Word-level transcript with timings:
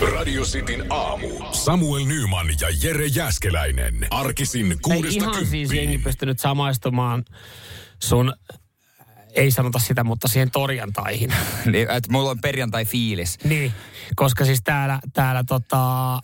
Radio 0.00 0.42
Cityn 0.42 0.84
aamu. 0.90 1.28
Samuel 1.52 2.04
Nyman 2.04 2.46
ja 2.60 2.68
Jere 2.82 3.06
Jäskeläinen. 3.06 4.06
Arkisin 4.10 4.70
Ei 4.72 4.78
kuudesta 4.82 5.24
ihan 5.24 5.46
siis 5.46 5.72
jengi 5.72 5.86
kymppiin. 5.86 6.02
pystynyt 6.04 6.38
samaistumaan 6.38 7.24
sun, 8.02 8.34
ei 9.34 9.50
sanota 9.50 9.78
sitä, 9.78 10.04
mutta 10.04 10.28
siihen 10.28 10.50
torjantaihin. 10.50 11.34
Niin, 11.72 11.90
että 11.90 12.12
mulla 12.12 12.30
on 12.30 12.40
perjantai-fiilis. 12.40 13.38
Niin, 13.44 13.72
koska 14.16 14.44
siis 14.44 14.60
täällä, 14.64 15.00
täällä 15.12 15.44
tota, 15.44 16.14
ö, 16.14 16.18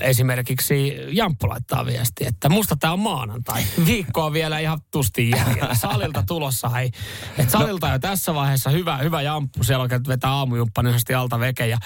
esimerkiksi 0.00 0.94
Jamppu 1.10 1.48
laittaa 1.48 1.86
viesti, 1.86 2.26
että 2.26 2.48
musta 2.48 2.76
tää 2.76 2.92
on 2.92 3.00
maanantai. 3.00 3.62
Viikko 3.86 4.24
on 4.24 4.32
vielä 4.32 4.58
ihan 4.58 4.80
tustiin 4.90 5.30
jäljellä. 5.30 5.74
Salilta 5.74 6.24
tulossa, 6.26 6.68
hei. 6.68 6.90
Et 7.38 7.50
salilta 7.50 7.88
jo 7.88 7.98
tässä 7.98 8.34
vaiheessa 8.34 8.70
hyvä, 8.70 8.96
hyvä 8.96 9.22
Jamppu. 9.22 9.64
Siellä 9.64 9.82
on 9.82 9.90
vetää 10.08 10.30
aamujumppa 10.30 10.82
sanotusti 10.82 11.14
alta 11.14 11.40
veke. 11.40 11.66
Ja 11.66 11.78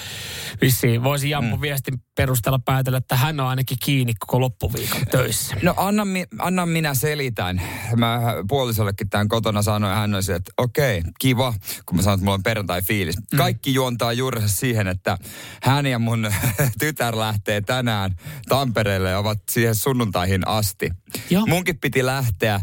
vissiin 0.60 1.02
voisi 1.02 1.30
Jamppu 1.30 1.56
mm. 1.56 1.62
viestin 1.62 1.94
perusteella 2.16 2.58
päätellä, 2.64 2.98
että 2.98 3.16
hän 3.16 3.40
on 3.40 3.46
ainakin 3.46 3.76
kiinni 3.82 4.14
koko 4.14 4.40
loppuviikon 4.40 5.06
töissä. 5.10 5.56
No 5.62 5.74
anna, 5.76 6.02
anna 6.38 6.66
minä 6.66 6.94
selitän. 6.94 7.62
Mä 7.96 8.20
puolisollekin 8.48 9.10
tämän 9.10 9.28
kotona 9.28 9.62
sanoin, 9.62 9.96
hän 9.96 10.09
oli 10.14 10.22
se, 10.22 10.34
että 10.34 10.52
okei, 10.56 11.02
kiva, 11.18 11.54
kun 11.86 11.96
mä 11.96 12.02
sanoin, 12.02 12.18
että 12.18 12.24
mulla 12.24 12.34
on 12.34 12.42
perjantai-fiilis. 12.42 13.16
Mm. 13.16 13.36
Kaikki 13.36 13.74
juontaa 13.74 14.12
juurensa 14.12 14.48
siihen, 14.48 14.88
että 14.88 15.18
hän 15.62 15.86
ja 15.86 15.98
mun 15.98 16.32
tytär 16.80 17.18
lähtee 17.18 17.60
tänään 17.60 18.16
Tampereelle 18.48 19.10
ja 19.10 19.18
ovat 19.18 19.38
siihen 19.50 19.74
sunnuntaihin 19.74 20.48
asti. 20.48 20.90
Joo. 21.30 21.46
Munkin 21.46 21.78
piti 21.78 22.06
lähteä, 22.06 22.54
äh, 22.54 22.62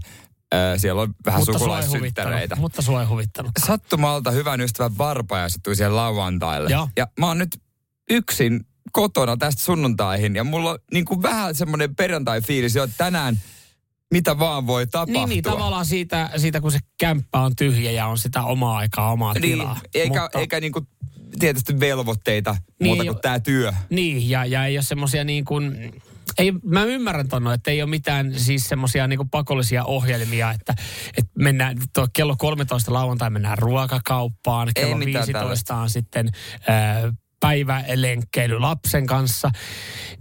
siellä 0.78 1.02
on 1.02 1.14
vähän 1.26 1.42
mutta 1.42 1.54
sukulaissyttäreitä. 1.54 2.56
Mutta 2.56 2.82
sua 2.82 3.02
ei 3.02 3.08
huvittanut. 3.08 3.52
Sattumalta 3.66 4.32
hyvän 4.32 4.62
ystävän 4.62 4.98
varpajaiset 4.98 5.64
tuli 5.64 5.76
siellä 5.76 5.96
lauantaille. 5.96 6.70
Joo. 6.70 6.90
Ja 6.98 7.08
mä 7.20 7.28
oon 7.28 7.38
nyt 7.38 7.62
yksin 8.10 8.66
kotona 8.92 9.38
tästä 9.38 9.64
sunnuntaihin 9.64 10.36
ja 10.36 10.44
mulla 10.44 10.72
on 10.72 10.80
niin 10.94 11.06
kuin 11.06 11.22
vähän 11.22 11.56
semmoinen 11.56 11.96
perjantai-fiilis, 11.96 12.76
jo, 12.76 12.84
että 12.84 12.98
tänään 12.98 13.40
mitä 14.14 14.40
vaan 14.40 14.68
voi 14.68 14.88
tapahtua. 14.88 15.14
Niin, 15.14 15.30
niin, 15.30 15.44
tavallaan 15.44 15.86
siitä, 15.86 16.30
siitä, 16.38 16.62
kun 16.62 16.72
se 16.72 16.80
kämppä 17.00 17.40
on 17.40 17.56
tyhjä 17.56 17.92
ja 17.92 18.08
on 18.08 18.18
sitä 18.18 18.44
omaa 18.44 18.78
aikaa, 18.78 19.12
omaa 19.12 19.34
Niin, 19.34 19.42
tilaa. 19.42 19.80
eikä, 19.94 20.22
Mutta- 20.22 20.40
eikä 20.40 20.60
niin 20.60 20.72
kuin 20.72 20.88
tietysti 21.40 21.80
velvoitteita 21.80 22.52
Niin, 22.52 22.88
muuta 22.88 23.04
kuin 23.04 23.22
tämä 23.22 23.40
työ. 23.40 23.74
Niin, 23.90 24.30
ja, 24.30 24.46
ja 24.46 24.66
ei 24.66 24.78
ole 24.78 24.84
semmoisia 24.84 25.24
niin 25.24 25.46
kuin, 25.46 25.92
ei, 26.38 26.52
mä 26.64 26.84
ymmärrän 26.84 27.28
tonno, 27.28 27.52
että 27.52 27.72
ei 27.72 27.82
ole 27.82 27.90
mitään 27.90 28.40
siis 28.40 28.70
semmoisia 28.70 29.08
niin 29.08 29.30
pakollisia 29.32 29.84
ohjelmia, 29.86 30.52
että, 30.52 30.76
että 31.18 31.32
mennään, 31.40 31.78
tuo 31.94 32.08
kello 32.14 32.36
13 32.38 32.94
lauantai 32.94 33.30
mennään 33.30 33.58
ruokakauppaan, 33.58 34.70
kello 34.76 34.98
mitään 34.98 35.28
15 35.28 35.76
on 35.76 35.90
sitten 35.90 36.30
äh, 36.70 37.14
päivälenkkeily 37.40 38.60
lapsen 38.60 39.08
kanssa, 39.08 39.52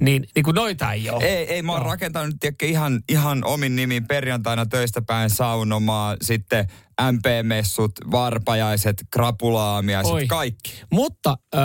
niin, 0.00 0.27
niin 0.34 0.45
kuin 0.45 0.55
noita 0.55 0.92
ei 0.92 1.11
ole. 1.11 1.25
Ei, 1.25 1.55
ei 1.55 1.62
mä 1.62 1.72
oon 1.72 1.81
Joo. 1.83 1.91
rakentanut 1.91 2.34
tiedätkö, 2.41 2.67
ihan, 2.67 3.00
ihan 3.09 3.45
omin 3.45 3.77
nimiin 3.77 4.06
perjantaina 4.06 4.67
töistä 4.67 5.03
päin 5.03 5.31
saunomaa, 5.31 6.17
sitten 6.22 6.67
MP-messut, 7.12 7.92
varpajaiset, 8.11 8.97
krapulaamiaiset, 9.11 10.12
Oi. 10.12 10.27
kaikki. 10.27 10.83
Mutta 10.92 11.37
äh, 11.55 11.61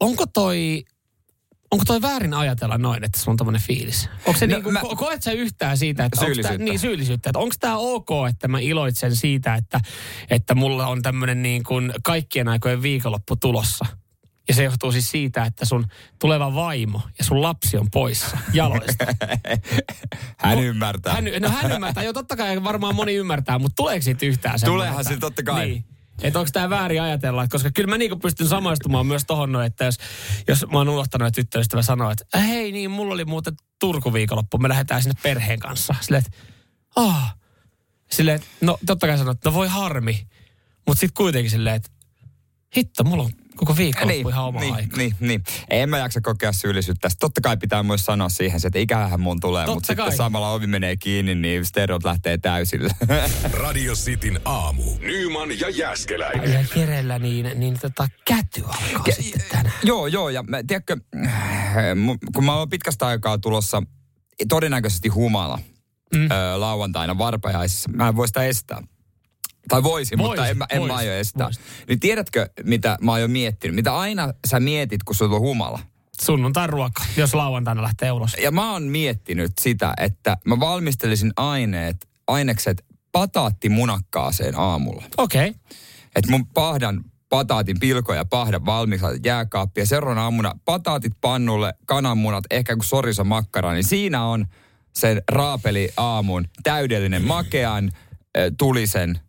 onko 0.00 0.24
toi... 0.26 0.84
Onko 1.70 1.84
toi 1.84 2.02
väärin 2.02 2.34
ajatella 2.34 2.78
noin, 2.78 3.04
että 3.04 3.18
sulla 3.20 3.30
on 3.32 3.36
tämmöinen 3.36 3.62
fiilis? 3.62 4.08
Onko 4.26 4.38
se 4.38 4.46
No, 4.46 4.50
no, 4.50 4.56
niinku, 4.56 4.70
mä- 4.70 4.80
ko- 4.80 4.96
koet 4.96 5.22
sä 5.22 5.32
yhtään 5.32 5.78
siitä, 5.78 6.04
että 6.04 6.20
onko 6.20 6.26
tää, 6.26 6.34
Syyllisyyttä. 6.34 6.64
niin 6.64 6.78
syyllisyyttä, 6.78 7.30
että 7.30 7.38
onko 7.38 7.54
tämä 7.60 7.76
ok, 7.76 8.08
että 8.28 8.48
mä 8.48 8.58
iloitsen 8.58 9.16
siitä, 9.16 9.54
että, 9.54 9.80
että 10.30 10.54
mulla 10.54 10.86
on 10.86 11.02
tämmöinen 11.02 11.42
niin 11.42 11.62
kuin 11.62 11.92
kaikkien 12.04 12.48
aikojen 12.48 12.82
viikonloppu 12.82 13.36
tulossa? 13.36 13.84
Ja 14.48 14.54
se 14.54 14.64
johtuu 14.64 14.92
siis 14.92 15.10
siitä, 15.10 15.44
että 15.44 15.64
sun 15.64 15.86
tuleva 16.18 16.54
vaimo 16.54 17.00
ja 17.18 17.24
sun 17.24 17.42
lapsi 17.42 17.76
on 17.76 17.90
poissa 17.90 18.38
jaloista. 18.52 19.06
Hän 20.38 20.58
ymmärtää. 20.58 21.14
Hän, 21.14 21.24
no 21.40 21.48
hän 21.48 21.72
ymmärtää, 21.72 22.04
jo 22.04 22.12
totta 22.12 22.36
kai 22.36 22.64
varmaan 22.64 22.94
moni 22.94 23.14
ymmärtää, 23.14 23.58
mutta 23.58 23.76
tuleeko 23.76 24.02
siitä 24.02 24.26
yhtään 24.26 24.58
semmoinen? 24.58 24.86
Tuleehan 24.86 25.04
siitä 25.04 25.20
totta 25.20 25.42
kai. 25.42 25.68
Niin. 25.68 25.84
Että 26.22 26.38
onko 26.38 26.50
tämä 26.52 26.70
väärin 26.70 27.02
ajatella, 27.02 27.48
koska 27.48 27.70
kyllä 27.74 27.90
mä 27.90 27.98
niinku 27.98 28.16
pystyn 28.16 28.48
samaistumaan 28.48 29.06
myös 29.06 29.24
tohon 29.26 29.52
noin, 29.52 29.66
että 29.66 29.84
jos, 29.84 29.98
jos 30.48 30.66
mä 30.72 30.78
oon 30.78 30.88
unohtanut, 30.88 31.28
että 31.28 31.36
tyttöystävä 31.42 31.82
sanoo, 31.82 32.10
että 32.10 32.24
"Äh, 32.36 32.48
hei 32.48 32.72
niin, 32.72 32.90
mulla 32.90 33.14
oli 33.14 33.24
muuten 33.24 33.54
Turku 33.80 34.12
viikonloppu, 34.12 34.58
me 34.58 34.68
lähdetään 34.68 35.02
sinne 35.02 35.20
perheen 35.22 35.58
kanssa. 35.58 35.94
Silleen, 36.00 36.24
että 36.26 36.38
ah. 36.96 37.34
Silleen, 38.10 38.40
no 38.60 38.78
totta 38.86 39.06
kai 39.06 39.18
sanoo, 39.18 39.32
että 39.32 39.48
no 39.48 39.54
voi 39.54 39.68
harmi. 39.68 40.26
Mutta 40.86 41.00
sitten 41.00 41.14
kuitenkin 41.16 41.50
silleen, 41.50 41.76
että 41.76 41.90
hitto, 42.76 43.04
mulla 43.04 43.22
on 43.22 43.30
koko 43.58 43.76
viikonloppu 43.76 44.28
ihan 44.28 44.44
oma 44.44 44.60
niin, 44.60 44.74
aika. 44.74 44.96
niin, 44.96 45.14
niin. 45.20 45.42
En 45.70 45.88
mä 45.88 45.98
jaksa 45.98 46.20
kokea 46.20 46.52
syyllisyyttä. 46.52 47.00
tästä. 47.00 47.18
Totta 47.20 47.40
kai 47.40 47.56
pitää 47.56 47.82
myös 47.82 48.04
sanoa 48.04 48.28
siihen, 48.28 48.60
se, 48.60 48.66
että 48.66 48.78
ikähän 48.78 49.20
mun 49.20 49.40
tulee, 49.40 49.64
Totta 49.64 49.74
mutta 49.74 49.86
sitten 49.86 50.06
kai. 50.06 50.16
samalla 50.16 50.50
ovi 50.50 50.66
menee 50.66 50.96
kiinni, 50.96 51.34
niin 51.34 51.64
stereot 51.64 52.04
lähtee 52.04 52.38
täysille. 52.38 52.90
Radio 53.62 53.94
Cityn 53.94 54.40
aamu. 54.44 54.82
Nyman 55.00 55.60
ja 55.60 55.68
Jäskeläinen. 55.68 56.52
Ja 56.52 56.64
Jerellä 56.76 57.18
niin, 57.18 57.50
niin 57.54 57.78
tota, 57.80 58.08
käty 58.24 58.62
alkaa 58.64 59.04
Ke- 59.08 59.22
sitten 59.22 59.42
tänään. 59.50 59.74
joo, 59.82 60.06
joo, 60.06 60.28
ja 60.28 60.42
mä, 60.42 60.62
tiedätkö, 60.66 60.96
mu- 61.94 62.18
kun 62.34 62.44
mä 62.44 62.54
oon 62.56 62.68
pitkästä 62.68 63.06
aikaa 63.06 63.38
tulossa 63.38 63.82
todennäköisesti 64.48 65.08
humala 65.08 65.58
mm. 66.14 66.24
ö, 66.30 66.60
lauantaina 66.60 67.18
varpajaisissa, 67.18 67.90
mä 67.92 68.08
en 68.08 68.16
voi 68.16 68.26
sitä 68.26 68.42
estää. 68.44 68.82
Tai 69.68 69.82
voisin, 69.82 70.18
Voisit, 70.18 70.30
mutta 70.30 70.48
en, 70.48 70.58
mä- 70.58 70.66
en 70.70 70.86
mä 70.86 70.94
aio 70.94 71.12
estää. 71.12 71.50
Niin 71.88 72.00
tiedätkö, 72.00 72.48
mitä 72.64 72.98
mä 73.00 73.12
oon 73.12 73.30
miettinyt? 73.30 73.74
Mitä 73.74 73.96
aina 73.96 74.32
sä 74.46 74.60
mietit, 74.60 75.02
kun 75.02 75.14
sulla 75.14 75.34
on 75.36 75.40
humala? 75.40 75.80
Sunnuntai 76.22 76.66
ruoka, 76.66 77.04
jos 77.16 77.34
lauantaina 77.34 77.82
lähtee 77.82 78.12
ulos. 78.12 78.36
Ja 78.42 78.50
mä 78.50 78.72
oon 78.72 78.82
miettinyt 78.82 79.52
sitä, 79.60 79.94
että 80.00 80.36
mä 80.44 80.60
valmistelisin 80.60 81.32
aineet, 81.36 82.08
ainekset 82.26 82.84
pataattimunakkaaseen 83.12 84.58
aamulla. 84.58 85.04
Okei. 85.16 85.48
Okay. 85.48 85.60
Että 86.16 86.30
mun 86.30 86.46
pahdan 86.46 87.04
pataatin 87.28 87.80
pilkoja 87.80 88.24
pahdan 88.24 88.66
valmiiksi 88.66 89.06
jääkaappi 89.24 89.80
ja 89.80 89.86
seuraavana 89.86 90.22
aamuna 90.24 90.52
pataatit 90.64 91.12
pannulle, 91.20 91.74
kananmunat, 91.86 92.44
ehkä 92.50 92.74
kun 92.74 92.84
sorisa 92.84 93.24
makkara, 93.24 93.72
niin 93.72 93.84
siinä 93.84 94.24
on 94.24 94.46
sen 94.94 95.22
raapeli 95.30 95.88
aamun 95.96 96.48
täydellinen 96.62 97.26
makean, 97.26 97.90
tulisen, 98.58 99.20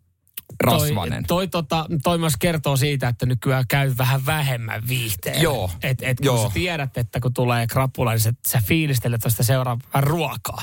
rasvanen. 0.64 1.24
Toi, 1.26 1.48
toi, 1.48 1.48
tota, 1.48 1.86
toi 2.02 2.18
myös 2.18 2.36
kertoo 2.38 2.76
siitä, 2.76 3.08
että 3.08 3.26
nykyään 3.26 3.64
käy 3.68 3.92
vähän 3.98 4.26
vähemmän 4.26 4.88
viihteen. 4.88 5.42
Joo. 5.42 5.70
Et, 5.82 5.98
et 6.02 6.16
kun 6.16 6.26
Joo. 6.26 6.48
sä 6.48 6.54
tiedät, 6.54 6.98
että 6.98 7.20
kun 7.20 7.34
tulee 7.34 7.66
krapula, 7.66 8.10
niin 8.10 8.20
sä, 8.20 8.32
sä 8.46 8.62
fiilistelet 8.66 9.20
tuosta 9.20 9.42
seuraavaa 9.42 10.00
ruokaa. 10.00 10.62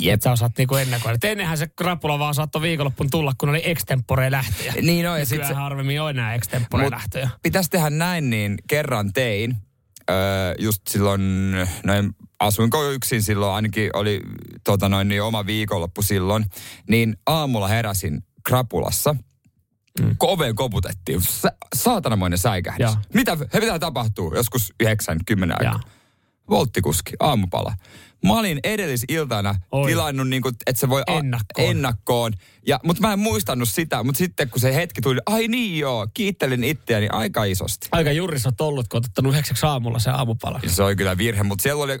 Jep. 0.00 0.14
Et 0.14 0.22
sä 0.22 0.32
osaat 0.32 0.52
niinku 0.58 0.74
ennakoida. 0.74 1.14
Et 1.14 1.24
ennenhän 1.24 1.58
se 1.58 1.66
krapula 1.66 2.18
vaan 2.18 2.34
saattoi 2.34 2.62
viikonloppuun 2.62 3.10
tulla, 3.10 3.32
kun 3.38 3.48
oli 3.48 3.62
extempore 3.64 4.30
lähtöjä. 4.30 4.74
Niin 4.82 5.08
on, 5.08 5.18
ja 5.18 5.26
sit 5.26 5.46
se- 5.46 5.54
harvemmin 5.54 6.02
on 6.02 6.10
enää 6.10 6.34
extempore 6.34 6.90
lähtöjä. 6.90 7.30
Pitäisi 7.42 7.70
tehdä 7.70 7.90
näin, 7.90 8.30
niin 8.30 8.58
kerran 8.68 9.12
tein. 9.12 9.56
Öö, 10.10 10.54
just 10.58 10.82
silloin, 10.88 11.52
noin, 11.84 12.10
asuinko 12.40 12.90
yksin 12.90 13.22
silloin, 13.22 13.54
ainakin 13.54 13.90
oli 13.94 14.20
tota 14.64 14.88
noin, 14.88 15.08
niin 15.08 15.22
oma 15.22 15.46
viikonloppu 15.46 16.02
silloin. 16.02 16.44
Niin 16.88 17.16
aamulla 17.26 17.68
heräsin 17.68 18.22
krapulassa. 18.48 19.14
Mm. 20.00 20.16
Oveen 20.20 20.54
koputettiin. 20.56 21.20
Sa- 21.20 21.52
saatanamoinen 21.74 22.38
säikähdys. 22.38 22.90
Joo. 22.90 22.96
Mitä, 23.14 23.36
he, 23.54 23.60
mitä 23.60 23.78
tapahtuu? 23.78 24.34
Joskus 24.34 24.74
90 24.80 25.56
aikaa. 25.60 25.80
Volttikuski, 26.50 27.12
aamupala. 27.20 27.74
Mä 28.26 28.32
olin 28.38 28.60
edellisiltana 28.64 29.54
Oi. 29.72 29.90
tilannut, 29.90 30.28
niin 30.28 30.42
kuin, 30.42 30.54
että 30.66 30.80
se 30.80 30.88
voi 30.88 31.02
a- 31.06 31.12
Ennakkoon. 31.12 31.70
ennakkoon. 31.70 32.32
Ja, 32.66 32.80
mutta 32.84 33.00
mä 33.02 33.12
en 33.12 33.18
muistanut 33.18 33.68
sitä, 33.68 34.02
mutta 34.02 34.18
sitten 34.18 34.50
kun 34.50 34.60
se 34.60 34.74
hetki 34.74 35.00
tuli, 35.00 35.20
ai 35.26 35.48
niin 35.48 35.78
joo, 35.78 36.06
kiittelin 36.14 36.64
itseäni 36.64 37.08
aika 37.12 37.44
isosti. 37.44 37.88
Aika 37.92 38.12
juris 38.12 38.46
on 38.46 38.52
ollut, 38.60 38.88
kun 38.88 38.96
oot 38.96 39.04
ottanut 39.04 39.32
yhdeksäksi 39.32 39.66
aamulla 39.66 39.98
se 39.98 40.10
aamupala. 40.10 40.60
Ja 40.62 40.70
se 40.70 40.82
oli 40.82 40.96
kyllä 40.96 41.18
virhe, 41.18 41.42
mutta 41.42 41.62
siellä 41.62 41.84
oli, 41.84 41.98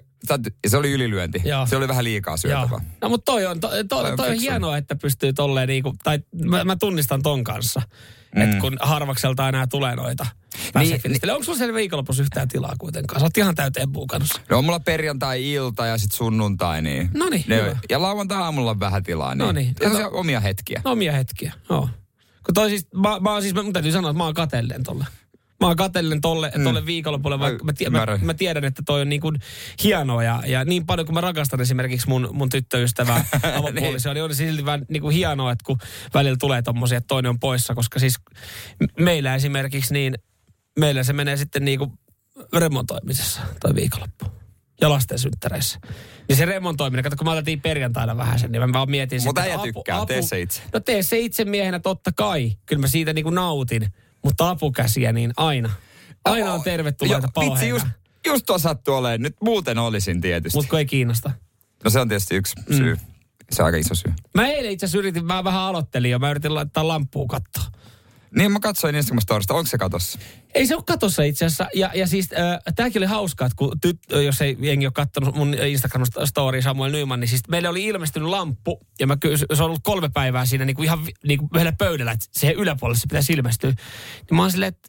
se 0.66 0.76
oli 0.76 0.92
ylilyönti. 0.92 1.42
Joo. 1.44 1.66
Se 1.66 1.76
oli 1.76 1.88
vähän 1.88 2.04
liikaa 2.04 2.36
syötävää. 2.36 2.68
Joo. 2.70 2.80
No 3.00 3.08
mutta 3.08 3.32
toi 3.32 3.46
on, 3.46 3.60
to, 3.60 3.68
to, 3.68 3.84
Toi 3.88 4.10
on 4.10 4.16
toi 4.16 4.28
on 4.30 4.34
hienoa, 4.34 4.76
että 4.76 4.96
pystyy 4.96 5.32
tolleen 5.32 5.68
niinku, 5.68 5.94
tai 6.02 6.18
mä, 6.44 6.64
mä 6.64 6.76
tunnistan 6.76 7.22
ton 7.22 7.44
kanssa. 7.44 7.82
Mm. 8.34 8.42
Että 8.42 8.60
kun 8.60 8.76
harvakselta 8.80 9.48
enää 9.48 9.66
tulee 9.66 9.96
noita. 9.96 10.26
Niin, 10.74 10.88
Niin, 10.88 11.00
niin, 11.22 11.30
Onko 11.30 11.44
sulla 11.44 11.58
siellä 11.58 11.74
viikonlopussa 11.74 12.22
yhtään 12.22 12.48
tilaa 12.48 12.74
kuitenkaan? 12.78 13.20
Sä 13.20 13.26
oot 13.26 13.36
ihan 13.38 13.54
täyteen 13.54 13.92
buukannut. 13.92 14.42
No 14.50 14.58
on 14.58 14.64
mulla 14.64 14.80
perjantai-ilta 14.80 15.86
ja 15.86 15.98
sitten 15.98 16.16
sunnuntai, 16.16 16.82
niin... 16.82 17.10
Noniin, 17.14 17.44
ne, 17.48 17.56
hyvä. 17.56 17.76
Ja 17.90 18.02
lauantai-aamulla 18.02 18.70
on 18.70 18.80
vähän 18.80 19.02
tilaa, 19.02 19.34
niin... 19.34 19.46
Noniin, 19.46 19.74
Ja 19.80 19.90
kato. 19.90 20.10
omia 20.12 20.40
hetkiä. 20.40 20.80
Omia 20.84 21.12
hetkiä, 21.12 21.52
joo. 21.70 21.88
Kun 22.46 22.54
toi 22.54 22.68
siis, 22.68 22.86
mä, 22.94 23.20
mä, 23.20 23.40
siis, 23.40 23.54
mä, 23.54 23.62
mun 23.62 23.72
täytyy 23.72 23.92
sanoa, 23.92 24.10
että 24.10 24.18
mä 24.18 24.24
oon 24.24 24.34
kateellinen 24.34 24.82
tolle. 24.82 25.06
Mä 25.60 25.66
oon 25.66 25.76
kateellinen 25.76 26.20
tolle, 26.20 26.52
mm. 26.56 26.64
tolle 26.64 26.86
viikonlopulle, 26.86 27.38
vaikka 27.38 27.64
mä, 27.64 27.72
tie, 27.72 27.90
mä, 27.90 28.06
mä, 28.22 28.34
tiedän, 28.34 28.64
että 28.64 28.82
toi 28.86 29.00
on 29.00 29.08
niin 29.08 29.20
kuin 29.20 29.36
hienoa. 29.84 30.22
Ja, 30.22 30.42
ja 30.46 30.64
niin 30.64 30.86
paljon 30.86 31.06
kuin 31.06 31.14
mä 31.14 31.20
rakastan 31.20 31.60
esimerkiksi 31.60 32.08
mun, 32.08 32.28
mun 32.32 32.48
tyttöystävää 32.48 33.24
avopuolisoa, 33.58 34.14
niin 34.14 34.24
on 34.24 34.34
se 34.34 34.36
silti 34.36 34.64
vähän 34.64 34.86
niin 34.88 35.02
kuin 35.02 35.14
hienoa, 35.14 35.52
että 35.52 35.64
kun 35.66 35.78
välillä 36.14 36.36
tulee 36.40 36.62
tommosia, 36.62 36.98
että 36.98 37.08
toinen 37.08 37.30
on 37.30 37.40
poissa. 37.40 37.74
Koska 37.74 37.98
siis 37.98 38.16
meillä 39.00 39.34
esimerkiksi 39.34 39.92
niin, 39.92 40.14
meillä 40.78 41.02
se 41.02 41.12
menee 41.12 41.36
sitten 41.36 41.64
niin 41.64 41.78
kuin 41.78 41.92
remontoimisessa 42.56 43.40
toi 43.60 43.74
viikonloppu. 43.74 44.26
Ja 44.80 44.90
lasten 44.90 45.18
synttäreissä. 45.18 45.78
Ja 46.28 46.36
se 46.36 46.44
remontoiminen, 46.44 47.02
kato 47.02 47.16
kun 47.16 47.24
mä 47.24 47.32
otettiin 47.32 47.60
perjantaina 47.60 48.16
vähän 48.16 48.38
sen, 48.38 48.52
niin 48.52 48.62
mä 48.62 48.72
vaan 48.72 48.90
mietin 48.90 49.22
Mutta 49.24 49.42
sitä, 49.42 49.54
että 49.54 49.72
tykkää, 49.72 50.06
tee 50.06 50.22
se 50.22 50.40
itse. 50.40 50.62
No 50.72 50.80
tee 50.80 51.02
se 51.02 51.18
itse 51.18 51.44
miehenä 51.44 51.78
totta 51.78 52.12
kai. 52.16 52.52
Kyllä 52.66 52.80
mä 52.80 52.86
siitä 52.86 53.12
niinku 53.12 53.30
nautin. 53.30 53.92
Mutta 54.24 54.50
apukäsiä 54.50 55.12
niin 55.12 55.32
aina. 55.36 55.70
Aina 56.24 56.52
on 56.52 56.62
tervetulleita 56.62 57.28
Joo, 57.36 57.50
Vitsi, 57.50 57.68
just, 57.68 57.86
just 58.26 58.46
tuo 58.46 58.58
sattuu 58.58 58.94
olemaan. 58.94 59.22
Nyt 59.22 59.36
muuten 59.42 59.78
olisin 59.78 60.20
tietysti. 60.20 60.58
Mutta 60.58 60.78
ei 60.78 60.86
kiinnosta. 60.86 61.30
No 61.84 61.90
se 61.90 62.00
on 62.00 62.08
tietysti 62.08 62.34
yksi 62.36 62.54
syy. 62.76 62.94
Mm. 62.94 63.00
Se 63.50 63.62
on 63.62 63.66
aika 63.66 63.78
iso 63.78 63.94
syy. 63.94 64.12
Mä 64.34 64.48
eilen 64.48 64.70
itse 64.70 64.86
asiassa 64.86 64.98
yritin, 64.98 65.24
mä 65.24 65.44
vähän 65.44 65.60
aloittelin 65.60 66.10
jo, 66.10 66.18
mä 66.18 66.30
yritin 66.30 66.54
laittaa 66.54 66.88
lamppua 66.88 67.26
kattoon. 67.28 67.66
Niin 68.36 68.52
mä 68.52 68.60
katsoin 68.60 68.94
Instagram 68.94 69.20
storista. 69.20 69.54
Onko 69.54 69.66
se 69.66 69.78
katossa? 69.78 70.18
Ei 70.54 70.66
se 70.66 70.74
ole 70.74 70.84
katossa 70.86 71.22
itse 71.22 71.44
asiassa. 71.44 71.68
Ja, 71.74 71.90
ja 71.94 72.06
siis 72.06 72.28
äh, 72.32 72.74
tämäkin 72.76 73.00
oli 73.00 73.06
hauskaa, 73.06 73.46
että 73.46 73.56
kun 73.56 73.80
tyt, 73.80 73.98
jos 74.24 74.40
ei 74.40 74.56
jengi 74.60 74.86
ole 74.86 74.92
katsonut 74.92 75.34
mun 75.34 75.54
Instagram-story 75.54 76.62
Samuel 76.62 76.92
Nyman, 76.92 77.20
niin 77.20 77.28
siis 77.28 77.42
meille 77.48 77.68
oli 77.68 77.84
ilmestynyt 77.84 78.28
lamppu, 78.28 78.80
ja 79.00 79.06
mä 79.06 79.16
kysyin, 79.16 79.46
se 79.54 79.62
on 79.62 79.66
ollut 79.66 79.82
kolme 79.82 80.08
päivää 80.08 80.46
siinä 80.46 80.64
niin 80.64 80.76
kuin 80.76 80.84
ihan 80.84 80.98
niin 81.26 81.38
kuin 81.38 81.48
yhdellä 81.54 81.72
pöydällä, 81.78 82.12
että 82.12 82.26
siihen 82.30 82.56
yläpuolelle 82.56 82.98
se 82.98 83.06
pitäisi 83.08 83.32
ilmestyä. 83.32 83.70
Niin 83.70 84.36
mä 84.36 84.42
oon 84.42 84.50
silleen, 84.50 84.68
että 84.68 84.88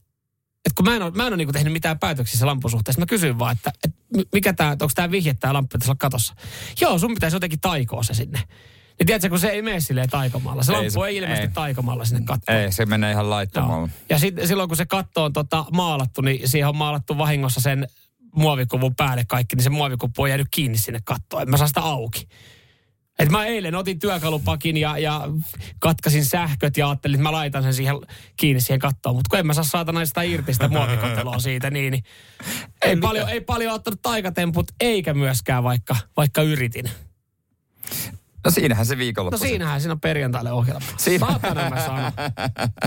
että 0.65 0.75
kun 0.75 0.85
mä 0.85 0.95
en 0.95 1.01
ole, 1.01 1.11
mä 1.11 1.27
en 1.27 1.33
ole 1.33 1.37
niin 1.37 1.53
tehnyt 1.53 1.73
mitään 1.73 1.99
päätöksiä 1.99 2.45
lampun 2.45 2.71
suhteessa, 2.71 2.99
mä 2.99 3.05
kysyin 3.05 3.39
vaan, 3.39 3.55
että, 3.55 3.71
että 3.83 3.99
mikä 4.33 4.53
tämä, 4.53 4.71
onko 4.71 4.89
tämä 4.95 5.11
vihje, 5.11 5.33
tämä 5.33 5.53
lamppu 5.53 5.73
pitäisi 5.73 5.91
olla 5.91 5.97
katossa. 5.99 6.35
Joo, 6.81 6.99
sun 6.99 7.13
pitäisi 7.13 7.35
jotenkin 7.35 7.59
taikoa 7.59 8.03
se 8.03 8.13
sinne. 8.13 8.39
Ja 8.99 9.05
tiedätkö, 9.05 9.29
kun 9.29 9.39
se 9.39 9.47
ei 9.47 9.61
mene 9.61 9.79
silleen 9.79 10.09
taikomalla. 10.09 10.63
Se 10.63 10.71
Ei 10.71 10.77
lamppu 10.77 11.01
se- 11.01 11.07
ei, 11.07 11.17
ilmesty 11.17 11.45
ei. 11.45 11.51
taikomalla 11.53 12.05
sinne 12.05 12.21
kattoon. 12.25 12.57
Ei, 12.57 12.71
se 12.71 12.85
menee 12.85 13.11
ihan 13.11 13.29
laittomalla. 13.29 13.77
Joo. 13.77 13.89
Ja 14.09 14.19
sitten 14.19 14.47
silloin 14.47 14.69
kun 14.69 14.77
se 14.77 14.85
katto 14.85 15.23
on 15.23 15.33
tota 15.33 15.65
maalattu, 15.73 16.21
niin 16.21 16.49
siihen 16.49 16.69
on 16.69 16.75
maalattu 16.77 17.17
vahingossa 17.17 17.61
sen 17.61 17.87
muovikuvun 18.35 18.95
päälle 18.95 19.23
kaikki, 19.27 19.55
niin 19.55 19.63
se 19.63 19.69
muovikuppu 19.69 20.21
on 20.21 20.29
jäänyt 20.29 20.47
kiinni 20.51 20.77
sinne 20.77 20.99
kattoon. 21.03 21.41
En 21.43 21.49
mä 21.49 21.57
saa 21.57 21.67
sitä 21.67 21.81
auki. 21.81 22.27
Et 23.19 23.29
mä 23.29 23.45
eilen 23.45 23.75
otin 23.75 23.99
työkalupakin 23.99 24.77
ja, 24.77 24.97
ja 24.97 25.21
katkasin 25.79 26.25
sähköt 26.25 26.77
ja 26.77 26.89
ajattelin, 26.89 27.15
että 27.15 27.23
mä 27.23 27.31
laitan 27.31 27.63
sen 27.63 27.73
siihen 27.73 27.95
kiinni 28.37 28.61
siihen 28.61 28.79
kattoon. 28.79 29.15
Mutta 29.15 29.29
kun 29.29 29.39
en 29.39 29.47
mä 29.47 29.53
saa 29.53 29.63
saatana 29.63 30.05
sitä 30.05 30.21
irti 30.21 30.53
sitä 30.53 30.67
muovikoteloa 30.67 31.39
siitä, 31.39 31.69
niin, 31.69 31.91
niin 31.91 32.03
ei, 32.85 32.95
paljon, 32.97 33.29
ei 33.29 33.41
paljon 33.41 33.73
ottanut 33.73 34.01
taikatemput, 34.01 34.71
eikä 34.79 35.13
myöskään 35.13 35.63
vaikka, 35.63 35.95
vaikka 36.17 36.41
yritin. 36.41 36.89
No 38.45 38.51
siinähän 38.51 38.85
se 38.85 38.97
viikonloppu. 38.97 39.37
No 39.37 39.47
siinähän 39.47 39.81
siinä 39.81 39.91
on 39.93 39.99
perjantaille 39.99 40.51
ohjelma. 40.51 40.85
Siinä- 40.97 41.27
Saatana 41.27 41.69
mä 41.69 41.85
sanon. 41.85 42.11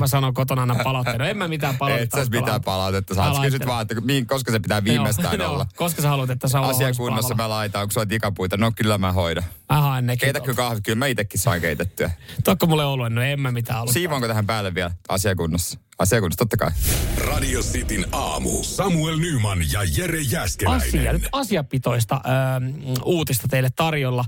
Mä 0.00 0.06
sanon 0.06 0.34
kotona 0.34 0.60
aina 0.62 0.76
palautteena. 0.84 1.26
En 1.28 1.36
mä 1.36 1.48
mitään 1.48 1.72
Et 1.72 1.78
palautetta. 1.78 2.24
sä 2.24 2.30
mitään 2.30 2.62
palautetta 2.62 3.14
Sä 3.14 3.22
kysyt 3.42 3.66
vaan, 3.66 3.82
että 3.82 3.94
koska 4.26 4.52
se 4.52 4.60
pitää 4.60 4.84
viimeistään 4.84 5.38
Joo, 5.40 5.48
olla. 5.50 5.58
joo. 5.58 5.76
Koska 5.76 6.02
sä 6.02 6.08
haluat, 6.08 6.30
että 6.30 6.48
Saula 6.48 6.68
Asiakunnassa 6.68 7.34
mä 7.34 7.48
laitan, 7.48 7.82
onko 7.82 7.92
sulla 7.92 8.06
tikapuita? 8.06 8.56
No 8.56 8.72
kyllä 8.76 8.98
mä 8.98 9.12
hoidan. 9.12 9.44
Haen 9.68 10.06
nekin. 10.06 10.20
Keitätkö 10.20 10.54
kahvit? 10.54 10.84
Kyllä 10.84 10.98
mä 10.98 11.06
itekin 11.06 11.40
saan 11.40 11.60
keitettyä. 11.60 12.10
Tokko 12.44 12.66
mulle 12.66 12.84
ollut, 12.84 13.12
no 13.12 13.22
en 13.22 13.40
mä 13.40 13.52
mitään 13.52 13.80
ollut. 13.80 13.92
Siivoonko 13.92 14.28
tähän 14.28 14.46
päälle 14.46 14.74
vielä 14.74 14.90
asiakunnassa? 15.08 15.78
Asiakunnassa, 15.98 16.38
totta 16.44 16.56
kai. 16.56 16.70
Radio 17.16 17.60
Cityn 17.60 18.06
aamu. 18.12 18.62
Samuel 18.62 19.16
Nyman 19.16 19.58
ja 19.72 19.80
Jere 19.96 20.20
Jäskeläinen. 20.20 20.88
asia, 20.88 21.12
nyt 21.12 21.28
asiapitoista 21.32 22.20
ö, 22.24 22.98
uutista 23.04 23.48
teille 23.48 23.70
tarjolla. 23.76 24.24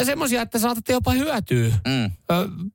Ö, 0.00 0.04
semmoisia, 0.04 0.42
että 0.42 0.58
saatatte 0.58 0.92
jopa 0.92 1.12
hyötyä. 1.12 1.68
Mm. 1.68 2.04
Ö, 2.04 2.10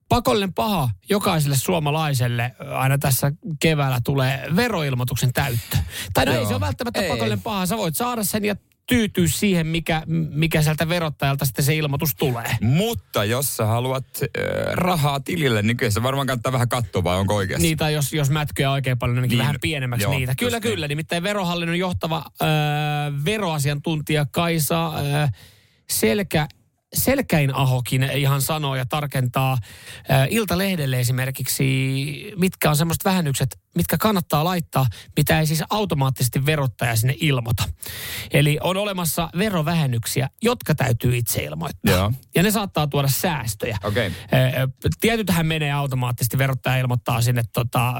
pakollinen 0.10 0.54
paha 0.54 0.90
jokaiselle 1.10 1.58
suomalaiselle 1.58 2.56
ö, 2.62 2.78
aina 2.78 2.98
tässä 2.98 3.32
keväällä 3.60 4.00
tulee 4.04 4.48
veroilmoituksen 4.56 5.34
täyttö. 5.34 5.78
Tai 6.14 6.26
no 6.26 6.32
ei 6.32 6.46
se 6.46 6.54
ole 6.54 6.60
välttämättä 6.60 7.02
Ei. 7.02 7.10
pakollinen 7.10 7.42
paha. 7.42 7.66
Sä 7.66 7.78
voit 7.78 7.96
saada 7.96 8.24
sen 8.24 8.46
ja 8.46 8.56
tyytyä 8.90 9.28
siihen, 9.28 9.68
mikä, 9.68 10.04
mikä 10.30 10.62
sieltä 10.62 10.90
verottajalta 10.90 11.46
sitten 11.46 11.66
se 11.66 11.76
ilmoitus 11.76 12.16
tulee. 12.16 12.58
Mutta 12.62 13.26
jos 13.26 13.58
sä 13.58 13.66
haluat 13.66 14.06
äh, 14.24 14.74
rahaa 14.74 15.20
tilille, 15.20 15.62
niin 15.62 15.78
kyllä 15.78 15.92
se 15.92 16.04
varmaan 16.04 16.28
kannattaa 16.28 16.52
vähän 16.52 16.70
katsoa, 16.70 17.04
vai 17.04 17.18
onko 17.18 17.36
oikeassa? 17.36 17.62
Niin, 17.62 17.78
tai 17.78 17.94
jos, 17.94 18.14
jos 18.14 18.30
mätkyä 18.30 18.72
oikein 18.72 19.00
paljon, 19.00 19.16
niin, 19.16 19.22
Niin, 19.22 19.30
niin 19.30 19.40
vähän 19.40 19.56
pienemmäksi 19.62 20.04
joo, 20.04 20.14
niitä. 20.14 20.36
Kyllä, 20.36 20.60
niin. 20.60 20.62
kyllä. 20.62 20.88
Nimittäin 20.88 21.24
verohallinnon 21.24 21.80
johtava 21.80 22.26
ö, 22.42 22.46
veroasiantuntija 23.26 24.26
Kaisa 24.32 24.88
ö, 24.88 25.28
Selkä, 25.90 26.48
Selkäinahokin 26.94 28.04
ihan 28.04 28.42
sanoo 28.42 28.76
ja 28.76 28.86
tarkentaa 28.86 29.58
ö, 30.10 30.14
Iltalehdelle 30.30 31.00
esimerkiksi, 31.00 32.34
mitkä 32.36 32.70
on 32.70 32.76
semmoiset 32.76 33.06
vähennykset, 33.06 33.60
mitkä 33.75 33.98
kannattaa 33.98 34.44
laittaa, 34.44 34.86
mitä 35.18 35.39
ei 35.39 35.45
siis 35.48 35.63
automaattisesti 35.69 36.45
verottaja 36.45 36.95
sinne 36.95 37.16
ilmoita. 37.19 37.63
Eli 38.31 38.57
on 38.62 38.77
olemassa 38.77 39.30
verovähennyksiä, 39.38 40.30
jotka 40.42 40.75
täytyy 40.75 41.18
itse 41.18 41.44
ilmoittaa. 41.44 41.94
Joo. 41.95 42.12
Ja 42.36 42.44
ne 42.44 42.51
saattaa 42.51 42.88
tuoda 42.88 43.07
säästöjä. 43.07 43.77
Ö, 43.86 43.89
Tietytähän 45.01 45.45
menee 45.45 45.71
automaattisesti, 45.71 46.38
verottaja 46.38 46.77
ilmoittaa 46.77 47.21
sinne 47.21 47.42
tota, 47.54 47.94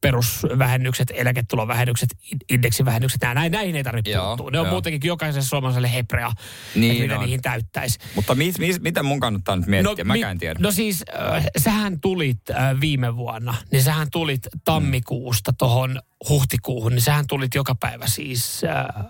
perusvähennykset, 0.00 1.12
eläketulovähennykset, 1.14 2.08
in- 2.32 2.38
indeksivähennykset, 2.50 3.20
nää, 3.22 3.34
näin, 3.34 3.52
näihin 3.52 3.76
ei 3.76 3.84
tarvitse 3.84 4.10
Joo, 4.10 4.26
puuttua. 4.26 4.50
Ne 4.50 4.58
on 4.60 4.66
joo. 4.66 4.72
muutenkin 4.72 5.08
jokaiselle 5.08 5.46
suomalaiselle 5.46 5.92
hebrea, 5.92 6.32
Niin 6.74 6.90
että 6.92 7.02
mitä 7.02 7.14
on. 7.14 7.20
niihin 7.24 7.42
täyttäisi. 7.42 7.98
Mutta 8.14 8.34
mis, 8.34 8.58
mis, 8.58 8.80
mitä 8.80 9.02
mun 9.02 9.20
kannattaa 9.20 9.56
nyt 9.56 9.66
miettiä? 9.66 10.04
Mäkään 10.04 10.30
en 10.32 10.38
tiedä. 10.38 10.60
No 10.62 10.70
siis, 10.70 11.04
äh, 11.36 11.44
sähän 11.58 12.00
tulit 12.00 12.50
äh, 12.50 12.80
viime 12.80 13.16
vuonna, 13.16 13.54
niin 13.72 13.82
sähän 13.82 14.08
tulit 14.12 14.46
tammikuusta 14.94 15.52
tuohon 15.52 16.00
huhtikuuhun, 16.28 16.92
niin 16.92 17.02
sähän 17.02 17.26
tulit 17.28 17.54
joka 17.54 17.74
päivä 17.74 18.06
siis 18.06 18.62
äh, 18.64 19.04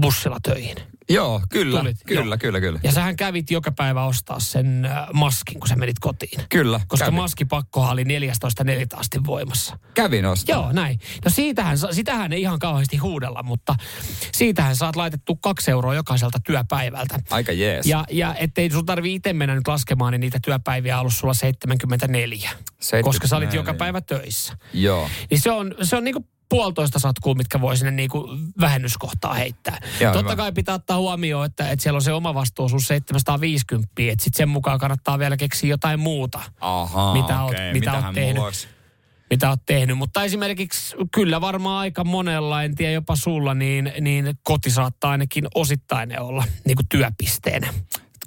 bussilla 0.00 0.38
töihin. 0.42 0.76
Joo, 1.14 1.42
kyllä, 1.50 1.78
Tulit, 1.80 1.96
kyllä, 2.06 2.24
joo. 2.24 2.38
kyllä, 2.38 2.60
kyllä. 2.60 2.80
Ja 2.82 2.92
sähän 2.92 3.16
kävit 3.16 3.50
joka 3.50 3.72
päivä 3.72 4.04
ostaa 4.04 4.40
sen 4.40 4.84
äh, 4.84 5.06
maskin, 5.12 5.60
kun 5.60 5.68
sä 5.68 5.76
menit 5.76 5.98
kotiin. 6.00 6.40
Kyllä, 6.48 6.80
Koska 6.88 7.04
kävin. 7.04 7.16
maskipakkohan 7.16 7.92
oli 7.92 8.04
14.4. 8.04 8.08
asti 8.94 9.24
voimassa. 9.26 9.78
Kävin 9.94 10.26
ostaa. 10.26 10.56
Joo, 10.56 10.72
näin. 10.72 10.98
No 11.24 11.30
siitähän, 11.30 11.78
sitähän 11.90 12.32
ei 12.32 12.40
ihan 12.40 12.58
kauheasti 12.58 12.96
huudella, 12.96 13.42
mutta 13.42 13.74
siitähän 14.32 14.76
saat 14.76 14.96
laitettu 14.96 15.36
kaksi 15.36 15.70
euroa 15.70 15.94
jokaiselta 15.94 16.38
työpäivältä. 16.46 17.20
Aika 17.30 17.52
jees. 17.52 17.86
Ja, 17.86 18.04
ja 18.10 18.34
ettei 18.34 18.70
sun 18.70 18.86
tarvi 18.86 19.14
itse 19.14 19.32
mennä 19.32 19.54
nyt 19.54 19.68
laskemaan, 19.68 20.12
niin 20.12 20.20
niitä 20.20 20.38
työpäiviä 20.44 20.94
on 20.96 21.00
ollut 21.00 21.12
sulla 21.12 21.34
74. 21.34 22.50
Koska 23.02 23.26
sä 23.28 23.36
olit 23.36 23.54
joka 23.54 23.72
74. 23.72 23.78
päivä 23.78 24.00
töissä. 24.00 24.56
Joo. 24.72 25.08
Niin 25.30 25.40
se 25.40 25.50
on, 25.50 25.74
se 25.82 25.96
on 25.96 26.04
niinku 26.04 26.26
puolitoista 26.56 26.98
satkua, 26.98 27.34
mitkä 27.34 27.60
voi 27.60 27.76
sinne 27.76 27.90
niinku 27.90 28.28
vähennyskohtaa 28.60 29.34
heittää. 29.34 29.78
Joo, 30.00 30.12
Totta 30.12 30.32
hyvä. 30.32 30.42
kai 30.42 30.52
pitää 30.52 30.74
ottaa 30.74 30.96
huomioon, 30.98 31.46
että, 31.46 31.70
että 31.70 31.82
siellä 31.82 31.96
on 31.96 32.02
se 32.02 32.12
oma 32.12 32.34
vastuuosuus 32.34 32.86
750, 32.86 33.92
että 33.98 34.24
sitten 34.24 34.36
sen 34.38 34.48
mukaan 34.48 34.78
kannattaa 34.78 35.18
vielä 35.18 35.36
keksiä 35.36 35.70
jotain 35.70 36.00
muuta, 36.00 36.40
Ahaa, 36.60 37.12
Mitä 37.14 37.32
oot- 37.34 37.48
okei. 37.48 37.72
mitä 37.72 37.90
oot 37.90 37.96
Mitähän 37.98 38.14
tehnyt? 38.14 38.34
mulla 38.34 38.46
olisi? 38.46 38.68
mitä 39.30 39.48
oot 39.50 39.60
tehnyt. 39.66 39.98
Mutta 39.98 40.24
esimerkiksi 40.24 40.96
kyllä 41.14 41.40
varmaan 41.40 41.78
aika 41.78 42.04
monella, 42.04 42.62
en 42.62 42.74
tiedä 42.74 42.92
jopa 42.92 43.16
sulla, 43.16 43.54
niin, 43.54 43.92
niin 44.00 44.34
koti 44.42 44.70
saattaa 44.70 45.10
ainakin 45.10 45.44
osittain 45.54 46.20
olla 46.20 46.44
niin 46.64 46.76
kuin 46.76 46.88
työpisteenä. 46.88 47.74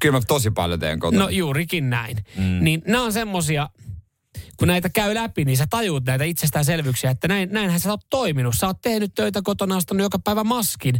Kyllä 0.01 0.17
mä 0.17 0.21
tosi 0.27 0.51
paljon 0.51 0.79
teen 0.79 0.99
kotona. 0.99 1.23
No 1.23 1.29
juurikin 1.29 1.89
näin. 1.89 2.17
Mm. 2.37 2.43
Niin 2.63 2.81
nämä 2.87 3.03
on 3.03 3.13
semmosia, 3.13 3.69
kun 4.57 4.67
näitä 4.67 4.89
käy 4.89 5.13
läpi, 5.15 5.45
niin 5.45 5.57
sä 5.57 5.67
tajuut 5.69 6.05
näitä 6.05 6.23
itsestäänselvyyksiä, 6.23 7.11
että 7.11 7.27
näin, 7.27 7.49
näinhän 7.51 7.79
sä 7.79 7.89
oot 7.89 8.09
toiminut. 8.09 8.55
Sä 8.55 8.67
oot 8.67 8.81
tehnyt 8.81 9.11
töitä 9.15 9.41
kotona, 9.41 9.75
ostanut 9.75 10.03
joka 10.03 10.19
päivä 10.19 10.43
maskin, 10.43 10.95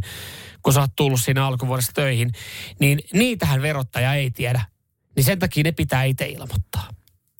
kun 0.62 0.72
sä 0.72 0.80
oot 0.80 0.90
tullut 0.96 1.20
siinä 1.20 1.46
alkuvuodesta 1.46 1.92
töihin. 1.94 2.32
Niin 2.80 3.00
niitähän 3.12 3.62
verottaja 3.62 4.14
ei 4.14 4.30
tiedä. 4.30 4.64
Niin 5.16 5.24
sen 5.24 5.38
takia 5.38 5.62
ne 5.62 5.72
pitää 5.72 6.04
itse 6.04 6.26
ilmoittaa. 6.26 6.88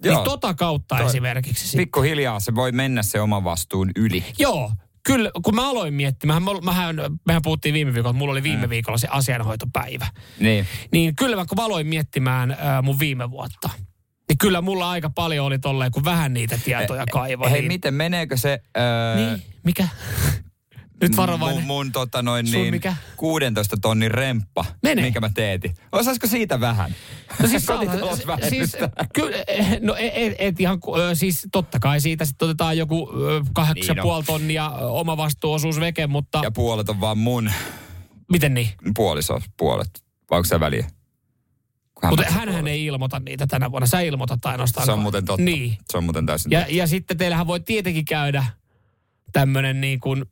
Joo. 0.03 0.15
Niin 0.15 0.25
tota 0.25 0.55
kautta 0.55 0.97
Toi- 0.97 1.07
esimerkiksi. 1.07 1.77
Pikkuhiljaa 1.77 2.41
se 2.41 2.55
voi 2.55 2.73
mennä 2.73 3.03
se 3.03 3.21
oma 3.21 3.45
vastuun 3.45 3.91
yli. 3.97 4.25
Joo, 4.39 4.73
kyllä, 5.07 5.31
kun 5.43 5.55
mä 5.55 5.71
aloin 5.71 5.95
miettimään, 5.95 6.43
mähän, 6.63 6.97
mehän 7.27 7.43
puhuttiin 7.43 7.73
viime 7.73 7.95
viikolla, 7.95 8.11
että 8.11 8.19
mulla 8.19 8.33
oli 8.33 8.43
viime 8.43 8.69
viikolla 8.69 8.99
se 8.99 9.09
asianhoitopäivä. 9.11 10.07
Niin. 10.41 10.67
Niin 10.93 11.17
kyllä 11.17 11.37
mä 11.37 11.45
kun 11.47 11.59
mä 11.59 11.65
aloin 11.65 11.87
miettimään 11.87 12.57
ää, 12.59 12.83
mun 12.83 12.99
viime 12.99 13.31
vuotta, 13.31 13.71
niin 14.29 14.39
kyllä 14.39 14.61
mulla 14.61 14.91
aika 14.91 15.11
paljon 15.11 15.47
oli 15.47 15.59
tolleen, 15.59 15.93
kun 15.93 16.05
vähän 16.05 16.35
niitä 16.35 16.59
tietoja 16.65 17.05
kaivoi. 17.13 17.51
Hei, 17.51 17.61
niin, 17.61 17.69
miten 17.69 17.95
meneekö 17.95 18.37
se... 18.37 18.59
Öö, 18.79 19.17
niin, 19.17 19.43
mikä? 19.65 19.89
Nyt 21.03 21.17
varovainen. 21.17 21.57
Mun, 21.57 21.67
mun 21.67 21.93
tota 21.93 22.23
noin 22.23 22.47
Sun 22.47 22.55
niin, 22.61 22.75
mikä? 22.75 22.95
16 23.17 23.77
tonnin 23.83 24.11
remppa, 24.11 24.65
Mene. 24.83 25.03
minkä 25.03 25.21
mä 25.21 25.31
teetin. 25.35 25.75
Osaisiko 25.93 26.27
siitä 26.27 26.61
vähän? 26.61 26.95
No 27.43 27.49
siis, 27.49 27.67
Kotitalousvähennystä. 27.77 28.79
siis 28.79 29.09
kyllä, 29.15 29.37
no 29.81 29.95
et, 29.99 30.35
et 30.39 30.61
ihan, 30.61 30.79
siis 31.15 31.47
totta 31.53 31.79
kai 31.79 32.01
siitä 32.01 32.25
sitten 32.25 32.47
otetaan 32.47 32.79
joku 32.79 33.11
ö, 33.23 33.43
kahdeksan 33.55 33.97
Niin 33.97 34.01
on. 34.01 34.09
puoli 34.09 34.25
tonnia 34.25 34.71
oma 34.71 35.17
vastuuosuus 35.17 35.81
veke, 35.81 36.07
mutta 36.07 36.41
Ja 36.43 36.51
puolet 36.51 36.89
on 36.89 37.01
vaan 37.01 37.19
mun 37.19 37.51
miten 38.33 38.55
niin? 38.55 38.69
puoliso, 38.97 39.41
puolet. 39.57 39.91
Vai 40.31 40.37
onko 40.39 40.47
se 40.47 40.61
väliä? 40.61 40.87
Mutta 42.05 42.25
hänhän 42.31 42.67
ei 42.67 42.85
ilmoita 42.85 43.21
niitä 43.21 43.47
tänä 43.47 43.71
vuonna. 43.71 43.87
Sä 43.87 44.01
ilmoitat 44.01 44.47
ainoastaan. 44.47 44.87
Se 44.87 44.93
on 44.93 44.99
muuten 44.99 45.25
totta. 45.25 45.43
Niin. 45.43 45.79
Se 45.91 45.97
on 45.99 46.05
muuten 46.05 46.27
täysin 46.27 46.53
Ja, 46.53 46.67
ja 46.69 46.87
sitten 46.87 47.17
teillähän 47.17 47.47
voi 47.47 47.61
tietenkin 47.61 48.05
käydä 48.05 48.45
tämmöinen 49.33 49.81
niin 49.81 50.01
kuin 50.01 50.25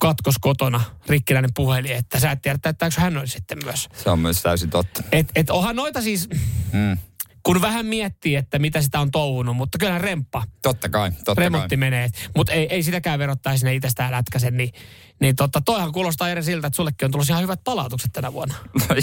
katkos 0.00 0.34
kotona, 0.40 0.80
rikkinäinen 1.06 1.50
puhelin, 1.56 1.92
että 1.92 2.20
sä 2.20 2.30
et 2.30 2.42
tiedä, 2.42 2.58
täyttääkö 2.62 3.00
hän 3.00 3.16
oli 3.18 3.28
sitten 3.28 3.58
myös. 3.64 3.88
Se 4.02 4.10
on 4.10 4.18
myös 4.18 4.42
täysin 4.42 4.70
totta. 4.70 5.02
Et, 5.12 5.32
et 5.36 5.50
onhan 5.50 5.76
noita 5.76 6.02
siis, 6.02 6.28
Mm. 6.72 6.98
Kun 7.46 7.60
vähän 7.60 7.86
miettii, 7.86 8.36
että 8.36 8.58
mitä 8.58 8.82
sitä 8.82 9.00
on 9.00 9.10
touhunut, 9.10 9.56
mutta 9.56 9.78
kyllähän 9.78 10.00
remppa, 10.00 10.42
Totta 10.62 10.88
kai, 10.88 11.10
totta 11.24 11.34
remontti 11.42 11.68
kai. 11.68 11.76
menee. 11.76 12.08
Mutta 12.36 12.52
ei, 12.52 12.66
ei 12.70 12.82
sitäkään 12.82 13.18
verottaisi 13.18 13.58
sinne 13.58 13.74
itsestään 13.74 14.12
lätkäsen, 14.12 14.56
niin, 14.56 14.72
niin 15.20 15.36
totta, 15.36 15.60
toihan 15.60 15.92
kuulostaa 15.92 16.28
eri 16.28 16.42
siltä, 16.42 16.66
että 16.66 16.76
sullekin 16.76 17.06
on 17.06 17.10
tullut 17.10 17.28
ihan 17.28 17.42
hyvät 17.42 17.60
palautukset 17.64 18.12
tänä 18.12 18.32
vuonna. 18.32 18.54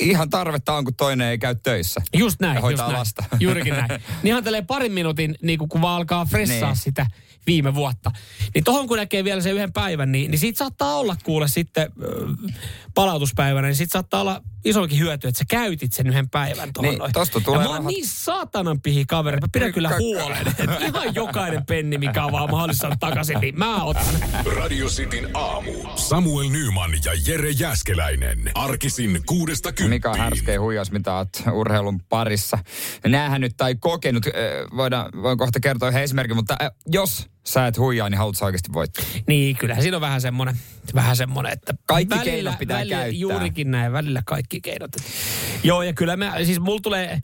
Ihan 0.00 0.30
tarvetta 0.30 0.72
on, 0.72 0.84
kun 0.84 0.94
toinen 0.94 1.28
ei 1.28 1.38
käy 1.38 1.54
töissä. 1.54 2.02
Just 2.16 2.40
näin, 2.40 2.54
Ja 2.54 2.60
hoitaa 2.60 2.84
just 2.86 2.92
näin. 2.92 2.98
lasta. 3.00 3.24
Juurikin 3.40 3.74
näin. 3.74 3.88
Niin 4.22 4.36
ihan 4.44 4.44
parin 4.66 4.92
minuutin, 4.92 5.34
niin 5.42 5.58
kun 5.58 5.80
vaan 5.82 5.96
alkaa 5.96 6.24
fressaa 6.24 6.68
Niin. 6.72 6.76
sitä 6.76 7.06
viime 7.46 7.74
vuotta. 7.74 8.10
Niin 8.54 8.64
tohon 8.64 8.88
kun 8.88 8.96
näkee 8.96 9.24
vielä 9.24 9.40
sen 9.40 9.54
yhden 9.54 9.72
päivän, 9.72 10.12
niin, 10.12 10.30
niin 10.30 10.38
siitä 10.38 10.58
saattaa 10.58 10.94
olla 10.96 11.16
kuule 11.24 11.48
sitten 11.48 11.82
äh, 11.82 12.54
palautuspäivänä, 12.94 13.68
niin 13.68 13.76
siitä 13.76 13.92
saattaa 13.92 14.20
olla 14.20 14.42
isokin 14.64 14.98
hyöty, 14.98 15.28
että 15.28 15.38
sä 15.38 15.44
käytit 15.48 15.92
sen 15.92 16.06
yhden 16.06 16.30
päivän 16.30 16.72
tuohon 16.72 16.90
Niin, 16.90 16.98
noin. 16.98 17.12
tosta 17.12 17.40
tulee 17.40 17.58
ja 17.58 17.62
mä 17.64 17.68
oon 17.68 17.76
rahat. 17.78 17.92
niin 17.92 18.06
saatanan 18.06 18.80
pihi 18.80 19.04
kaveri, 19.08 19.36
mä 19.40 19.46
pidän 19.52 19.72
kyllä 19.72 19.90
huolen, 19.98 20.48
että 20.48 20.64
ihan 20.86 21.14
jokainen 21.14 21.66
penni, 21.66 21.98
mikä 21.98 22.24
on 22.24 22.32
vaan 22.32 22.50
mahdollista 22.50 22.96
takaisin, 23.00 23.40
niin 23.40 23.58
mä 23.58 23.84
otan. 23.84 24.04
Radio 24.56 24.86
Cityn 24.86 25.28
aamu. 25.34 25.72
Samuel 25.96 26.48
Nyman 26.48 26.90
ja 27.04 27.12
Jere 27.26 27.50
Jäskeläinen. 27.50 28.50
Arkisin 28.54 29.22
kuudesta 29.26 29.68
kymppiin. 29.72 29.90
Mikä 29.90 30.10
on 30.10 30.18
härskein 30.18 30.60
huijaus, 30.60 30.90
mitä 30.92 31.14
oot 31.14 31.28
urheilun 31.52 32.00
parissa 32.08 32.58
nähnyt 33.06 33.52
tai 33.56 33.74
kokenut. 33.74 34.26
Ö, 34.26 34.30
Voidaan, 34.76 35.10
voin 35.22 35.38
kohta 35.38 35.60
kertoa 35.60 35.88
yhden 35.88 36.02
esimerkin, 36.02 36.36
mutta 36.36 36.56
ö, 36.62 36.70
jos 36.86 37.26
sä 37.44 37.66
et 37.66 37.78
huijaa, 37.78 38.08
niin 38.08 38.18
haluat 38.18 38.42
oikeasti 38.42 38.72
voittaa. 38.72 39.04
Niin, 39.26 39.56
kyllähän 39.56 39.82
siinä 39.82 39.96
on 39.96 40.00
vähän 40.00 40.20
semmoinen, 40.20 40.56
vähän 40.94 41.16
semmoinen, 41.16 41.52
että 41.52 41.74
Kaikki 41.86 42.18
keinot 42.18 42.58
pitää 42.58 42.78
käyttää. 42.78 43.06
Juurikin 43.06 43.70
näin, 43.70 43.92
välillä 43.92 44.22
kaikki 44.26 44.60
keinot. 44.60 44.90
Joo, 45.64 45.82
ja 45.82 45.92
kyllä 45.92 46.16
me, 46.16 46.30
siis 46.44 46.60
mulla 46.60 46.80
tulee, 46.80 47.22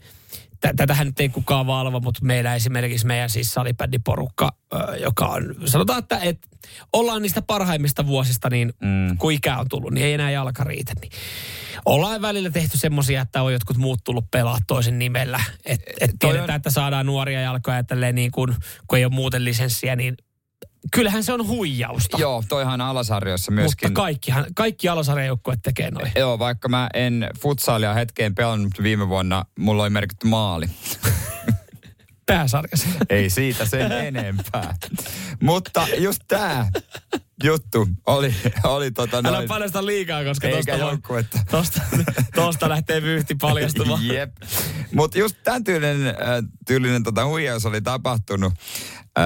tätähän 0.75 1.07
nyt 1.07 1.19
ei 1.19 1.29
kukaan 1.29 1.67
valvo, 1.67 1.99
mutta 1.99 2.25
meillä 2.25 2.55
esimerkiksi 2.55 3.07
meidän 3.07 3.29
siis 3.29 3.53
salibändiporukka, 3.53 4.51
joka 5.01 5.25
on, 5.27 5.55
sanotaan, 5.65 5.99
että 5.99 6.17
et, 6.17 6.37
ollaan 6.93 7.21
niistä 7.21 7.41
parhaimmista 7.41 8.07
vuosista, 8.07 8.49
niin 8.49 8.73
mm. 8.81 9.17
kun 9.17 9.31
ikää 9.31 9.59
on 9.59 9.69
tullut, 9.69 9.91
niin 9.91 10.05
ei 10.05 10.13
enää 10.13 10.31
jalka 10.31 10.63
riitä. 10.63 10.93
Niin 11.01 11.11
ollaan 11.85 12.21
välillä 12.21 12.49
tehty 12.49 12.77
semmoisia, 12.77 13.21
että 13.21 13.43
on 13.43 13.53
jotkut 13.53 13.77
muut 13.77 13.99
tullut 14.03 14.31
pelaa 14.31 14.57
toisen 14.67 14.99
nimellä. 14.99 15.39
Että 15.65 15.91
et 16.01 16.11
Toi 16.19 16.29
on- 16.29 16.33
tiedetään, 16.33 16.57
että 16.57 16.69
saadaan 16.69 17.05
nuoria 17.05 17.41
jalkoja 17.41 17.77
ja 17.77 17.83
tälleen 17.83 18.15
niin 18.15 18.31
kun, 18.31 18.55
kun 18.87 18.97
ei 18.97 19.05
ole 19.05 19.13
muuten 19.13 19.45
lisenssiä, 19.45 19.95
niin 19.95 20.17
kyllähän 20.93 21.23
se 21.23 21.33
on 21.33 21.47
huijausta. 21.47 22.17
Joo, 22.19 22.43
toihan 22.49 22.81
alasarjoissa 22.81 23.51
Mutta 23.51 23.61
myöskin. 23.61 23.93
kaikkihan, 23.93 24.45
kaikki 24.55 24.89
alasarjajoukkueet 24.89 25.59
tekee 25.63 25.91
noin. 25.91 26.11
Joo, 26.15 26.39
vaikka 26.39 26.69
mä 26.69 26.89
en 26.93 27.29
futsaalia 27.41 27.93
hetkeen 27.93 28.35
pelannut 28.35 28.73
viime 28.83 29.09
vuonna, 29.09 29.45
mulla 29.59 29.83
oli 29.83 29.89
merkitty 29.89 30.27
maali. 30.27 30.65
Pääsarjassa. 32.25 32.87
Ei 33.09 33.29
siitä 33.29 33.65
sen 33.65 33.91
enempää. 34.07 34.75
Mutta 35.41 35.87
just 35.97 36.21
tää 36.27 36.71
juttu 37.43 37.87
oli, 38.05 38.35
oli 38.63 38.91
tota 38.91 39.17
Älä 39.17 39.31
noin... 39.31 39.47
paljasta 39.47 39.85
liikaa, 39.85 40.23
koska 40.23 40.47
Eikä 40.47 40.57
tosta, 40.57 40.85
voi, 40.85 40.91
joukkuetta. 40.91 41.39
tosta, 41.51 41.81
tosta 42.35 42.69
lähtee 42.69 43.01
vyyhti 43.01 43.35
paljastumaan. 43.35 44.07
Jep. 44.07 44.31
Mutta 44.93 45.19
just 45.19 45.37
tämän 45.43 45.63
tyylinen, 45.63 46.07
äh, 46.07 46.15
tyylinen 46.67 47.03
tota 47.03 47.25
huijaus 47.25 47.65
oli 47.65 47.81
tapahtunut 47.81 48.53
äh, 49.19 49.25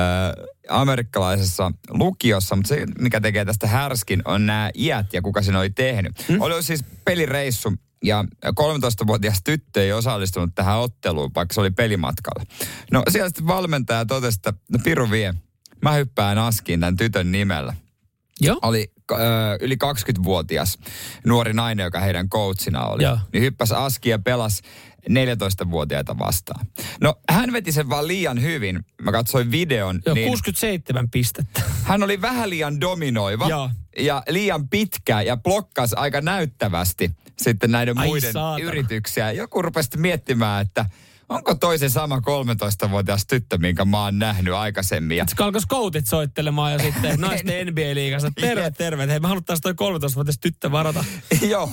amerikkalaisessa 0.70 1.72
lukiossa, 1.90 2.56
mutta 2.56 2.70
se, 2.70 2.86
mikä 3.00 3.22
tekee 3.22 3.46
tästä 3.46 3.68
härskin, 3.68 4.22
on 4.26 4.46
nämä 4.46 4.70
iät 4.76 5.14
ja 5.14 5.22
kuka 5.22 5.42
sen 5.42 5.56
oli 5.56 5.70
tehnyt. 5.70 6.28
Hmm? 6.28 6.42
Oli 6.42 6.64
siis 6.64 6.86
pelireissu 7.06 7.74
ja 8.04 8.26
13-vuotias 8.46 9.40
tyttö 9.44 9.84
ei 9.84 9.94
osallistunut 9.94 10.56
tähän 10.56 10.80
otteluun, 10.80 11.32
vaikka 11.36 11.54
se 11.54 11.62
oli 11.62 11.72
pelimatkalla. 11.72 12.44
No 12.92 13.04
siellä 13.10 13.30
sitten 13.30 13.48
valmentaja 13.48 14.06
totesi, 14.06 14.36
että 14.36 14.54
no 14.72 14.80
Piru 14.84 15.12
vie, 15.12 15.34
mä 15.82 15.94
hyppään 15.94 16.38
askiin 16.38 16.80
tämän 16.80 16.98
tytön 16.98 17.32
nimellä 17.32 17.74
Joo. 18.42 18.60
oli 18.62 18.92
ö, 19.12 19.16
yli 19.62 19.76
20-vuotias 19.76 20.78
nuori 21.26 21.54
nainen, 21.54 21.84
joka 21.84 22.00
heidän 22.00 22.30
coachina 22.30 22.86
oli. 22.86 23.04
Joo. 23.04 23.20
Niin 23.34 23.44
hyppäsi 23.44 23.74
aski 23.74 24.10
ja 24.10 24.20
pelasi 24.20 24.64
14-vuotiaita 25.10 26.18
vastaan. 26.20 26.66
No 27.02 27.16
hän 27.30 27.54
veti 27.54 27.72
sen 27.72 27.90
vaan 27.90 28.08
liian 28.08 28.42
hyvin. 28.42 28.86
Mä 29.02 29.12
katsoin 29.12 29.52
videon. 29.52 30.02
Joo, 30.06 30.16
niin 30.16 30.28
67 30.28 31.10
pistettä. 31.10 31.62
hän 31.84 32.04
oli 32.04 32.22
vähän 32.22 32.50
liian 32.50 32.82
dominoiva. 32.82 33.50
Joo. 33.50 33.70
Ja 34.00 34.24
liian 34.30 34.70
pitkä 34.70 35.22
ja 35.22 35.38
blokkasi 35.38 35.96
aika 35.96 36.22
näyttävästi 36.22 37.12
sitten 37.42 37.72
näiden 37.72 37.98
Ai 37.98 38.08
muiden 38.08 38.34
saatana. 38.34 38.66
yrityksiä. 38.66 39.32
Joku 39.32 39.62
rupesi 39.62 39.98
miettimään, 39.98 40.62
että 40.66 40.86
onko 41.30 41.56
toisen 41.56 41.90
sama 41.90 42.18
13-vuotias 42.20 43.26
tyttö, 43.26 43.58
minkä 43.58 43.86
mä 43.86 44.04
oon 44.04 44.20
nähnyt 44.20 44.54
aikaisemmin. 44.54 45.18
Ja 45.18 45.26
Se 45.28 45.44
alkoi 45.44 45.62
scoutit 45.62 46.08
soittelemaan 46.08 46.72
ja 46.74 46.80
sitten 46.80 47.20
naisten 47.22 47.68
NBA-liigassa. 47.68 48.32
Terve, 48.42 48.72
terve. 48.78 49.08
Hei, 49.08 49.20
me 49.20 49.28
haluttaisiin 49.28 49.76
toi 49.76 49.94
13-vuotias 49.94 50.40
tyttö 50.40 50.72
varata. 50.72 51.06
Joo, 51.50 51.70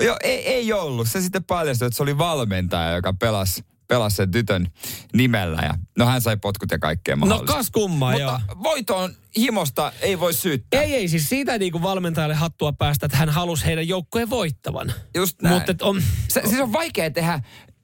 joo 0.00 0.16
ei, 0.22 0.46
ei 0.46 0.72
ollut. 0.72 1.08
Se 1.08 1.20
sitten 1.20 1.44
paljastui, 1.44 1.86
että 1.86 1.96
se 1.96 2.02
oli 2.02 2.18
valmentaja, 2.18 2.90
joka 2.94 3.12
pelasi, 3.12 3.64
pelasi 3.88 4.16
sen 4.16 4.30
tytön 4.30 4.66
nimellä. 5.12 5.60
Ja, 5.62 5.74
no 5.98 6.06
hän 6.06 6.20
sai 6.20 6.36
potkut 6.36 6.70
ja 6.70 6.78
kaikkea 6.78 7.16
No 7.16 7.20
mahdollista. 7.20 7.52
kas 7.56 7.70
kummaa, 7.70 8.10
Mutta 8.12 8.40
joo. 8.48 8.62
voiton 8.62 9.14
himosta 9.36 9.92
ei 10.00 10.20
voi 10.20 10.34
syyttää. 10.34 10.82
Ei, 10.82 10.94
ei, 10.94 11.08
siis 11.08 11.28
siitä 11.28 11.52
ei 11.52 11.58
niinku 11.58 11.82
valmentajalle 11.82 12.34
hattua 12.34 12.72
päästä, 12.72 13.06
että 13.06 13.18
hän 13.18 13.28
halusi 13.28 13.64
heidän 13.66 13.88
joukkueen 13.88 14.30
voittavan. 14.30 14.92
Just 15.14 15.42
näin. 15.42 15.54
Mutta 15.54 15.84
on, 15.86 16.02
Se, 16.28 16.42
siis 16.48 16.60
on 16.60 16.72
vaikea 16.72 17.10
tehdä 17.10 17.40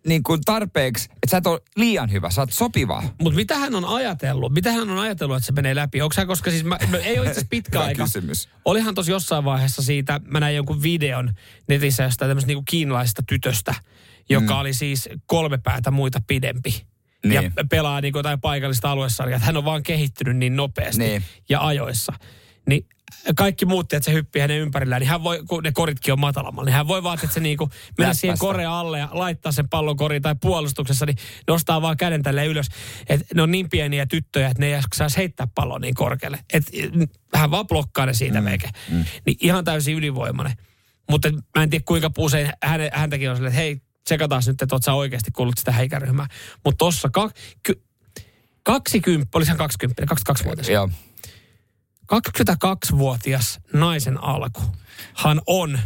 niin 0.06 0.22
kuin 0.22 0.40
tarpeeksi, 0.44 1.04
että 1.10 1.30
sä 1.30 1.36
et 1.36 1.46
ole 1.46 1.60
liian 1.76 2.12
hyvä, 2.12 2.30
sä 2.30 2.40
oot 2.40 2.52
sopiva. 2.52 3.02
Mutta 3.22 3.36
mitä 3.36 3.58
hän 3.58 3.74
on 3.74 3.84
ajatellut? 3.84 4.52
Mitä 4.52 4.72
hän 4.72 4.90
on 4.90 4.98
ajatellut, 4.98 5.36
että 5.36 5.46
se 5.46 5.52
menee 5.52 5.74
läpi? 5.74 6.02
Onko 6.02 6.14
hän, 6.18 6.26
koska 6.26 6.50
siis 6.50 6.64
mä, 6.64 6.78
no, 6.90 6.98
ei 6.98 7.18
ole 7.18 7.28
itse 7.28 7.46
pitkä 7.50 7.80
aika. 7.80 8.04
kysymys. 8.04 8.48
Olihan 8.64 8.94
tuossa 8.94 9.12
jossain 9.12 9.44
vaiheessa 9.44 9.82
siitä, 9.82 10.20
mä 10.24 10.40
näin 10.40 10.56
jonkun 10.56 10.82
videon 10.82 11.34
netissä 11.68 12.02
jostain 12.02 12.28
tämmöisestä 12.28 12.46
niinku 12.50 12.62
kiinalaisesta 12.70 13.22
tytöstä, 13.28 13.74
joka 14.28 14.54
mm. 14.54 14.60
oli 14.60 14.72
siis 14.72 15.08
kolme 15.26 15.58
päätä 15.58 15.90
muita 15.90 16.20
pidempi. 16.26 16.86
Niin. 17.24 17.42
Ja 17.56 17.64
pelaa 17.70 18.00
niinku 18.00 18.18
jotain 18.18 18.40
paikallista 18.40 18.90
aluesarjaa. 18.90 19.38
Hän 19.38 19.56
on 19.56 19.64
vaan 19.64 19.82
kehittynyt 19.82 20.36
niin 20.36 20.56
nopeasti 20.56 21.04
Niin. 21.04 21.24
ja 21.48 21.66
ajoissa. 21.66 22.12
Niin 22.68 22.86
kaikki 23.36 23.66
muut, 23.66 23.92
että 23.92 24.04
se 24.04 24.12
hyppii 24.12 24.42
hänen 24.42 24.58
ympärillään, 24.58 25.00
niin 25.00 25.08
hän 25.08 25.24
voi, 25.24 25.42
kun 25.48 25.62
ne 25.62 25.72
koritkin 25.72 26.12
on 26.12 26.20
matalammalla, 26.20 26.66
niin 26.66 26.74
hän 26.74 26.88
voi 26.88 27.02
vaan, 27.02 27.18
että 27.22 27.34
se 27.34 27.40
niinku 27.40 27.70
mennä 27.98 28.14
siihen 28.14 28.38
koreen 28.38 28.68
alle 28.68 28.98
ja 28.98 29.08
laittaa 29.12 29.52
sen 29.52 29.68
pallon 29.68 29.96
koriin 29.96 30.22
tai 30.22 30.34
puolustuksessa, 30.40 31.06
niin 31.06 31.16
nostaa 31.48 31.82
vaan 31.82 31.96
käden 31.96 32.22
tälle 32.22 32.46
ylös. 32.46 32.66
Et 33.08 33.20
ne 33.34 33.42
on 33.42 33.50
niin 33.50 33.70
pieniä 33.70 34.06
tyttöjä, 34.06 34.48
että 34.48 34.60
ne 34.60 34.74
ei 34.74 34.80
saisi 34.94 35.16
heittää 35.16 35.46
palloa 35.54 35.78
niin 35.78 35.94
korkealle. 35.94 36.38
Et 36.52 36.64
hän 37.34 37.50
vaan 37.50 37.66
blokkaa 37.66 38.06
ne 38.06 38.14
siitä 38.14 38.40
mm, 38.40 38.44
meikä. 38.44 38.68
Mm. 38.90 39.04
Niin 39.26 39.36
ihan 39.40 39.64
täysin 39.64 39.94
ylivoimainen. 39.94 40.56
Mutta 41.10 41.28
mä 41.56 41.62
en 41.62 41.70
tiedä 41.70 41.84
kuinka 41.86 42.10
usein 42.18 42.52
hän, 42.62 42.80
häntäkin 42.92 43.30
on 43.30 43.36
silleen, 43.36 43.52
että 43.52 43.60
hei, 43.60 43.80
tsekataan 44.04 44.42
nyt, 44.46 44.62
että 44.62 44.74
oot 44.74 44.84
sä 44.84 44.92
oikeasti 44.92 45.30
kuullut 45.30 45.58
sitä 45.58 45.72
heikäryhmää. 45.72 46.26
Mutta 46.64 46.78
tossa 46.78 47.08
ka, 47.08 47.30
ky, 47.62 47.82
20, 48.62 49.38
olisi 49.38 49.50
hän 49.50 49.58
20, 49.58 50.02
22-vuotias. 50.14 50.68
Joo. 50.68 50.90
22-vuotias 52.10 53.60
naisen 53.72 54.24
alku 54.24 54.62
hän 55.14 55.40
on 55.46 55.78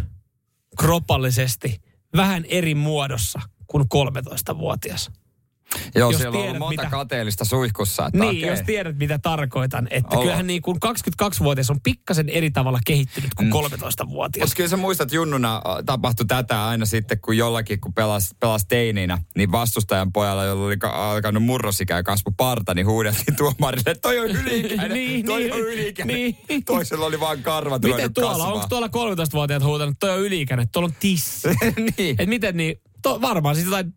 kropallisesti 0.77 1.81
vähän 2.17 2.45
eri 2.49 2.75
muodossa 2.75 3.41
kuin 3.67 3.85
13-vuotias. 3.85 5.11
Joo, 5.95 6.11
Jos 6.11 6.21
siellä 6.21 6.29
on 6.29 6.33
tiedät, 6.33 6.47
ollut 6.49 6.59
monta 6.59 6.83
mitä- 6.83 6.91
kateellista 6.91 7.45
suihkussa. 7.45 8.07
Että 8.07 8.19
Niin, 8.19 8.29
okei. 8.45 8.49
jos 8.51 8.61
tiedät 8.67 8.99
mitä 8.99 9.19
tarkoitan. 9.19 9.87
Että 9.91 10.09
Ollaan. 10.09 10.23
kyllähän 10.23 10.47
niin 10.47 10.63
kuin 10.63 10.79
22-vuotias 10.85 11.71
on 11.71 11.81
pikkasen 11.81 12.29
eri 12.29 12.51
tavalla 12.51 12.79
kehittynyt 12.87 13.35
kuin 13.35 13.51
13-vuotias. 13.53 14.45
Mutta 14.47 14.57
kyllä 14.57 14.69
sä 14.69 14.77
muistat, 14.77 15.13
junnuna 15.13 15.57
äh, 15.57 15.63
tapahtui 15.87 16.27
tätä 16.27 16.67
aina 16.67 16.87
sitten, 16.87 17.21
kun 17.21 17.37
jollakin, 17.37 17.81
kun 17.81 17.95
pelasi, 17.95 18.37
pelasi 18.41 18.67
teininä, 18.69 19.19
niin 19.37 19.53
vastustajan 19.53 20.13
pojalla, 20.13 20.45
jolla 20.45 20.67
oli 20.67 20.77
ka- 20.77 21.11
alkanut 21.13 21.43
murrosikä 21.43 21.97
ja 21.97 22.03
kasvu 22.03 22.31
parta, 22.37 22.75
niin 22.75 22.87
huudeltiin 22.87 23.37
tuomarille, 23.37 23.91
että 23.91 24.01
toi 24.03 24.19
on 24.19 24.27
yliikäinen, 24.27 24.91
Niin, 25.05 25.27
toi 25.27 25.41
niin, 25.41 25.53
on 25.53 25.61
yliikäinen. 25.61 26.17
niin. 26.17 26.65
Toisella 26.65 27.07
oli 27.07 27.21
vaan 27.21 27.43
karvat 27.43 27.83
Miten 27.83 28.15
tuolla, 28.15 28.47
onko 28.47 28.67
tuolla 28.69 28.87
13-vuotiaat 28.89 29.63
huutanut, 29.65 29.95
toi 30.01 30.11
on 30.11 30.21
yliikäinen, 30.21 30.69
tuolla 30.69 30.87
on 30.87 30.95
tissi. 31.01 31.49
niin. 31.99 32.17
Et 32.19 32.29
miten 32.29 32.57
niin, 32.57 32.81
to, 33.03 33.21
varmaan 33.21 33.55
siis 33.55 33.65
jotain, 33.65 33.95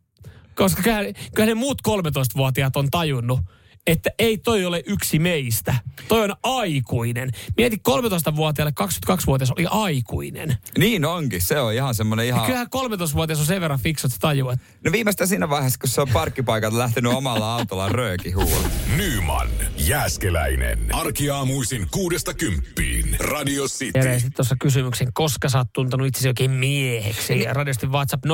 koska 0.57 0.81
kyllähän, 0.81 1.05
kyllähän 1.35 1.57
ne 1.57 1.59
muut 1.59 1.81
13-vuotiaat 1.87 2.75
on 2.75 2.91
tajunnut, 2.91 3.39
että 3.87 4.09
ei 4.19 4.37
toi 4.37 4.65
ole 4.65 4.83
yksi 4.85 5.19
meistä. 5.19 5.75
Toi 6.07 6.23
on 6.23 6.35
aikuinen. 6.43 7.31
Mieti 7.57 7.81
13-vuotiaalle 7.89 8.73
22-vuotias 8.81 9.51
oli 9.51 9.65
aikuinen. 9.69 10.57
Niin 10.77 11.05
onkin, 11.05 11.41
se 11.41 11.59
on 11.59 11.73
ihan 11.73 11.95
semmoinen 11.95 12.25
ihan... 12.25 12.45
Kyllähän 12.45 12.67
13-vuotias 12.67 13.39
on 13.39 13.45
sen 13.45 13.61
verran 13.61 13.79
fiksu, 13.79 14.07
että 14.07 14.33
että 14.33 14.65
No 14.85 14.91
viimeistään 14.91 15.27
siinä 15.27 15.49
vaiheessa, 15.49 15.79
kun 15.79 15.89
se 15.89 16.01
on 16.01 16.07
parkkipaikalta 16.13 16.77
lähtenyt 16.77 17.13
omalla 17.13 17.55
autolla 17.55 17.89
röökihuulla. 17.89 18.67
Nyman, 18.97 19.47
Jääskeläinen. 19.77 20.79
Arkiaamuisin 20.91 21.87
kuudesta 21.91 22.33
kymppiin. 22.33 23.15
Radio 23.19 23.63
City. 23.63 23.99
Jere 23.99 24.13
sitten 24.13 24.33
tuossa 24.33 24.55
kysymyksen, 24.59 25.13
koska 25.13 25.49
sä 25.49 25.57
oot 25.57 25.67
tuntenut 25.73 26.07
itsesi 26.07 26.27
oikein 26.27 26.51
mieheksi. 26.51 27.41
Ja 27.41 27.53
radiosti 27.53 27.87
WhatsApp 27.87 28.25
0447255854. 28.25 28.29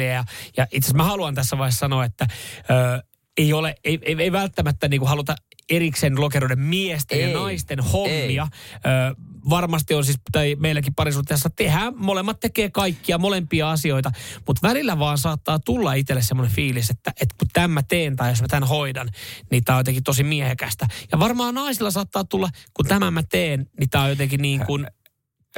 Ja, 0.00 0.24
ja 0.56 0.66
itse 0.70 0.86
asiassa 0.86 0.96
mä 0.96 1.04
haluan 1.04 1.34
tässä 1.34 1.58
vaiheessa 1.58 1.78
sanoa, 1.78 2.04
että 2.04 2.26
ö, 2.70 3.02
ei 3.36 3.52
ole, 3.52 3.74
ei, 3.84 3.98
ei, 4.02 4.16
ei 4.18 4.32
välttämättä 4.32 4.88
niin 4.88 5.00
kuin 5.00 5.08
haluta 5.08 5.36
erikseen 5.70 6.20
lokeroida 6.20 6.56
miesten 6.56 7.18
Ei, 7.18 7.30
ja 7.30 7.38
naisten 7.38 7.80
hommia. 7.80 8.48
Ö, 8.74 9.14
varmasti 9.50 9.94
on 9.94 10.04
siis, 10.04 10.18
tai 10.32 10.56
meilläkin 10.60 10.94
parisuhteessa 10.94 11.50
tehdään, 11.50 11.92
molemmat 11.96 12.40
tekee 12.40 12.70
kaikkia, 12.70 13.18
molempia 13.18 13.70
asioita, 13.70 14.12
mutta 14.46 14.68
välillä 14.68 14.98
vaan 14.98 15.18
saattaa 15.18 15.58
tulla 15.58 15.94
itselle 15.94 16.22
semmoinen 16.22 16.54
fiilis, 16.54 16.90
että, 16.90 17.12
että 17.20 17.34
kun 17.38 17.48
tämän 17.52 17.70
mä 17.70 17.82
teen 17.82 18.16
tai 18.16 18.30
jos 18.30 18.40
mä 18.40 18.48
tämän 18.48 18.68
hoidan, 18.68 19.08
niin 19.50 19.64
tää 19.64 19.74
on 19.74 19.80
jotenkin 19.80 20.04
tosi 20.04 20.22
miehekästä. 20.22 20.86
Ja 21.12 21.18
varmaan 21.18 21.54
naisilla 21.54 21.90
saattaa 21.90 22.24
tulla, 22.24 22.48
kun 22.74 22.86
tämän 22.86 23.14
mä 23.14 23.22
teen, 23.22 23.66
niin 23.80 23.90
tää 23.90 24.02
on 24.02 24.10
jotenkin 24.10 24.42
niin 24.42 24.66
kuin, 24.66 24.86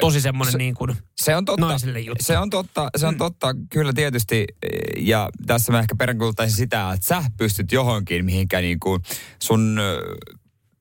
tosi 0.00 0.20
semmoinen 0.20 0.58
niin 0.58 0.74
kuin, 0.74 0.96
Se 1.16 1.36
on 1.36 1.44
totta. 1.44 1.66
Naisille 1.66 2.00
juttu. 2.00 2.24
Se 2.24 2.38
on 2.38 2.50
totta, 2.50 2.90
se 2.96 3.06
on 3.06 3.18
totta 3.18 3.54
kyllä 3.70 3.92
tietysti. 3.92 4.44
Ja 4.96 5.28
tässä 5.46 5.72
mä 5.72 5.78
ehkä 5.78 5.94
peräänkuuluttaisin 5.96 6.56
sitä, 6.56 6.92
että 6.92 7.06
sä 7.06 7.22
pystyt 7.36 7.72
johonkin, 7.72 8.24
mihinkä 8.24 8.60
niin 8.60 8.80
kuin 8.80 9.02
sun, 9.42 9.78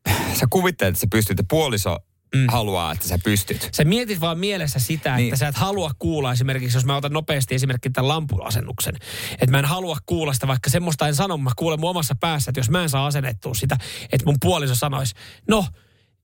äh, 0.10 0.36
sä 0.40 0.48
kuvittelet, 0.50 0.90
että 0.90 1.02
sä 1.02 1.08
pystyt 1.12 1.38
ja 1.38 1.44
puoliso 1.50 1.98
mm. 2.36 2.46
haluaa, 2.48 2.92
että 2.92 3.08
sä 3.08 3.20
pystyt. 3.24 3.70
Sä 3.72 3.84
mietit 3.84 4.20
vaan 4.22 4.40
mielessä 4.40 4.80
sitä, 4.80 5.10
että 5.10 5.18
Niin. 5.18 5.38
sä 5.38 5.48
et 5.48 5.56
halua 5.56 5.92
kuulla 6.00 6.32
esimerkiksi, 6.32 6.78
jos 6.78 6.86
mä 6.86 6.96
otan 6.96 7.12
nopeasti 7.14 7.56
esimerkiksi 7.56 7.90
tämän 7.90 8.08
lampuasennuksen. 8.08 8.96
Että 9.32 9.52
mä 9.52 9.60
en 9.60 9.66
halua 9.66 9.98
kuulla 10.06 10.34
sitä, 10.34 10.48
vaikka 10.48 10.70
semmoista 10.70 11.08
en 11.08 11.16
sano, 11.16 11.38
mä 11.38 11.52
kuulen 11.56 11.80
mun 11.80 11.90
omassa 11.90 12.16
päässä, 12.20 12.52
että 12.52 12.60
jos 12.60 12.70
mä 12.70 12.84
en 12.84 12.90
saa 12.90 13.06
asennettua 13.06 13.54
sitä, 13.54 13.78
että 14.12 14.26
mun 14.26 14.38
puoliso 14.42 14.76
sanoisi, 14.76 15.16
no, 15.50 15.66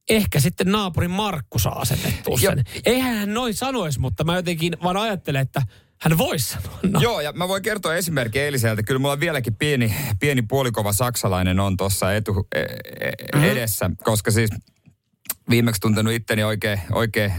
ehkä 0.10 0.40
sitten 0.40 0.72
naapurin 0.72 1.12
Markku 1.12 1.60
saa 1.60 1.80
asennettua 1.80 2.38
Jo- 2.42 2.50
sen. 2.50 2.64
Eihän 2.86 3.18
hän 3.18 3.34
noin 3.34 3.54
sanoisi, 3.54 4.00
mutta 4.00 4.24
mä 4.24 4.36
jotenkin 4.36 4.78
vaan 4.84 4.98
ajattelen, 4.98 5.42
että 5.42 5.62
hän 6.02 6.18
voisi 6.18 6.48
sanoa. 6.52 6.80
No. 6.84 7.00
Joo, 7.02 7.22
ja 7.22 7.32
mä 7.32 7.48
voin 7.48 7.64
kertoa 7.64 7.96
esimerkki 7.96 8.40
eiliseltä. 8.40 8.84
Kyllä 8.84 9.00
mulla 9.00 9.20
vieläkin 9.20 9.56
pieni, 9.56 9.96
pieni 10.20 10.42
puolikova 10.42 10.94
saksalainen 10.94 11.60
on 11.60 11.78
tuossa 11.78 12.14
etu, 12.14 12.48
e, 12.56 12.60
e, 12.62 13.52
edessä, 13.52 13.92
koska 14.04 14.32
siis 14.32 14.50
viimeksi 15.50 15.82
tuntenut 15.82 16.14
itteni 16.14 16.44
oikein, 16.44 16.80
oikein, 16.92 17.34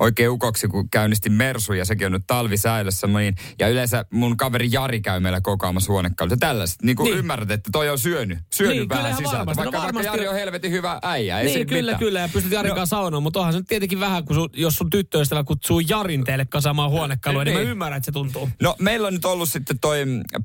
oikein 0.00 0.30
ukoksi, 0.30 0.68
kun 0.68 0.90
käynnistin 0.90 1.32
Mersu 1.32 1.72
ja 1.72 1.84
sekin 1.84 2.06
on 2.06 2.12
nyt 2.12 2.22
talvisäilössä. 2.26 3.06
Niin, 3.06 3.34
ja 3.58 3.68
yleensä 3.68 4.04
mun 4.10 4.36
kaveri 4.36 4.68
Jari 4.72 5.00
käy 5.00 5.20
meillä 5.20 5.40
kokoamassa 5.40 5.92
huonekaluja. 5.92 6.36
Tällaiset, 6.36 6.82
niin 6.82 6.96
kuin 6.96 7.04
Niin. 7.04 7.18
ymmärrät, 7.18 7.50
että 7.50 7.70
toi 7.72 7.90
on 7.90 7.98
syönyt, 7.98 8.38
syönyt 8.52 8.76
Niin, 8.76 8.88
vähän 8.88 9.16
sisältä. 9.16 9.38
varmasti. 9.38 9.60
No 9.60 9.64
Vaikka, 9.64 9.78
vaikka 9.78 9.86
varmasti- 9.98 10.06
Jari 10.18 10.28
on 10.28 10.34
helvetin 10.34 10.70
hyvä 10.70 10.98
äijä. 11.02 11.40
Ei 11.40 11.46
Niin, 11.46 11.66
kyllä, 11.66 11.80
mitään. 11.82 11.98
kyllä. 11.98 12.20
Ja 12.20 12.28
pystyt 12.28 12.52
Jarin 12.52 12.68
No. 12.70 12.74
kanssa 12.76 12.96
saunoon, 12.96 13.22
mutta 13.22 13.38
onhan 13.40 13.52
se 13.52 13.58
nyt 13.58 13.66
tietenkin 13.68 14.00
vähän, 14.00 14.24
kun 14.24 14.36
sun, 14.36 14.48
jos 14.52 14.76
sun 14.76 14.90
tyttöystävä 14.90 15.44
kutsuu 15.44 15.80
Jarin 15.80 16.24
teille 16.24 16.44
kasaamaan 16.46 16.90
huonekalua, 16.90 17.44
niin 17.44 17.54
mä 17.54 17.60
Niin. 17.60 17.70
ymmärrän, 17.70 17.96
että 17.96 18.04
se 18.04 18.12
tuntuu. 18.12 18.48
No 18.62 18.76
meillä 18.78 19.06
on 19.08 19.14
nyt 19.14 19.24
ollut 19.24 19.48
sitten 19.48 19.78
toi 19.78 19.98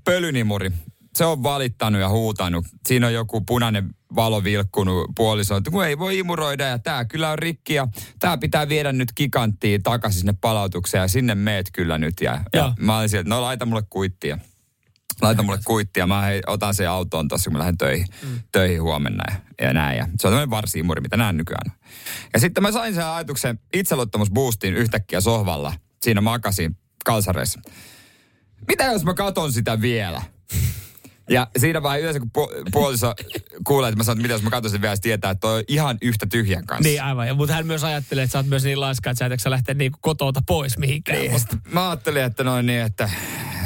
pölynimuri. 0.03 0.71
Se 1.17 1.25
on 1.25 1.43
valittanut 1.43 2.01
ja 2.01 2.09
huutanut. 2.09 2.65
Siinä 2.87 3.07
on 3.07 3.13
joku 3.13 3.41
punainen 3.41 3.89
valo 4.15 4.43
vilkkunut 4.43 5.11
puoliso, 5.15 5.55
että 5.55 5.71
kun 5.71 5.85
ei 5.85 5.99
voi 5.99 6.19
imuroida 6.19 6.65
ja 6.65 6.79
tää 6.79 7.05
kyllä 7.05 7.29
on 7.29 7.39
rikki 7.39 7.73
ja 7.73 7.87
tää 8.19 8.37
pitää 8.37 8.69
viedä 8.69 8.91
nyt 8.91 9.13
giganttiin 9.15 9.83
takaisin 9.83 10.19
sinne 10.19 10.33
palautukseen 10.41 11.01
ja 11.01 11.07
sinne 11.07 11.35
meet 11.35 11.69
kyllä 11.73 11.97
nyt. 11.97 12.21
Ja, 12.21 12.31
Joo. 12.31 12.65
ja 12.65 12.73
mä 12.79 12.97
olin 12.97 13.09
sieltä, 13.09 13.29
no 13.29 13.41
laita 13.41 13.65
mulle 13.65 13.83
kuittia. 13.89 14.37
Laita 15.21 15.43
mulle 15.43 15.59
kuittia, 15.65 16.07
mä 16.07 16.21
hei, 16.21 16.41
otan 16.47 16.75
sen 16.75 16.89
autoon 16.89 17.27
tossa, 17.27 17.49
kun 17.49 17.53
mä 17.53 17.59
lähden 17.59 17.77
töihin, 17.77 18.07
mm. 18.23 18.39
töihin 18.51 18.81
huomenna 18.81 19.23
ja, 19.27 19.65
ja 19.65 19.73
näin. 19.73 19.97
Ja 19.97 20.03
se 20.03 20.27
on 20.27 20.31
tämmöinen 20.31 20.49
varsiimuri, 20.49 21.01
mitä 21.01 21.17
näen 21.17 21.37
nykyään. 21.37 21.71
Ja 22.33 22.39
sitten 22.39 22.63
mä 22.63 22.71
sain 22.71 22.95
sen 22.95 23.05
ajatuksen 23.05 23.59
itseluottamusboostin 23.73 24.73
yhtäkkiä 24.73 25.21
sohvalla. 25.21 25.73
Siinä 26.01 26.21
makasin 26.21 26.77
kalsareissa 27.05 27.61
mitä 28.67 28.83
jos 28.83 29.05
mä 29.05 29.13
katon 29.13 29.53
sitä 29.53 29.81
vielä? 29.81 30.21
Ja 31.29 31.47
siinä 31.57 31.83
vaiheessa 31.83 32.09
yleensä, 32.09 32.19
kun 32.33 32.45
pu- 32.45 32.69
puoliso 32.71 33.13
kuulee, 33.67 33.89
että 33.89 33.97
mä 33.97 34.03
sanon, 34.03 34.17
että 34.17 34.21
mitä 34.21 34.33
jos 34.33 34.43
mä 34.43 34.49
katon 34.49 34.71
sitä 34.71 34.81
vielä, 34.81 34.95
se 34.95 35.01
tietää, 35.01 35.31
että 35.31 35.41
toi 35.41 35.57
on 35.57 35.63
ihan 35.67 35.97
yhtä 36.01 36.25
tyhjän 36.25 36.65
kanssa. 36.65 36.89
Niin 36.89 37.03
aivan, 37.03 37.27
ja, 37.27 37.33
mutta 37.33 37.53
hän 37.53 37.67
myös 37.67 37.83
ajattelee, 37.83 38.23
että 38.23 38.31
sä 38.31 38.39
oot 38.39 38.47
myös 38.47 38.63
niin 38.63 38.79
laiska, 38.79 39.09
että 39.09 39.19
sä 39.19 39.25
et 39.25 39.31
eikö 39.31 39.41
sä 39.41 39.49
lähteä 39.49 39.75
niinku 39.75 39.99
kotota 40.01 40.41
pois 40.47 40.77
mihinkään. 40.77 41.19
Niin, 41.19 41.39
sit 41.39 41.49
mä 41.71 41.89
ajattelin, 41.89 42.23
että 42.23 42.43
noin 42.43 42.65
niin, 42.65 42.81
että 42.81 43.09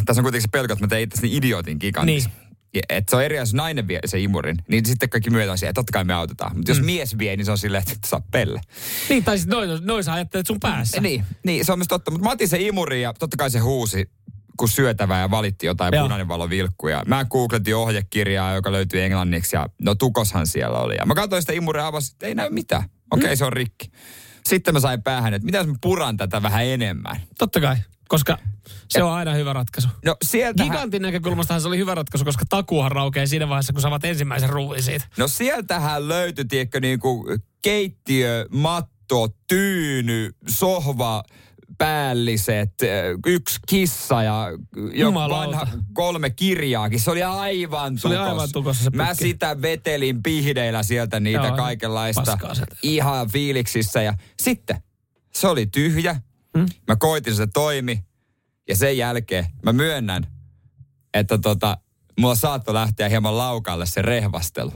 tässä 0.06 0.21
on 0.21 0.23
kuitenkin 0.23 0.41
se 0.41 0.47
pelko, 0.52 0.73
että 0.73 0.86
mä 0.86 0.89
tein 0.89 1.04
itsestäni 1.04 1.36
idiotin 1.36 1.78
gigantissa. 1.80 2.30
Niin. 2.30 2.43
Että 2.89 3.10
se 3.10 3.15
on 3.15 3.23
eri 3.23 3.36
asia, 3.36 3.41
jos 3.41 3.54
nainen 3.54 3.88
vie 3.88 3.99
se 4.06 4.19
imurin, 4.19 4.58
niin 4.67 4.86
sitten 4.86 5.10
kaikki 5.10 5.30
myötä 5.30 5.52
on 5.52 5.58
siihen, 5.58 5.69
että 5.69 5.80
totta 5.80 5.91
kai 5.91 6.04
me 6.04 6.13
autetaan. 6.13 6.58
Mutta 6.58 6.71
jos 6.71 6.80
mm. 6.80 6.86
mies 6.86 7.17
vie, 7.17 7.36
niin 7.36 7.45
se 7.45 7.52
on 7.52 7.58
silleen, 7.58 7.82
että 7.82 7.93
et 7.93 8.04
saa 8.04 8.21
pelle. 8.32 8.62
Niin, 9.10 9.23
tai 9.23 9.38
sitten 9.38 9.58
noin, 9.58 9.69
noin 9.82 10.04
sä 10.04 10.13
ajattelet 10.13 10.47
sun 10.47 10.60
päässä. 10.60 11.02
Niin, 11.02 11.26
niin, 11.45 11.65
se 11.65 11.71
on 11.71 11.80
myös 11.80 11.88
totta. 11.88 12.12
Mutta 12.12 12.26
mä 12.28 12.32
otin 12.32 12.47
se 12.47 12.58
imuri 12.60 13.02
ja 13.02 13.13
totta 13.13 13.38
kai 13.38 13.49
se 13.49 13.60
huusi 13.60 14.10
kun 14.57 14.69
syötävää 14.69 15.21
ja 15.21 15.31
valitti 15.31 15.65
jotain 15.65 15.93
Joo. 15.93 16.03
punainen 16.03 16.27
valo 16.27 16.49
vilkkuja. 16.49 17.03
Mä 17.07 17.25
googletin 17.25 17.75
ohjekirjaa, 17.75 18.53
joka 18.53 18.71
löytyi 18.71 19.01
englanniksi 19.01 19.55
ja 19.55 19.67
no 19.81 19.95
tukoshan 19.95 20.47
siellä 20.47 20.79
oli. 20.79 20.95
Ja 20.95 21.05
mä 21.05 21.15
katsoin 21.15 21.41
sitä 21.41 21.53
imuria 21.53 21.87
avasin, 21.87 22.13
että 22.15 22.27
ei 22.27 22.35
näy 22.35 22.49
mitään. 22.49 22.83
Okei, 23.11 23.25
okay, 23.25 23.35
se 23.35 23.45
on 23.45 23.53
rikki. 23.53 23.91
Sitten 24.45 24.73
mä 24.73 24.79
sain 24.79 25.03
päähän, 25.03 25.33
että 25.33 25.45
mitä 25.45 25.57
jos 25.57 25.67
mä 25.67 25.73
puran 25.81 26.17
tätä 26.17 26.43
vähän 26.43 26.65
enemmän. 26.65 27.21
Totta 27.37 27.61
kai, 27.61 27.75
koska 28.07 28.37
se 28.89 29.03
on 29.03 29.11
aina 29.11 29.33
hyvä 29.33 29.53
ratkaisu. 29.53 29.87
No 30.05 30.15
sieltähän, 30.23 30.71
Gigantin 30.71 31.01
näkökulmastahan 31.01 31.61
se 31.61 31.67
oli 31.67 31.77
hyvä 31.77 31.95
ratkaisu, 31.95 32.25
koska 32.25 32.45
takuuhan 32.49 32.91
raukeaa 32.91 33.27
siinä 33.27 33.49
vaiheessa, 33.49 33.73
kun 33.73 33.81
saavat 33.81 34.05
ensimmäisen 34.05 34.49
ruuin 34.49 34.83
siitä. 34.83 35.05
no 35.17 35.27
sieltähän 35.27 36.07
löytyi, 36.07 36.45
tiedätkö, 36.45 36.79
niinku 36.79 37.25
keittiö, 37.61 38.45
matto, 38.51 39.27
tyyny, 39.47 40.35
sohva, 40.47 41.23
päälliset, 41.85 42.73
yksi 43.25 43.59
kissa 43.67 44.23
ja 44.23 44.47
Jumalauta. 44.93 45.47
vanha 45.47 45.67
kolme 45.93 46.29
kirjaakin. 46.29 46.99
Se 46.99 47.11
oli 47.11 47.23
aivan 47.23 47.97
Se 47.97 48.07
oli 48.07 48.17
aivan 48.17 48.49
tukossa 48.53 48.83
se 48.83 48.89
Mä 48.89 49.13
sitä 49.13 49.61
vetelin 49.61 50.23
pihdeillä 50.23 50.83
sieltä 50.83 51.19
niitä 51.19 51.47
Joo, 51.47 51.55
kaikenlaista 51.55 52.37
ihan 52.83 53.29
fiiliksissä. 53.29 54.01
Ja 54.01 54.13
sitten 54.41 54.83
se 55.33 55.47
oli 55.47 55.65
tyhjä. 55.65 56.21
Hmm? 56.57 56.65
Mä 56.87 56.95
koitin, 56.95 57.35
se 57.35 57.47
toimi. 57.47 58.05
Ja 58.69 58.75
sen 58.75 58.97
jälkeen 58.97 59.45
mä 59.63 59.73
myönnän, 59.73 60.27
että 61.13 61.37
tota, 61.37 61.77
mulla 62.19 62.35
saattoi 62.35 62.73
lähteä 62.73 63.09
hieman 63.09 63.37
laukalle 63.37 63.85
se 63.85 64.01
rehvastelu. 64.01 64.71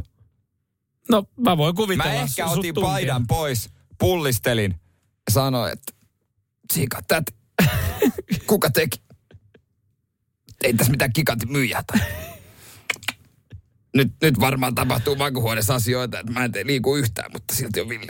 No, 1.10 1.24
mä 1.38 1.58
voin 1.58 1.76
kuvitella. 1.76 2.14
Mä 2.14 2.22
ehkä 2.22 2.48
otin 2.48 2.76
paidan 2.76 3.28
pois, 3.28 3.70
pullistelin 4.00 4.76
ja 5.28 5.32
sanoin, 5.32 5.74
että 5.74 5.97
Siika, 6.74 7.02
tät, 7.08 7.24
kuka 8.48 8.70
teki? 8.70 9.02
Ei 10.64 10.74
tässä 10.74 10.92
mitään 10.92 11.12
gigantin 11.16 11.52
myyjää 11.52 11.84
tai. 11.88 12.00
Nyt, 13.96 14.14
nyt 14.22 14.40
varmaan 14.40 14.76
tapahtuu 14.76 15.16
makuhuoneessa 15.16 15.76
asioita, 15.76 16.20
että 16.20 16.32
mä 16.32 16.44
en 16.46 16.52
tee 16.52 16.66
liiku 16.66 16.96
yhtään, 16.96 17.32
mutta 17.34 17.56
silti 17.56 17.82
on 17.82 17.90
villi. 17.90 18.08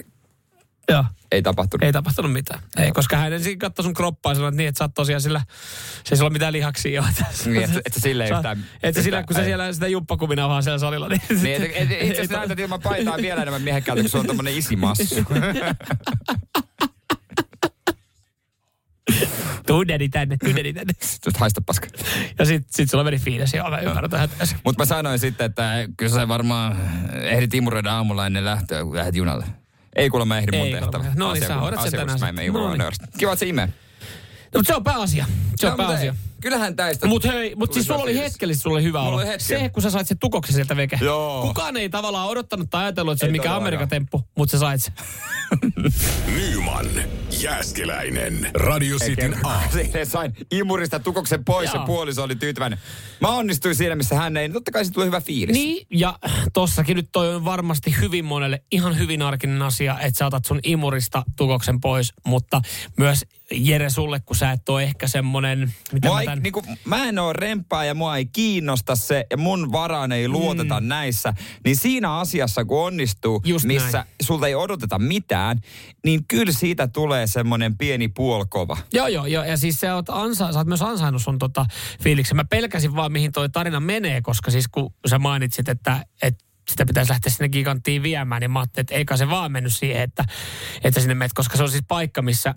Joo. 0.90 1.06
Ei 1.32 1.42
tapahtunut. 1.42 1.84
Ei 1.84 1.92
tapahtunut 1.94 2.34
mitään. 2.34 2.60
Ei, 2.78 2.92
koska 2.92 3.18
hän 3.18 3.34
ensin 3.34 3.60
katsoi 3.60 3.84
sun 3.84 3.94
kroppaa 3.94 4.32
ja 4.32 4.36
sanoi, 4.36 4.48
että 4.50 4.58
niin, 4.58 4.68
että 4.68 4.78
sä 4.80 4.84
oot 4.84 4.94
tosiaan 4.94 5.22
sillä, 5.22 5.42
se 6.04 6.16
ei 6.16 6.18
sulla 6.18 6.30
mitään 6.30 6.54
lihaksia. 6.54 6.92
jo. 6.92 7.04
Niin, 7.46 7.64
et- 7.64 7.82
et 7.86 7.94
sä 7.94 8.00
sillä 8.00 8.26
ei 8.26 8.32
yhtään- 8.32 8.66
Että 8.84 9.02
sillä, 9.04 9.24
kun 9.24 9.36
sä 9.36 9.44
siellä 9.44 9.74
sitä 9.74 9.88
jumppakuminauhaa 9.88 10.62
siellä 10.62 10.80
salilla, 10.80 11.08
niin... 11.08 11.22
Niin, 11.44 11.62
et, 11.62 11.72
et, 11.76 11.92
itse 11.92 12.12
asiassa 12.14 12.38
näytät 12.38 12.60
ilman 12.60 12.82
paitaa 12.82 13.18
vielä 13.18 13.42
enemmän 13.42 13.62
miehekkäältä, 13.62 14.02
kun 14.04 14.10
se 14.12 14.18
on 14.18 14.28
tommonen 14.28 14.58
isimassu. 14.58 15.16
Tuu 19.68 19.88
dedi 19.88 20.10
tänne, 20.10 20.38
tuu 20.38 20.56
dedi 20.56 20.74
tänne. 20.74 20.94
Nyt 21.26 21.38
haista 21.38 21.62
paska. 21.66 21.88
Ja 22.40 22.46
sit, 22.46 22.66
sit 22.70 22.90
sulla 22.90 23.04
meni 23.04 23.18
fiilis, 23.18 23.54
joo, 23.54 23.70
mä 23.70 23.78
ymmärrän 23.80 24.10
tähän. 24.12 24.30
Mutta 24.64 24.82
mä 24.82 24.86
sanoin 24.86 25.20
sitten, 25.20 25.46
että 25.46 25.72
kyllä 25.98 26.12
sä 26.14 26.28
varmaan 26.28 26.78
ehdit 27.22 27.54
imuroida 27.54 27.94
aamulla 27.94 28.26
ennen 28.26 28.46
lähtöä, 28.46 28.84
kun 28.84 28.96
lähdet 28.96 29.16
junalle. 29.16 29.46
Ei 29.96 30.10
kuule, 30.10 30.26
mä 30.26 30.38
ehdin 30.38 30.56
mun 30.56 30.68
kuulemma. 30.68 30.92
tehtävä. 30.92 31.14
No 31.16 31.34
niin, 31.34 31.48
sä 31.48 31.56
hoidat 31.56 31.82
sen 31.82 31.92
tänään 31.92 32.20
Mä 32.20 32.26
en 32.28 32.30
sitten. 32.34 32.46
imuroida 32.46 32.84
No 32.84 32.90
niin. 32.90 33.10
Kiva, 33.18 33.34
että 33.34 33.40
se 33.40 33.46
imee. 33.50 33.66
No, 33.66 33.74
mutta 34.56 34.68
se 34.68 34.76
on 34.76 34.84
pääasia. 34.84 35.26
Se 35.56 35.68
on 35.68 35.72
No, 35.72 35.78
pääasia. 35.78 36.16
Kyllähän 36.42 36.76
täistä... 36.76 37.08
Mutta 37.08 37.28
hei, 37.32 37.56
mut 37.56 37.74
siis 37.74 37.86
sulla 37.86 38.04
oli 38.04 38.18
hetkellisesti 38.18 38.64
sulla 38.64 38.76
oli 38.76 38.84
hyvä 38.84 39.02
olo. 39.02 39.22
Se, 39.38 39.70
kun 39.70 39.84
sä 39.84 39.90
sait 39.90 40.08
sen 40.08 40.20
tukoksen 40.20 40.56
sieltä 40.56 40.76
veke. 40.76 41.00
Joo. 41.02 41.42
Kukaan 41.42 41.78
ei 41.78 41.90
tavallaan 41.90 42.30
odottanut 42.30 42.70
tai 42.70 42.84
ajatellut, 42.84 43.12
että 43.14 43.20
se 43.20 43.26
Ei 43.26 43.32
mikä 43.32 43.42
todellakaan. 43.42 43.64
Amerikan 43.64 43.90
temppu, 43.90 44.24
mutta 44.38 44.52
sä 44.52 44.60
sait 44.60 44.82
sen. 44.84 44.94
Nyman, 46.36 46.90
Jääskeläinen. 47.42 48.50
Radio 48.54 48.98
Cityn 48.98 49.36
aamu. 49.46 49.72
Siinä 49.74 50.06
sain 50.06 50.34
imurista 50.52 51.00
tukoksen 51.00 51.46
pois 51.46 51.74
ja 51.74 51.76
Joo. 51.76 51.86
puoliso 51.86 52.24
oli 52.24 52.36
tyytyväinen. 52.36 52.80
Mä 53.22 53.28
onnistuin 53.28 53.76
siinä, 53.76 53.96
missä 53.96 54.16
hän 54.16 54.38
ei. 54.38 54.50
Totta 54.50 54.72
kai 54.72 54.86
siitä 54.86 54.94
tuli 54.94 55.06
hyvä 55.06 55.22
fiilis. 55.22 55.54
Niin, 55.54 55.88
ja 55.92 56.20
tossakin 56.54 56.96
nyt 56.96 57.10
toi 57.12 57.36
on 57.36 57.46
varmasti 57.46 57.96
hyvin 58.02 58.26
monelle 58.26 58.64
ihan 58.72 58.98
hyvin 58.98 59.22
arkinen 59.22 59.62
asia, 59.62 60.00
että 60.00 60.18
sä 60.18 60.26
otat 60.26 60.46
sun 60.46 60.60
imurista 60.64 61.24
tukoksen 61.36 61.82
pois, 61.82 62.14
mutta 62.26 62.62
myös 62.98 63.26
Jere 63.52 63.90
sulle, 63.90 64.20
kun 64.20 64.36
sä 64.36 64.52
et 64.52 64.70
ole 64.70 64.84
ehkä 64.84 65.08
semmonen, 65.08 65.74
mitä 65.94 66.10
mä 66.10 66.20
ei, 66.20 66.26
tän, 66.26 66.40
niinku, 66.44 66.64
mä 66.86 67.06
en 67.06 67.20
oo 67.20 67.34
rempaa 67.34 67.86
ja 67.86 67.94
mua 67.94 68.18
ei 68.18 68.26
kiinnosta 68.26 68.96
se 68.96 69.26
ja 69.32 69.38
mun 69.38 69.72
varaan 69.72 70.12
ei 70.12 70.28
luoteta 70.28 70.80
mm. 70.80 70.88
näissä. 70.88 71.34
Niin 71.66 71.76
siinä 71.76 72.18
asiassa, 72.18 72.66
kun 72.66 72.86
onnistuu, 72.86 73.42
Just 73.46 73.66
missä 73.66 73.98
näin. 73.98 74.10
sulta 74.22 74.48
ei 74.48 74.56
odoteta 74.56 75.00
mitään, 75.00 75.60
niin 76.06 76.26
kyllä 76.28 76.52
siitä 76.52 76.88
tulee 76.88 77.28
semmoinen 77.28 77.78
pieni 77.78 78.08
puolkova. 78.08 78.78
Joo, 78.94 79.08
joo, 79.08 79.26
joo. 79.26 79.44
Ja 79.44 79.58
siis 79.58 79.76
sä 79.76 79.96
oot, 79.96 80.10
ansa, 80.10 80.52
sä 80.52 80.60
oot 80.60 80.68
myös 80.68 80.82
ansainnut 80.82 81.22
sun 81.22 81.40
tota 81.40 81.66
fiiliksen. 82.04 82.36
Mä 82.36 82.46
pelkäsin 82.46 82.96
vaan, 82.96 83.12
mihin 83.12 83.32
toi 83.32 83.50
tarina 83.50 83.80
menee, 83.80 84.22
koska 84.22 84.52
siis 84.52 84.68
kun 84.68 84.94
sä 85.10 85.20
mainitsit, 85.20 85.70
että, 85.70 86.06
että 86.22 86.47
sitä 86.70 86.86
pitäisi 86.86 87.12
lähteä 87.12 87.32
sinne 87.32 87.50
giganttiin 87.50 88.04
viemään, 88.04 88.40
niin 88.40 88.52
mä 88.52 88.60
ajattelin, 88.60 88.84
että 88.84 88.96
eikä 88.96 89.18
se 89.18 89.30
vaan 89.30 89.52
mennyt 89.52 89.76
siihen, 89.76 90.02
että, 90.02 90.26
että 90.84 91.00
sinne 91.00 91.16
menet, 91.16 91.34
koska 91.34 91.58
se 91.58 91.64
on 91.64 91.72
siis 91.72 91.84
paikka, 91.88 92.22
missä 92.22 92.54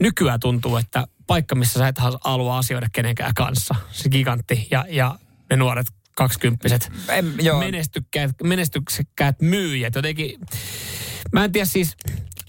nykyään 0.00 0.40
tuntuu, 0.40 0.76
että 0.76 1.06
paikka, 1.26 1.54
missä 1.54 1.78
sä 1.78 1.88
et 1.88 1.98
halua 2.24 2.58
asioida 2.58 2.86
kenenkään 2.92 3.34
kanssa. 3.34 3.74
Se 3.92 4.08
gigantti 4.08 4.68
ja, 4.70 4.84
ja 4.88 5.18
ne 5.50 5.56
nuoret 5.56 5.86
kaksikymppiset 6.16 6.92
En, 7.08 7.34
joo, 7.40 7.58
menestykkäät, 7.58 8.30
menestyksekkäät 8.42 9.40
myyjät. 9.40 9.94
Jotenkin, 9.94 10.40
mä 11.32 11.44
en 11.44 11.52
tiedä 11.52 11.64
siis, 11.64 11.96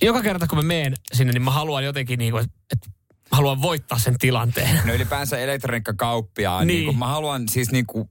joka 0.02 0.22
kerta 0.22 0.48
kun 0.48 0.58
mä 0.58 0.62
menen 0.62 0.94
sinne, 1.14 1.34
niin 1.34 1.42
mä 1.42 1.52
haluan 1.52 1.84
jotenkin 1.84 2.20
niin 2.20 2.32
kuin, 2.32 2.46
että 2.72 2.90
haluan 3.36 3.62
voittaa 3.62 4.00
sen 4.00 4.18
tilanteen. 4.18 4.80
No 4.86 4.94
ylipäänsä 4.94 5.38
elektroniikkakauppiaan. 5.38 6.68
Niin. 6.68 6.78
Niin. 6.78 6.88
Niin 6.88 7.00
mä 7.00 7.08
haluan 7.08 7.50
siis 7.50 7.72
niin 7.72 7.86
kuin, 7.86 8.10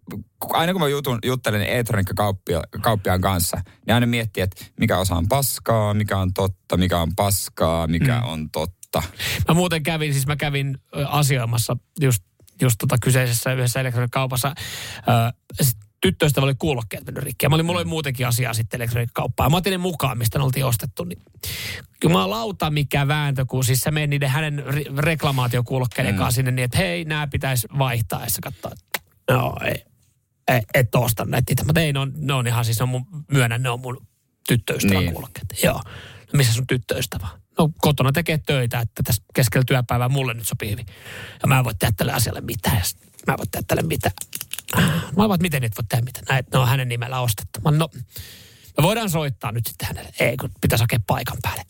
aina 0.49 0.73
kun 0.73 0.83
mä 0.83 0.89
jutun, 0.89 1.19
juttelen 1.25 1.63
elektroniikkakauppiaan 1.63 3.21
kanssa, 3.21 3.61
niin 3.87 3.95
aina 3.95 4.07
miettii, 4.07 4.43
että 4.43 4.65
mikä 4.81 4.99
osa 4.99 5.15
on 5.15 5.29
paskaa, 5.29 5.95
mikä 5.95 6.19
on 6.19 6.35
totta, 6.35 6.77
mikä 6.77 6.99
on 6.99 7.15
paskaa, 7.17 7.87
mikä 7.87 8.21
mm. 8.21 8.29
on 8.29 8.51
totta. 8.51 9.03
Mä 9.49 9.55
muuten 9.55 9.83
kävin, 9.83 10.13
siis 10.13 10.27
mä 10.27 10.37
kävin 10.37 10.79
asioimassa 11.09 11.77
just, 12.01 12.23
just 12.61 12.77
tota 12.79 12.97
kyseisessä 13.03 13.53
yhdessä 13.53 13.81
elektroniikkaupassa. 13.81 14.55
Ö, 14.99 15.33
sit 15.63 15.79
tyttöystävä 16.03 16.45
oli 16.45 16.55
kuulokkeet 16.55 17.07
mennyt 17.07 17.25
rikki. 17.25 17.47
Ja 17.47 17.51
mä 17.51 17.55
olin, 17.55 17.67
mulla 17.67 17.81
oli 17.81 17.89
muutenkin 17.89 18.27
asiaa 18.27 18.55
sitten 18.55 18.79
elektroniikkauppaan. 18.79 19.51
Mä 19.51 19.57
otin 19.57 19.71
ne 19.71 19.79
mukaan, 19.79 20.19
mistä 20.19 20.39
ne 20.39 20.45
oltiin 20.45 20.67
ostettu. 20.67 21.05
Niin, 21.05 21.19
jumalauta 22.05 22.71
mikä 22.71 23.09
vääntö, 23.09 23.45
kun 23.49 23.65
siis 23.65 23.81
sä 23.81 23.91
niiden 23.91 24.29
hänen 24.31 24.65
reklamaatiokuulokkeiden 24.99 26.15
kanssa 26.15 26.37
sinne 26.37 26.51
niin, 26.51 26.65
että 26.65 26.79
hei, 26.79 27.05
nämä 27.05 27.27
pitäisi 27.27 27.69
vaihtaa. 27.79 28.25
Ja 28.25 28.31
sä 28.31 28.39
katsoo, 28.43 28.71
että 28.73 29.01
no 29.35 29.57
ei, 29.65 29.85
ei, 30.49 30.61
et 30.75 30.95
osta 30.95 31.25
näitä. 31.25 31.65
Mutta 31.67 31.81
ei, 31.81 31.93
ne 31.93 31.99
on, 31.99 32.13
ne 32.17 32.33
on 32.33 32.47
ihan 32.47 32.65
siis, 32.65 32.79
ne 32.79 32.83
on 32.83 32.89
mun, 32.89 33.07
myönnän, 33.33 33.63
ne 33.63 33.71
on 33.71 33.81
mun 33.81 34.07
tyttöystävän 34.49 35.03
Niin. 35.03 35.13
kuulokkeet. 35.13 35.47
Joo. 35.63 35.81
No 36.33 36.37
missä 36.37 36.53
sun 36.53 36.67
tyttöystävä? 36.67 37.29
No 37.59 37.71
kotona 37.81 38.13
tekee 38.13 38.39
töitä, 38.47 38.81
että 38.81 39.03
tässä 39.03 39.23
keskellä 39.35 39.65
työpäivää 39.67 40.09
mulle 40.09 40.35
nyt 40.35 40.49
sopii 40.49 40.71
hyvin. 40.71 40.87
Ja 41.43 41.49
mä 41.49 41.59
en 41.59 41.65
voi 41.65 41.75
tehdä 41.75 41.95
tälle 41.97 42.13
asialle 42.13 42.41
mitään. 42.41 42.83
Mä 43.27 43.33
en 43.33 43.39
voi 43.39 43.47
tehdä 43.51 43.65
tälle 43.69 43.83
mitään. 43.83 44.15
Mä 45.17 45.29
vaan, 45.29 45.39
miten 45.43 45.63
nyt 45.63 45.73
voi 45.79 45.85
tehdä 45.89 46.05
mitään? 46.05 46.25
Näin, 46.29 46.45
ne 46.53 46.59
on 46.59 46.69
hänen 46.69 46.89
nimellä 46.89 47.21
ostettu. 47.21 47.61
Mä, 47.65 47.71
no, 47.71 47.89
me 48.79 48.83
voidaan 48.83 49.11
soittaa 49.11 49.53
nyt 49.53 49.67
sitten 49.67 49.89
hänelle. 49.89 50.11
Ei, 50.21 50.37
kun 50.37 50.51
pitäisi 50.61 50.83
hakea 50.83 50.99
paikan 51.07 51.37
päälle. 51.43 51.63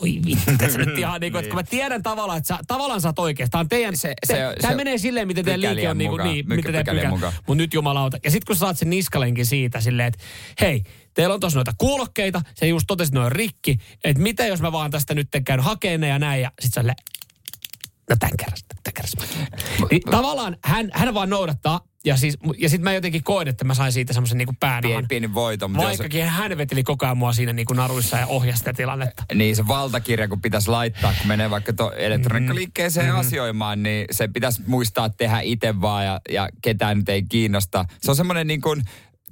Voi 0.00 0.20
vittu, 0.26 0.50
tässä 0.58 0.78
nyt 0.78 0.98
ihan 0.98 1.20
niin 1.20 1.32
kuin, 1.32 1.40
että 1.40 1.50
kun 1.50 1.58
mä 1.58 1.62
tiedän 1.62 2.02
tavallaan, 2.02 2.38
että 2.38 2.48
sä, 2.48 2.58
tavallaan 2.66 3.00
sä 3.00 3.08
oot 3.08 3.18
oikeassa. 3.18 3.50
Tämä 3.50 3.60
on 3.60 3.68
teidän, 3.68 3.96
Se- 3.96 4.08
se, 4.08 4.14
se- 4.26 4.32
te, 4.34 4.52
se- 4.56 4.60
tämä 4.60 4.74
menee 4.74 4.98
silleen, 4.98 5.26
miten 5.26 5.44
teidän 5.44 5.60
liike 5.60 5.90
on, 5.90 5.98
niin, 5.98 6.10
kuin, 6.10 6.20
mukaan. 6.20 6.34
niin 6.34 6.46
Myk- 6.46 6.56
miten 6.56 6.72
teidän 6.72 6.96
pykälä. 6.96 7.32
Mutta 7.36 7.54
nyt 7.54 7.74
jumalauta. 7.74 8.18
Ja 8.24 8.30
sitten 8.30 8.46
kun 8.46 8.56
sä 8.56 8.60
saat 8.60 8.78
sen 8.78 8.90
niskalenkin 8.90 9.46
siitä 9.46 9.80
silleen, 9.80 10.08
että 10.08 10.24
hei, 10.60 10.82
teillä 11.14 11.34
on 11.34 11.40
tuossa 11.40 11.56
noita 11.58 11.72
kuulokkeita, 11.78 12.42
se 12.54 12.66
just 12.66 12.84
totesi, 12.86 13.08
että 13.08 13.20
ne 13.20 13.24
on 13.26 13.32
rikki, 13.32 13.78
että 14.04 14.22
mitä 14.22 14.46
jos 14.46 14.60
mä 14.60 14.72
vaan 14.72 14.90
tästä 14.90 15.14
nyt 15.14 15.28
käyn 15.44 15.60
hakemaan 15.60 16.00
ne 16.00 16.08
ja 16.08 16.18
näin, 16.18 16.42
ja 16.42 16.52
sit 16.60 16.74
sä 16.74 16.82
no 16.82 18.16
tämän 18.18 18.36
kerran, 18.38 18.58
tämän 18.68 18.94
kerran. 18.94 19.88
Niin, 19.90 20.02
tavallaan 20.10 20.56
hän, 20.64 20.90
hän 20.94 21.14
vaan 21.14 21.30
noudattaa, 21.30 21.80
ja, 22.04 22.16
siis, 22.16 22.38
ja 22.58 22.68
sitten 22.68 22.84
mä 22.84 22.94
jotenkin 22.94 23.22
koen, 23.24 23.48
että 23.48 23.64
mä 23.64 23.74
sain 23.74 23.92
siitä 23.92 24.12
semmoisen 24.12 24.38
niin 24.38 24.56
päänahan. 24.60 24.82
Pieni, 24.82 25.06
pieni 25.06 25.34
voito. 25.34 25.68
Mutta 25.68 25.82
jos, 25.82 25.88
Vaikkakin 25.88 26.26
hän 26.26 26.58
veteli 26.58 26.82
koko 26.82 27.06
ajan 27.06 27.18
mua 27.18 27.32
siinä 27.32 27.52
niin 27.52 27.66
kuin 27.66 27.76
naruissa 27.76 28.16
ja 28.16 28.26
ohjasi 28.26 28.58
sitä 28.58 28.72
tilannetta. 28.72 29.24
niin 29.34 29.56
se 29.56 29.68
valtakirja, 29.68 30.28
kun 30.28 30.40
pitäisi 30.40 30.70
laittaa, 30.70 31.14
kun 31.18 31.28
menee 31.28 31.50
vaikka 31.50 31.72
to 31.72 31.92
elektroniikkaliikkeeseen 31.92 33.12
mm. 33.12 33.18
asioimaan, 33.18 33.82
niin 33.82 34.06
se 34.10 34.28
pitäisi 34.28 34.62
muistaa 34.66 35.10
tehdä 35.10 35.40
itse 35.40 35.80
vaan 35.80 36.04
ja, 36.04 36.20
ja 36.30 36.48
ketään 36.62 36.98
nyt 36.98 37.08
ei 37.08 37.22
kiinnosta. 37.22 37.84
Se 38.00 38.10
on 38.10 38.16
semmoinen 38.16 38.46
niin 38.46 38.60
kuin 38.60 38.82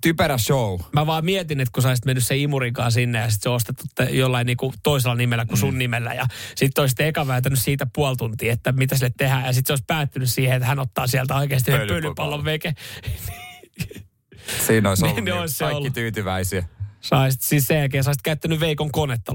typerä 0.00 0.38
show. 0.38 0.80
Mä 0.92 1.06
vaan 1.06 1.24
mietin, 1.24 1.60
että 1.60 1.72
kun 1.72 1.82
sä 1.82 1.88
olisit 1.88 2.04
mennyt 2.04 2.24
se 2.26 2.36
imurinkaan 2.36 2.92
sinne 2.92 3.18
ja 3.18 3.24
sitten 3.30 3.42
se 3.42 3.48
on 3.48 3.54
ostettu 3.54 3.84
te- 3.94 4.04
jollain 4.10 4.46
niinku 4.46 4.74
toisella 4.82 5.14
nimellä 5.14 5.46
kuin 5.46 5.58
sun 5.58 5.78
nimellä. 5.78 6.14
Ja 6.14 6.26
sitten 6.56 6.82
olisit 6.82 7.00
eka 7.00 7.26
vääntänyt 7.26 7.58
siitä 7.58 7.86
puoli 7.94 8.16
tuntia, 8.16 8.52
että 8.52 8.72
mitä 8.72 8.96
sille 8.96 9.12
tehdään. 9.16 9.44
Ja 9.46 9.52
sitten 9.52 9.66
se 9.66 9.72
olisi 9.72 9.84
päättynyt 9.86 10.30
siihen, 10.30 10.56
että 10.56 10.66
hän 10.66 10.78
ottaa 10.78 11.06
sieltä 11.06 11.36
oikeasti 11.36 11.70
Pölypallon. 11.70 12.44
veke. 12.44 12.74
Siinä 14.66 14.88
olisi 14.88 15.02
Niin 15.04 15.10
ollut 15.12 15.24
niin 15.24 15.34
olisi 15.34 15.54
se 15.54 15.64
kaikki 15.64 15.76
ollut. 15.76 15.94
tyytyväisiä. 15.94 16.64
Saisit, 17.00 17.42
siis 17.42 17.66
sen 17.66 17.78
jälkeen 17.78 18.04
sä 18.04 18.12
käyttänyt 18.22 18.60
Veikon 18.60 18.92
konetta 18.92 19.32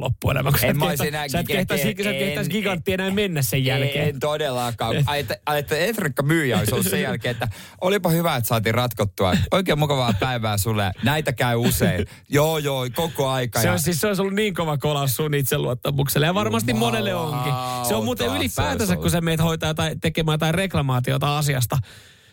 sä 0.62 0.67
En 0.67 0.78
mä 0.78 0.86
olisi 0.86 1.08
enää 1.08 1.28
sä 1.28 1.39
et 1.39 1.45
en- 1.49 2.45
gigantti 2.49 2.93
enää 2.93 3.12
mennä 3.12 3.41
sen 3.41 3.65
jälkeen. 3.65 4.10
En 4.10 4.19
todellakaan. 4.19 4.95
Ajattelin, 5.06 5.41
että 5.60 5.78
Etrikka 5.78 6.23
myyjä 6.23 6.58
olisi 6.58 6.73
ollut 6.73 6.88
sen 6.88 7.01
jälkeen, 7.01 7.32
että 7.32 7.47
olipa 7.82 8.10
hyvä, 8.10 8.36
että 8.36 8.47
saatiin 8.47 8.75
ratkottua. 8.75 9.34
Oikein 9.51 9.80
mukavaa 9.80 10.13
päivää 10.19 10.58
sulle. 10.58 10.91
Näitä 11.04 11.34
käy 11.34 11.56
usein. 11.56 12.06
Joo, 12.30 12.58
joo, 12.58 12.88
koko 12.95 13.30
aika. 13.30 13.62
Se 13.62 13.71
on 13.71 13.80
siis 13.80 14.01
se 14.01 14.08
olisi 14.08 14.21
ollut 14.21 14.36
niin 14.36 14.54
kova 14.54 14.78
kolaus 14.78 15.15
sun 15.15 15.34
itseluottamukselle 15.34 16.25
ja 16.25 16.34
varmasti 16.34 16.73
monelle 16.73 17.15
onkin. 17.15 17.54
Se 17.88 17.95
on 17.95 18.06
muuten 18.06 18.28
ylipäätänsä, 18.28 18.95
kun 18.95 19.12
sä 19.12 19.21
meet 19.21 19.41
hoitaa 19.41 19.73
tai 19.73 19.95
tekemään 20.01 20.34
jotain 20.34 20.56
reklamaatiota 20.56 21.38
asiasta. 21.38 21.78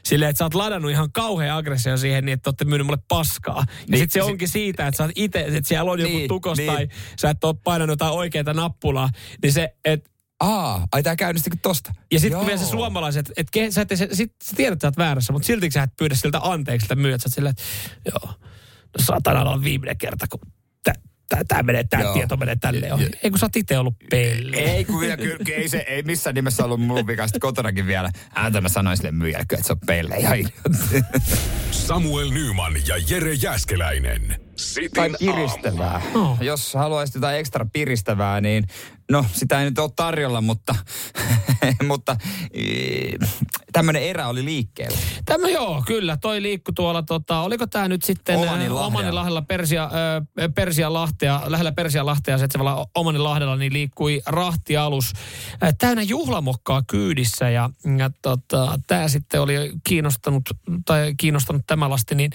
Silleen, 0.04 0.30
että 0.30 0.38
sä 0.38 0.44
oot 0.44 0.54
ladannut 0.54 0.90
ihan 0.90 1.12
kauhean 1.12 1.58
aggressio 1.58 1.96
siihen 1.96 2.24
niin, 2.24 2.32
että 2.32 2.50
olette 2.50 2.64
myynyt 2.64 2.86
mulle 2.86 3.02
paskaa. 3.08 3.58
Ja 3.58 3.64
Niin, 3.88 3.98
sit 3.98 4.12
se 4.12 4.22
onkin 4.22 4.48
siitä, 4.48 4.86
että 4.86 4.96
sä 4.96 5.02
oot 5.04 5.12
itse, 5.16 5.40
että 5.40 5.68
siellä 5.68 5.90
on 5.90 6.00
joku 6.00 6.16
Niin, 6.16 6.28
tukos 6.28 6.58
niin. 6.58 6.72
tai 6.72 6.88
sä 7.20 7.30
et 7.30 7.44
ole 7.44 7.54
painanut 7.64 7.92
jotain 7.92 8.12
oikeita 8.12 8.54
nappulaa. 8.54 9.08
Niin 9.42 9.52
se, 9.52 9.74
että 9.84 10.10
Aa, 10.40 10.86
ai 10.92 11.02
tää 11.02 11.16
käynnistikin 11.16 11.58
tosta. 11.60 11.92
ja 12.12 12.20
sitten 12.20 12.38
kun 12.38 12.46
vielä 12.46 12.60
se 12.60 12.66
suomalaiset, 12.66 13.32
että 13.36 13.50
ke, 13.52 13.70
sä, 13.70 13.80
et, 13.80 13.88
sä, 13.94 14.08
sit, 14.12 14.32
sä 14.44 14.56
tiedät, 14.56 14.72
että 14.72 14.84
sä 14.84 14.88
oot 14.88 14.96
väärässä, 14.98 15.32
mutta 15.32 15.46
silti 15.46 15.70
sä 15.70 15.82
et 15.82 15.90
pyydä 15.98 16.14
siltä 16.14 16.40
anteeksi 16.42 16.84
siltä 16.84 16.94
myyjät. 17.02 17.20
Sä 17.20 17.26
oot 17.26 17.34
silleen, 17.34 17.50
että 17.50 17.62
joo, 18.10 18.34
no 18.98 19.04
saatana 19.04 19.40
olla 19.40 19.64
viimeinen 19.64 19.98
kerta, 19.98 20.26
kun 20.30 20.40
tämä 21.32 21.44
tää 21.48 21.62
menee, 21.62 21.84
tämä 21.84 22.12
tieto 22.12 22.36
menee 22.36 22.56
tälleen 22.60 22.94
ohi. 22.94 23.08
Ei 23.22 23.30
kun 23.30 23.38
sä 23.38 23.46
oot 23.46 23.56
itse 23.56 23.78
ollut 23.78 23.94
pelle. 24.10 24.56
Ei, 24.56 24.84
kun 24.84 25.00
kyllä, 25.00 25.16
kyllä, 25.16 25.36
ei, 25.54 25.68
se, 25.68 25.78
ei 25.78 26.02
missään 26.02 26.34
nimessä 26.34 26.64
ollut 26.64 26.80
mun 26.80 27.06
vika. 27.06 27.26
Sitten 27.26 27.40
kotonakin 27.40 27.86
vielä. 27.86 28.10
Ääntä 28.34 28.60
mä 28.60 28.68
sanoin 28.68 28.96
sille 28.96 29.12
myyjälle, 29.12 29.42
että 29.42 29.66
se 29.66 29.72
on 29.72 29.78
idiotti. 30.18 30.54
Samuel 31.70 32.30
Nyman 32.30 32.74
ja 32.86 32.96
Jere 33.08 33.34
Jäskeläinen. 33.34 34.36
Sitin 34.56 34.90
Tai 34.90 35.10
piristävää. 35.18 36.02
Oh. 36.14 36.38
Jos 36.40 36.74
haluaisit 36.74 37.14
jotain 37.14 37.38
ekstra 37.38 37.66
piristävää, 37.72 38.40
niin 38.40 38.64
no 39.12 39.24
sitä 39.32 39.58
ei 39.58 39.64
nyt 39.64 39.78
ole 39.78 39.90
tarjolla, 39.96 40.40
mutta, 40.40 40.74
mutta 41.88 42.16
tämmöinen 43.72 44.02
erä 44.02 44.28
oli 44.28 44.44
liikkeellä. 44.44 44.98
Tämä 45.24 45.48
joo, 45.48 45.82
kyllä. 45.86 46.16
Toi 46.16 46.42
liikku 46.42 46.72
tuolla, 46.72 47.02
tota, 47.02 47.40
oliko 47.40 47.66
tämä 47.66 47.88
nyt 47.88 48.02
sitten. 48.02 48.38
Omaninlahdella 48.72 49.42
Persia, 49.42 49.90
ö, 50.40 50.48
Persianlahtea, 50.54 51.40
lähellä 51.46 51.72
Persianlahtea 51.72 52.38
sijaitsevalla 52.38 52.86
Omaninlahdella, 52.94 53.56
niin 53.56 53.72
liikkui 53.72 54.22
rahtialus 54.26 55.12
ö, 55.62 55.72
täynnä 55.78 56.02
juhlamokkaa 56.02 56.82
kyydissä 56.86 57.50
ja, 57.50 57.70
ja 57.98 58.10
tota, 58.22 58.78
tämä 58.86 59.08
sitten 59.08 59.40
oli 59.40 59.72
kiinnostanut, 59.84 60.42
tai 60.84 61.14
kiinnostanut 61.16 61.62
tämä 61.66 61.90
lasti, 61.90 62.14
niin 62.14 62.30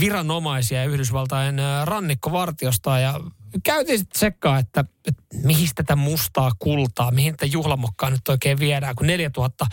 viranomaisia 0.00 0.84
Yhdysvaltain 0.84 1.58
ö, 1.58 1.84
rannikkovartiosta 1.84 2.98
ja 2.98 3.20
käytiin 3.64 3.98
sitten 3.98 4.20
sekkaa, 4.20 4.58
että, 4.58 4.84
että 5.08 5.22
mihin 5.44 5.68
tätä 5.74 5.96
mustaa 5.96 6.50
kultaa, 6.58 7.10
mihin 7.10 7.32
tätä 7.32 7.46
juhlamokkaa 7.46 8.10
nyt 8.10 8.28
oikein 8.28 8.58
viedään, 8.58 8.96
kun 8.96 9.06
4000 9.06 9.66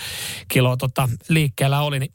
kiloa 0.47 0.77
tota, 0.77 1.09
liikkeellä 1.29 1.81
oli, 1.81 1.99
niin 1.99 2.13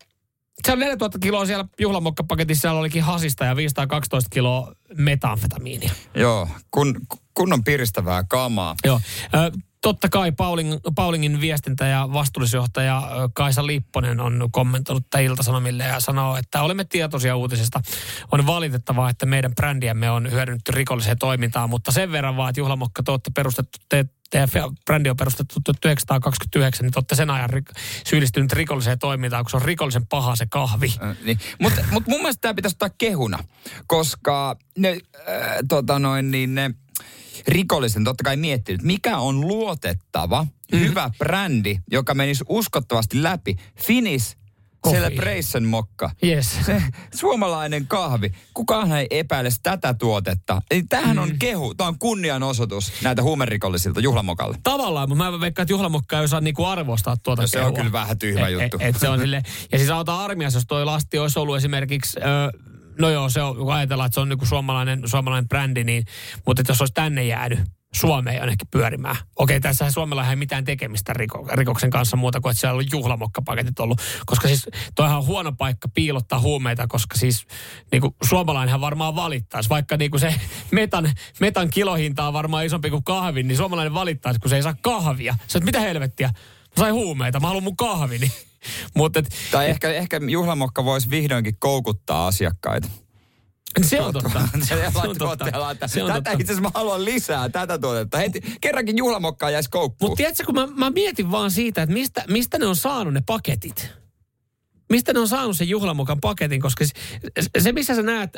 se 0.66 0.72
on 0.72 0.78
4000 0.78 1.18
kiloa 1.18 1.46
siellä 1.46 1.64
juhlamokkapaketissa, 1.80 2.60
siellä 2.60 2.80
olikin 2.80 3.02
hasista 3.02 3.44
ja 3.44 3.56
512 3.56 4.30
kiloa 4.30 4.72
metamfetamiinia. 4.96 5.90
Joo, 6.14 6.48
kun, 6.70 7.00
kunnon 7.34 7.64
piristävää 7.64 8.24
kamaa. 8.24 8.74
Joo. 8.84 9.00
Ö, 9.34 9.58
totta 9.84 10.08
kai 10.08 10.32
Pauling, 10.32 10.74
Paulingin 10.94 11.40
viestintä- 11.40 11.86
ja 11.86 12.08
vastuullisjohtaja 12.12 13.02
Kaisa 13.34 13.66
Lipponen 13.66 14.20
on 14.20 14.48
kommentoinut 14.50 15.04
tätä 15.10 15.22
Ilta-Sanomille 15.22 15.84
ja 15.84 16.00
sanoo, 16.00 16.36
että 16.36 16.62
olemme 16.62 16.84
tietoisia 16.84 17.36
uutisesta. 17.36 17.80
On 18.32 18.46
valitettavaa, 18.46 19.10
että 19.10 19.26
meidän 19.26 19.54
brändiämme 19.54 20.10
on 20.10 20.30
hyödynnetty 20.30 20.72
rikolliseen 20.72 21.18
toimintaan, 21.18 21.70
mutta 21.70 21.92
sen 21.92 22.12
verran 22.12 22.36
vaan, 22.36 22.50
että 22.50 22.60
juhlamokka 22.60 23.02
te 23.02 23.10
olette 23.10 23.30
perustettu, 23.34 23.78
te, 23.88 24.04
teidän 24.30 24.48
brändi 24.84 25.10
on 25.10 25.16
perustettu 25.16 25.60
1929, 25.64 26.84
niin 26.84 26.92
te 26.92 26.98
olette 26.98 27.14
sen 27.14 27.30
ajan 27.30 27.50
rik- 27.50 27.80
syyllistynyt 28.06 28.52
rikolliseen 28.52 28.98
toimintaan, 28.98 29.44
kun 29.44 29.50
se 29.50 29.56
on 29.56 29.62
rikollisen 29.62 30.06
paha 30.06 30.36
se 30.36 30.46
kahvi. 30.46 30.94
Äh, 31.02 31.16
niin. 31.24 31.38
Mutta 31.60 31.84
mut 31.90 32.06
mun 32.06 32.20
mielestä 32.20 32.40
tämä 32.40 32.54
pitäisi 32.54 32.74
ottaa 32.74 32.96
kehuna, 32.98 33.38
koska 33.86 34.56
ne, 34.78 34.98
äh, 35.28 35.56
tota 35.68 35.98
noin, 35.98 36.30
niin 36.30 36.54
ne 36.54 36.70
rikollisen 37.48 38.04
totta 38.04 38.24
kai 38.24 38.36
miettinyt, 38.36 38.82
mikä 38.82 39.18
on 39.18 39.40
luotettava, 39.40 40.46
mm. 40.72 40.78
hyvä 40.78 41.10
brändi, 41.18 41.78
joka 41.90 42.14
menisi 42.14 42.44
uskottavasti 42.48 43.22
läpi. 43.22 43.56
Finis 43.86 44.36
Coffee. 44.84 45.00
Celebration 45.00 45.64
mokka. 45.64 46.10
Yes. 46.24 46.56
Se 46.66 46.82
suomalainen 47.14 47.86
kahvi. 47.86 48.32
Kukaan 48.54 48.92
ei 48.92 49.06
epäile 49.10 49.48
tätä 49.62 49.94
tuotetta. 49.94 50.62
Eli 50.70 50.82
tämähän 50.82 51.16
Mm. 51.16 51.22
on 51.22 51.38
kehu. 51.38 51.74
Tämä 51.74 51.88
on 51.88 51.98
kunnianosoitus 51.98 52.92
näitä 53.02 53.22
huumerikollisilta 53.22 54.00
juhlamokalle. 54.00 54.58
Tavallaan, 54.62 55.08
mutta 55.08 55.24
mä 55.24 55.40
veikkaan, 55.40 55.64
että 55.64 55.72
juhlamokka 55.72 56.18
ei 56.18 56.24
osaa 56.24 56.40
niinku 56.40 56.64
arvostaa 56.64 57.16
tuota 57.16 57.42
No 57.42 57.48
se 57.48 57.58
on 57.60 57.64
kehua. 57.64 57.76
kyllä 57.78 57.92
vähän 57.92 58.18
tyhmä 58.18 58.46
Et- 58.48 58.52
juttu. 58.52 58.76
Et, 58.80 58.94
et 58.94 59.00
se 59.00 59.08
on 59.08 59.18
sille, 59.20 59.42
ja 59.72 59.78
siis 59.78 59.90
auta 59.90 60.20
armiassa, 60.24 60.56
jos 60.56 60.66
toi 60.66 60.84
lasti 60.84 61.18
olisi 61.18 61.38
ollut 61.38 61.56
esimerkiksi, 61.56 62.20
ö, 62.20 62.58
no 62.98 63.10
joo, 63.10 63.28
se 63.28 63.42
on, 63.42 63.56
kun 63.56 63.72
ajatellaan, 63.72 64.06
että 64.06 64.14
se 64.14 64.20
on 64.20 64.28
niinku 64.28 64.46
suomalainen, 64.46 65.02
suomalainen 65.08 65.48
brändi, 65.48 65.84
niin, 65.84 66.04
mutta 66.46 66.60
että 66.60 66.70
jos 66.70 66.80
olisi 66.80 66.94
tänne 66.94 67.24
jäänyt, 67.24 67.58
Suomeen 67.94 68.36
jonnekin 68.36 68.68
pyörimään. 68.70 69.16
Okei, 69.36 69.60
tässä 69.60 69.90
Suomella 69.90 70.30
ei 70.30 70.36
mitään 70.36 70.64
tekemistä 70.64 71.12
riko, 71.12 71.48
rikoksen 71.52 71.90
kanssa 71.90 72.16
muuta 72.16 72.40
kuin, 72.40 72.50
että 72.50 72.60
siellä 72.60 72.78
on 72.78 72.84
juhlamokkapaketit 72.92 73.80
ollut. 73.80 74.00
Koska 74.26 74.48
siis 74.48 74.68
toihan 74.94 75.18
on 75.18 75.26
huono 75.26 75.52
paikka 75.52 75.88
piilottaa 75.88 76.40
huumeita, 76.40 76.86
koska 76.86 77.16
siis 77.16 77.46
niin 77.92 78.00
kuin 78.00 78.14
suomalainenhan 78.22 78.80
varmaan 78.80 79.16
valittaisi. 79.16 79.70
Vaikka 79.70 79.96
niin 79.96 80.10
kuin 80.10 80.20
se 80.20 80.34
metan, 80.70 81.12
metan 81.40 81.70
kilohinta 81.70 82.26
on 82.26 82.32
varmaan 82.32 82.66
isompi 82.66 82.90
kuin 82.90 83.04
kahvin, 83.04 83.48
niin 83.48 83.56
suomalainen 83.56 83.94
valittaisi, 83.94 84.40
kun 84.40 84.50
se 84.50 84.56
ei 84.56 84.62
saa 84.62 84.74
kahvia. 84.82 85.36
Oot, 85.54 85.64
mitä 85.64 85.80
helvettiä? 85.80 86.28
Mä 86.28 86.80
sain 86.80 86.94
huumeita, 86.94 87.40
mä 87.40 87.46
haluan 87.46 87.64
mun 87.64 87.76
kahvini. 87.76 88.32
Mutta 88.94 89.22
Tai 89.50 89.70
ehkä, 89.70 89.90
ehkä 89.90 90.20
juhlamokka 90.28 90.84
voisi 90.84 91.10
vihdoinkin 91.10 91.56
koukuttaa 91.58 92.26
asiakkaita. 92.26 92.88
se 93.82 94.00
on 94.00 94.12
totta. 94.12 94.48
Se 94.62 94.68
Se 94.68 95.08
on 95.08 95.16
totta. 95.18 95.46
Se 95.86 96.02
on 96.02 96.12
tätä 96.12 96.30
itse 96.30 96.44
asiassa 96.44 96.62
mä 96.62 96.70
haluan 96.74 97.04
lisää, 97.04 97.48
tätä 97.48 97.78
tuotetta. 97.78 98.18
Heti, 98.18 98.40
kerrankin 98.60 98.98
juhlamokkaa 98.98 99.50
jäisi 99.50 99.70
koukkuun. 99.70 100.10
Mutta 100.10 100.16
tiedätkö, 100.16 100.44
kun 100.46 100.54
mä, 100.54 100.66
mä 100.66 100.90
mietin 100.90 101.30
vaan 101.30 101.50
siitä, 101.50 101.82
että 101.82 101.92
mistä, 101.92 102.24
mistä 102.28 102.58
ne 102.58 102.66
on 102.66 102.76
saanut 102.76 103.14
ne 103.14 103.22
paketit. 103.26 104.03
Mistä 104.90 105.12
ne 105.12 105.20
on 105.20 105.28
saanut 105.28 105.56
sen 105.56 105.68
juhlamokan 105.68 106.20
paketin, 106.20 106.60
koska 106.60 106.84
se, 107.58 107.72
missä 107.72 107.94
sä 107.94 108.02
näet 108.02 108.30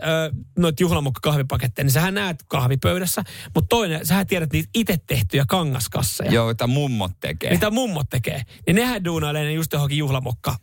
noita 0.58 0.82
juhlamokkakahvipaketteja, 0.82 1.84
niin 1.84 1.92
sähän 1.92 2.14
näet 2.14 2.44
kahvipöydässä, 2.48 3.24
mutta 3.54 3.68
toinen, 3.68 4.06
sähän 4.06 4.26
tiedät 4.26 4.52
niitä 4.52 4.68
itse 4.74 4.96
tehtyjä 5.06 5.44
kangaskasseja. 5.48 6.32
Joo, 6.32 6.48
mitä 6.48 6.66
mummot 6.66 7.12
tekee. 7.20 7.50
Mitä 7.50 7.70
mummot 7.70 8.10
tekee. 8.10 8.42
Niin 8.66 8.74
nehän 8.74 9.04
duunailee 9.04 9.44
ne 9.44 9.52
just 9.52 9.72
johonkin 9.72 9.98
juhlamokka 9.98 10.56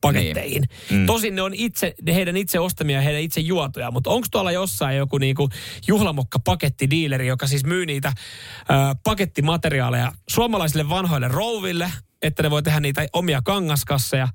paketteihin. 0.00 0.64
Mm. 0.90 1.06
Tosin 1.06 1.34
ne 1.34 1.42
on 1.42 1.54
itse, 1.54 1.94
ne 2.02 2.14
heidän 2.14 2.36
itse 2.36 2.58
ostamia 2.58 2.96
ja 2.96 3.02
heidän 3.02 3.22
itse 3.22 3.40
juotuja, 3.40 3.90
mutta 3.90 4.10
onko 4.10 4.26
tuolla 4.30 4.52
jossain 4.52 4.96
joku 4.96 5.18
niinku 5.18 5.48
juhlamokka-pakettidiileri, 5.86 7.26
joka 7.26 7.46
siis 7.46 7.64
myy 7.64 7.86
niitä 7.86 8.08
ö, 8.08 8.72
pakettimateriaaleja 9.04 10.12
suomalaisille 10.28 10.88
vanhoille 10.88 11.28
rouville, 11.28 11.92
että 12.22 12.42
ne 12.42 12.50
voi 12.50 12.62
tehdä 12.62 12.80
niitä 12.80 13.06
omia 13.12 13.42
kangaskasseja, 13.42 14.28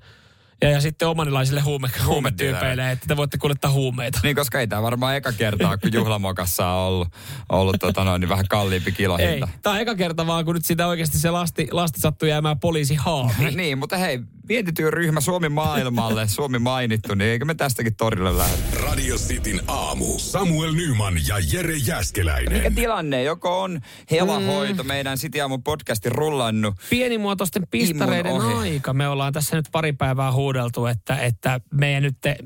ja, 0.64 0.70
ja 0.70 0.80
sitten 0.80 1.08
omanilaisille 1.08 1.60
huume, 1.60 1.88
huumetyypeille, 2.06 2.90
että 2.90 3.06
te 3.08 3.16
voitte 3.16 3.38
kuljettaa 3.38 3.70
huumeita. 3.70 4.20
Niin, 4.22 4.36
koska 4.36 4.60
ei 4.60 4.66
tämä 4.66 4.82
varmaan 4.82 5.16
eka 5.16 5.32
kertaa, 5.32 5.78
kun 5.78 5.92
juhlamokassa 5.92 6.68
on 6.68 6.86
ollut, 6.86 7.08
ollut 7.48 7.76
tota 7.80 8.04
noin, 8.04 8.20
niin 8.20 8.28
vähän 8.28 8.48
kalliimpi 8.48 8.90
Ei, 8.90 8.96
kilohinta. 8.96 9.48
tämä 9.62 9.74
on 9.74 9.80
eka 9.80 9.94
kerta 9.94 10.26
vaan, 10.26 10.44
kun 10.44 10.54
nyt 10.54 10.64
sitä 10.64 10.86
oikeasti 10.86 11.18
se 11.18 11.30
lasti, 11.30 11.68
lasti 11.70 12.00
sattui 12.00 12.28
jäämään 12.28 12.60
poliisi 12.60 12.94
haaviin. 12.94 13.56
niin, 13.64 13.78
mutta 13.78 13.96
hei, 13.96 14.20
vientityöryhmä 14.48 15.20
Suomi 15.20 15.48
maailmalle, 15.48 16.28
Suomi 16.28 16.58
mainittu, 16.58 17.14
niin 17.14 17.30
eikö 17.30 17.44
me 17.44 17.54
tästäkin 17.54 17.96
torille 17.96 18.38
lähde? 18.38 18.56
Radio 18.82 19.16
Cityn 19.16 19.60
aamu. 19.66 20.18
Samuel 20.18 20.72
Nyman 20.72 21.14
ja 21.28 21.36
Jere 21.52 21.74
Mikä 21.74 21.92
Jäskeläinen. 21.92 22.74
tilanne? 22.74 23.22
Joko 23.22 23.62
on 23.62 23.80
helahoito 24.10 24.82
mm. 24.82 24.86
meidän 24.86 25.18
City 25.18 25.40
Aamun 25.40 25.62
podcastin 25.62 26.12
rullannut? 26.12 26.74
pienimuotoisten 26.90 27.66
pistareiden 27.70 28.40
aika. 28.40 28.92
Me 28.92 29.08
ollaan 29.08 29.32
tässä 29.32 29.56
nyt 29.56 29.68
pari 29.72 29.92
päivää 29.92 30.32
huudeltu, 30.54 30.86
että, 30.86 31.16
että 31.16 31.60
meidän 31.72 32.02
nyt 32.02 32.16
te, 32.20 32.36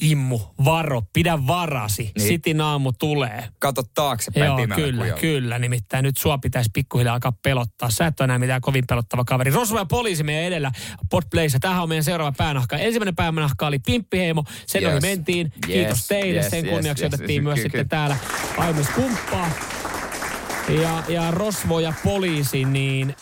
immu, 0.00 0.40
varo, 0.64 1.02
pidä 1.12 1.46
varasi. 1.46 2.12
Niin. 2.18 2.28
Sitin 2.28 2.60
aamu 2.60 2.92
tulee. 2.92 3.48
Kato 3.58 3.82
taaksepäin 3.94 4.46
Joo, 4.46 4.56
kyllä, 4.56 4.74
kujalla. 5.04 5.20
kyllä. 5.20 5.58
Nimittäin 5.58 6.02
nyt 6.02 6.16
sua 6.16 6.38
pitäisi 6.38 6.70
pikkuhiljaa 6.72 7.14
alkaa 7.14 7.32
pelottaa. 7.42 7.90
Sä 7.90 8.06
et 8.06 8.20
ole 8.20 8.24
enää 8.24 8.38
mitään 8.38 8.60
kovin 8.60 8.84
pelottava 8.88 9.24
kaveri. 9.24 9.50
Rosvo 9.50 9.78
ja 9.78 9.84
poliisi 9.84 10.24
meidän 10.24 10.44
edellä 10.44 10.72
Podplayssä. 11.10 11.58
Tämähän 11.60 11.82
on 11.82 11.88
meidän 11.88 12.04
seuraava 12.04 12.32
päänahka. 12.38 12.76
Ensimmäinen 12.76 13.16
päänahka 13.16 13.66
oli 13.66 13.78
Pimppiheimo. 13.78 14.44
Sen 14.66 14.82
Yes. 14.82 14.92
ohi 14.92 15.00
mentiin. 15.00 15.46
Yes, 15.46 15.66
Kiitos 15.66 16.06
teille. 16.06 16.40
yes, 16.40 16.50
Sen 16.50 16.66
kunniaksi 16.66 17.04
yes, 17.04 17.14
otettiin 17.14 17.36
yes, 17.36 17.44
myös 17.44 17.54
kyllä, 17.54 17.62
sitten 17.64 17.88
kyllä. 17.88 17.88
täällä 17.88 18.16
Aimis 18.58 18.88
kumppaa. 18.88 19.50
Ja, 20.82 21.02
ja 21.08 21.30
Rosvo 21.30 21.80
ja 21.80 21.92
poliisi, 22.04 22.64
niin 22.64 23.14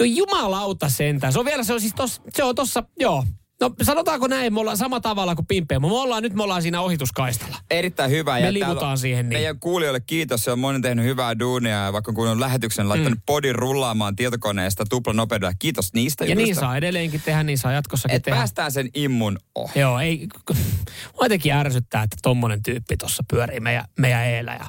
No 0.00 0.04
jumalauta 0.06 0.88
sentään. 0.88 1.32
Se 1.32 1.38
on 1.38 1.44
vielä, 1.44 1.64
se 1.64 1.72
on 1.72 1.80
siis 1.80 1.94
tossa, 1.94 2.22
se 2.28 2.42
on 2.44 2.54
tossa, 2.54 2.82
joo. 3.00 3.24
No 3.60 3.70
sanotaanko 3.82 4.26
näin, 4.26 4.54
me 4.54 4.60
ollaan 4.60 4.76
sama 4.76 5.00
tavalla 5.00 5.34
kuin 5.34 5.46
Pimpeä. 5.46 5.78
Me 5.80 5.86
ollaan 5.86 6.22
nyt, 6.22 6.34
me 6.34 6.42
ollaan 6.42 6.62
siinä 6.62 6.80
ohituskaistalla. 6.80 7.56
Erittäin 7.70 8.10
hyvä. 8.10 8.34
Me 8.34 8.40
ja 8.40 8.52
liikutaan 8.52 8.98
siihen 8.98 9.28
niin. 9.28 9.38
Meidän 9.38 9.60
kuulijoille 9.60 10.00
kiitos, 10.00 10.44
se 10.44 10.50
on 10.50 10.58
moni 10.58 10.80
tehnyt 10.80 11.04
hyvää 11.04 11.38
duunia 11.38 11.84
ja 11.84 11.92
vaikka 11.92 12.12
kun 12.12 12.28
on 12.28 12.40
lähetyksen 12.40 12.88
laittanut 12.88 13.18
mm. 13.18 13.22
podin 13.26 13.54
rullaamaan 13.54 14.16
tietokoneesta 14.16 14.84
tuplanopeudella. 14.90 15.52
Kiitos 15.58 15.92
niistä 15.94 16.24
Ja 16.24 16.30
jutuista. 16.30 16.46
niin 16.46 16.54
saa 16.54 16.76
edelleenkin 16.76 17.22
tehdä, 17.24 17.42
niin 17.42 17.58
saa 17.58 17.72
jatkossakin 17.72 18.16
Et 18.16 18.22
tehdä. 18.22 18.36
päästään 18.36 18.72
sen 18.72 18.88
immun 18.94 19.38
ohi. 19.54 19.80
Joo, 19.80 19.98
ei, 20.00 20.28
jotenkin 21.22 21.52
ärsyttää, 21.52 22.02
että 22.02 22.16
tommonen 22.22 22.62
tyyppi 22.62 22.96
tuossa 22.96 23.22
pyörii 23.30 23.60
meidän, 23.60 23.84
meidän 23.98 24.24
eellä 24.26 24.52
ja 24.54 24.66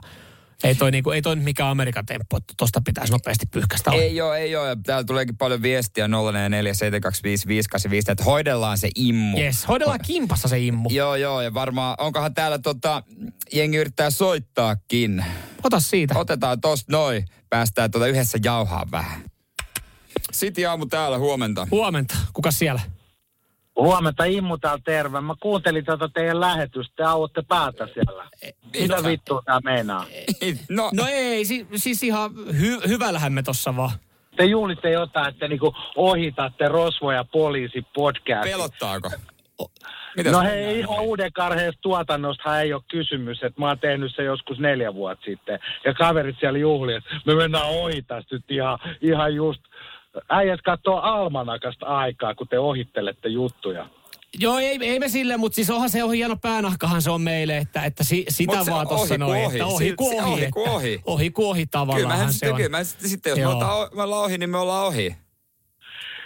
ei 0.66 0.76
toi, 0.76 0.92
niinku, 0.92 1.12
ei 1.12 1.22
toi 1.22 1.36
nyt 1.36 1.46
mikään 1.46 1.70
Amerikan 1.70 2.06
temppu, 2.06 2.38
että 2.38 2.54
tosta 2.58 2.82
pitäisi 2.86 3.14
nopeasti 3.14 3.46
pyyhkäistä. 3.52 3.92
Ei 3.92 4.22
ole, 4.22 4.38
ei 4.38 4.56
ole. 4.56 4.68
Ja 4.68 4.76
Täällä 4.84 5.04
tuleekin 5.04 5.38
paljon 5.38 5.62
viestiä 5.62 6.08
0447255854, 6.08 6.12
että 8.08 8.24
hoidellaan 8.24 8.78
se 8.78 8.90
immu. 8.96 9.38
Yes, 9.40 9.68
hoidellaan 9.68 10.00
kimpassa 10.06 10.48
se 10.48 10.60
immu. 10.60 10.90
Joo, 10.90 11.16
joo, 11.16 11.42
ja 11.42 11.54
varmaan, 11.54 11.96
onkohan 11.98 12.34
täällä 12.34 12.60
tota, 12.60 13.04
jengi 13.54 13.78
yrittää 13.78 14.10
soittaakin. 14.10 15.26
Ota 15.64 15.80
siitä. 15.80 16.20
Otetaan 16.20 16.62
tosta 16.62 16.92
noin, 16.92 17.26
päästään 17.50 17.92
tota 17.92 18.08
yhdessä 18.08 18.38
jauhaa 18.44 18.88
vähän. 18.92 19.24
Siti 20.32 20.66
aamu 20.66 20.86
täällä, 20.86 21.18
huomenta. 21.18 21.68
Huomenta. 21.72 22.16
Kuka 22.34 22.52
siellä? 22.52 22.82
Huomenta 23.76 24.24
Immu 24.24 24.58
täällä 24.58 24.82
terve. 24.86 25.22
Mä 25.22 25.36
kuuntelin 25.42 25.86
tätä 25.86 26.10
teidän 26.14 26.40
lähetystä. 26.40 26.94
Te 26.96 27.04
auotte 27.04 27.42
päätä 27.42 27.88
siellä. 27.94 28.30
Mitä 28.80 29.04
vittua 29.04 29.42
tää 29.46 29.60
meinaa? 29.64 30.06
No, 30.70 30.90
No 30.94 31.04
ei, 31.10 31.46
si, 31.46 31.68
siis 31.76 32.04
ihan 32.04 32.32
hy, 32.62 32.80
hyvällähän 32.88 33.34
me 33.34 33.44
tossa 33.44 33.76
vaan. 33.76 33.92
Te 34.38 34.46
juhlitte 34.46 34.92
jotain, 34.92 35.30
että 35.30 35.48
niinku 35.48 35.76
ohitatte 35.96 36.68
Rosvo 36.68 37.12
ja 37.12 37.24
poliisi 37.24 37.82
podcast. 37.94 38.44
pelottaako? 38.44 39.12
Mitäs 40.18 40.32
No 40.34 40.42
hei, 40.42 40.80
ihan 40.80 41.00
uuden 41.00 41.34
karheesta 41.34 41.82
tuotannosta 41.82 42.62
ei 42.62 42.74
ole 42.74 42.82
kysymys, 42.92 43.44
että 43.44 43.62
mä 43.62 43.68
oon 43.68 43.80
tehnyt 43.80 44.16
se 44.16 44.24
joskus 44.24 44.60
neljä 44.60 44.94
vuotta 44.94 45.26
sitten. 45.26 45.60
Ja 45.86 45.94
kaverit 45.94 46.36
siellä 46.40 46.60
juhli, 46.60 46.94
että 46.94 47.10
me 47.26 47.36
mennään 47.36 47.66
ohi 47.70 48.02
tästä 48.02 48.36
nyt 48.36 48.52
ihan, 48.52 48.80
ihan 49.02 49.36
just. 49.36 49.62
Äijät 50.30 50.62
katsoo 50.62 51.00
almanakasta 51.00 51.86
aikaa, 51.86 52.36
kun 52.36 52.48
te 52.48 52.60
ohittelette 52.60 53.30
juttuja. 53.30 53.90
Joo, 54.40 54.58
ei, 54.60 54.78
ei 54.82 55.00
me 55.00 55.10
sille, 55.10 55.38
mutta 55.38 55.56
siis 55.56 55.70
onhan 55.70 55.90
se 55.90 56.04
on 56.04 56.14
hieno 56.14 56.36
päänahkahan 56.42 57.02
se 57.02 57.12
on 57.12 57.22
meille, 57.22 57.58
että, 57.58 57.84
että 57.84 58.04
si, 58.04 58.26
sitä 58.30 58.58
Mut 58.58 58.70
vaan 58.70 58.88
tuossa 58.88 59.14
ohi 59.14 59.18
noin, 59.18 59.46
ohi. 59.46 59.56
että 59.56 59.66
ohi 59.66 59.94
kuin 59.96 60.24
ohi. 60.24 60.34
ohi 60.34 60.52
kuin 60.52 60.70
ohi. 60.70 61.02
Ohi 61.06 61.32
kuin 61.32 61.48
ohi 61.48 61.66
tavallaan 61.66 62.34
se 62.34 62.50
on. 62.50 62.56
kyllä 62.56 62.70
mä 62.70 62.84
sitten, 62.84 63.10
sitten 63.10 63.30
jos 63.30 63.40
me 63.40 63.48
ollaan, 63.48 63.90
me 63.96 64.04
ollaan 64.04 64.24
ohi, 64.24 64.38
niin 64.38 64.50
me 64.50 64.58
ollaan 64.58 64.86
ohi. 64.86 65.16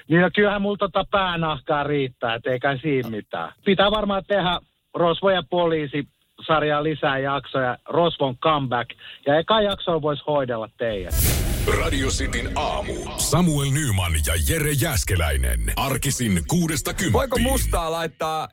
Niin 0.09 0.21
no 0.21 0.29
kyllähän 0.35 0.61
mulla 0.61 0.77
tota 0.77 1.05
päänahkaa 1.11 1.83
riittää, 1.83 2.35
et 2.35 2.47
eikä 2.47 2.77
siinä 2.81 3.09
mitään. 3.09 3.53
Pitää 3.65 3.91
varmaan 3.91 4.23
tehdä 4.27 4.59
Rosvo 4.95 5.29
ja 5.29 5.43
poliisi 5.49 6.07
sarjaa 6.47 6.83
lisää 6.83 7.17
jaksoja, 7.17 7.77
Rosvon 7.89 8.37
comeback. 8.37 8.89
Ja 9.27 9.39
eka 9.39 9.61
jaksoa 9.61 10.01
voisi 10.01 10.23
hoidella 10.27 10.69
teidät. 10.77 11.48
Radio 11.77 12.07
Cityn 12.07 12.51
aamu. 12.55 12.93
Samuel 13.17 13.71
Nyman 13.71 14.13
ja 14.25 14.33
Jere 14.47 14.71
Jäskeläinen. 14.71 15.73
Arkisin 15.75 16.43
kuudesta 16.47 16.93
kymppiin. 16.93 17.13
Voiko 17.13 17.39
mustaa 17.39 17.91
laittaa 17.91 18.47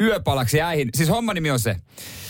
yöpalaksi 0.00 0.60
äihin? 0.60 0.88
Siis 0.94 1.08
homma 1.08 1.34
nimi 1.34 1.50
on 1.50 1.60
se. 1.60 1.76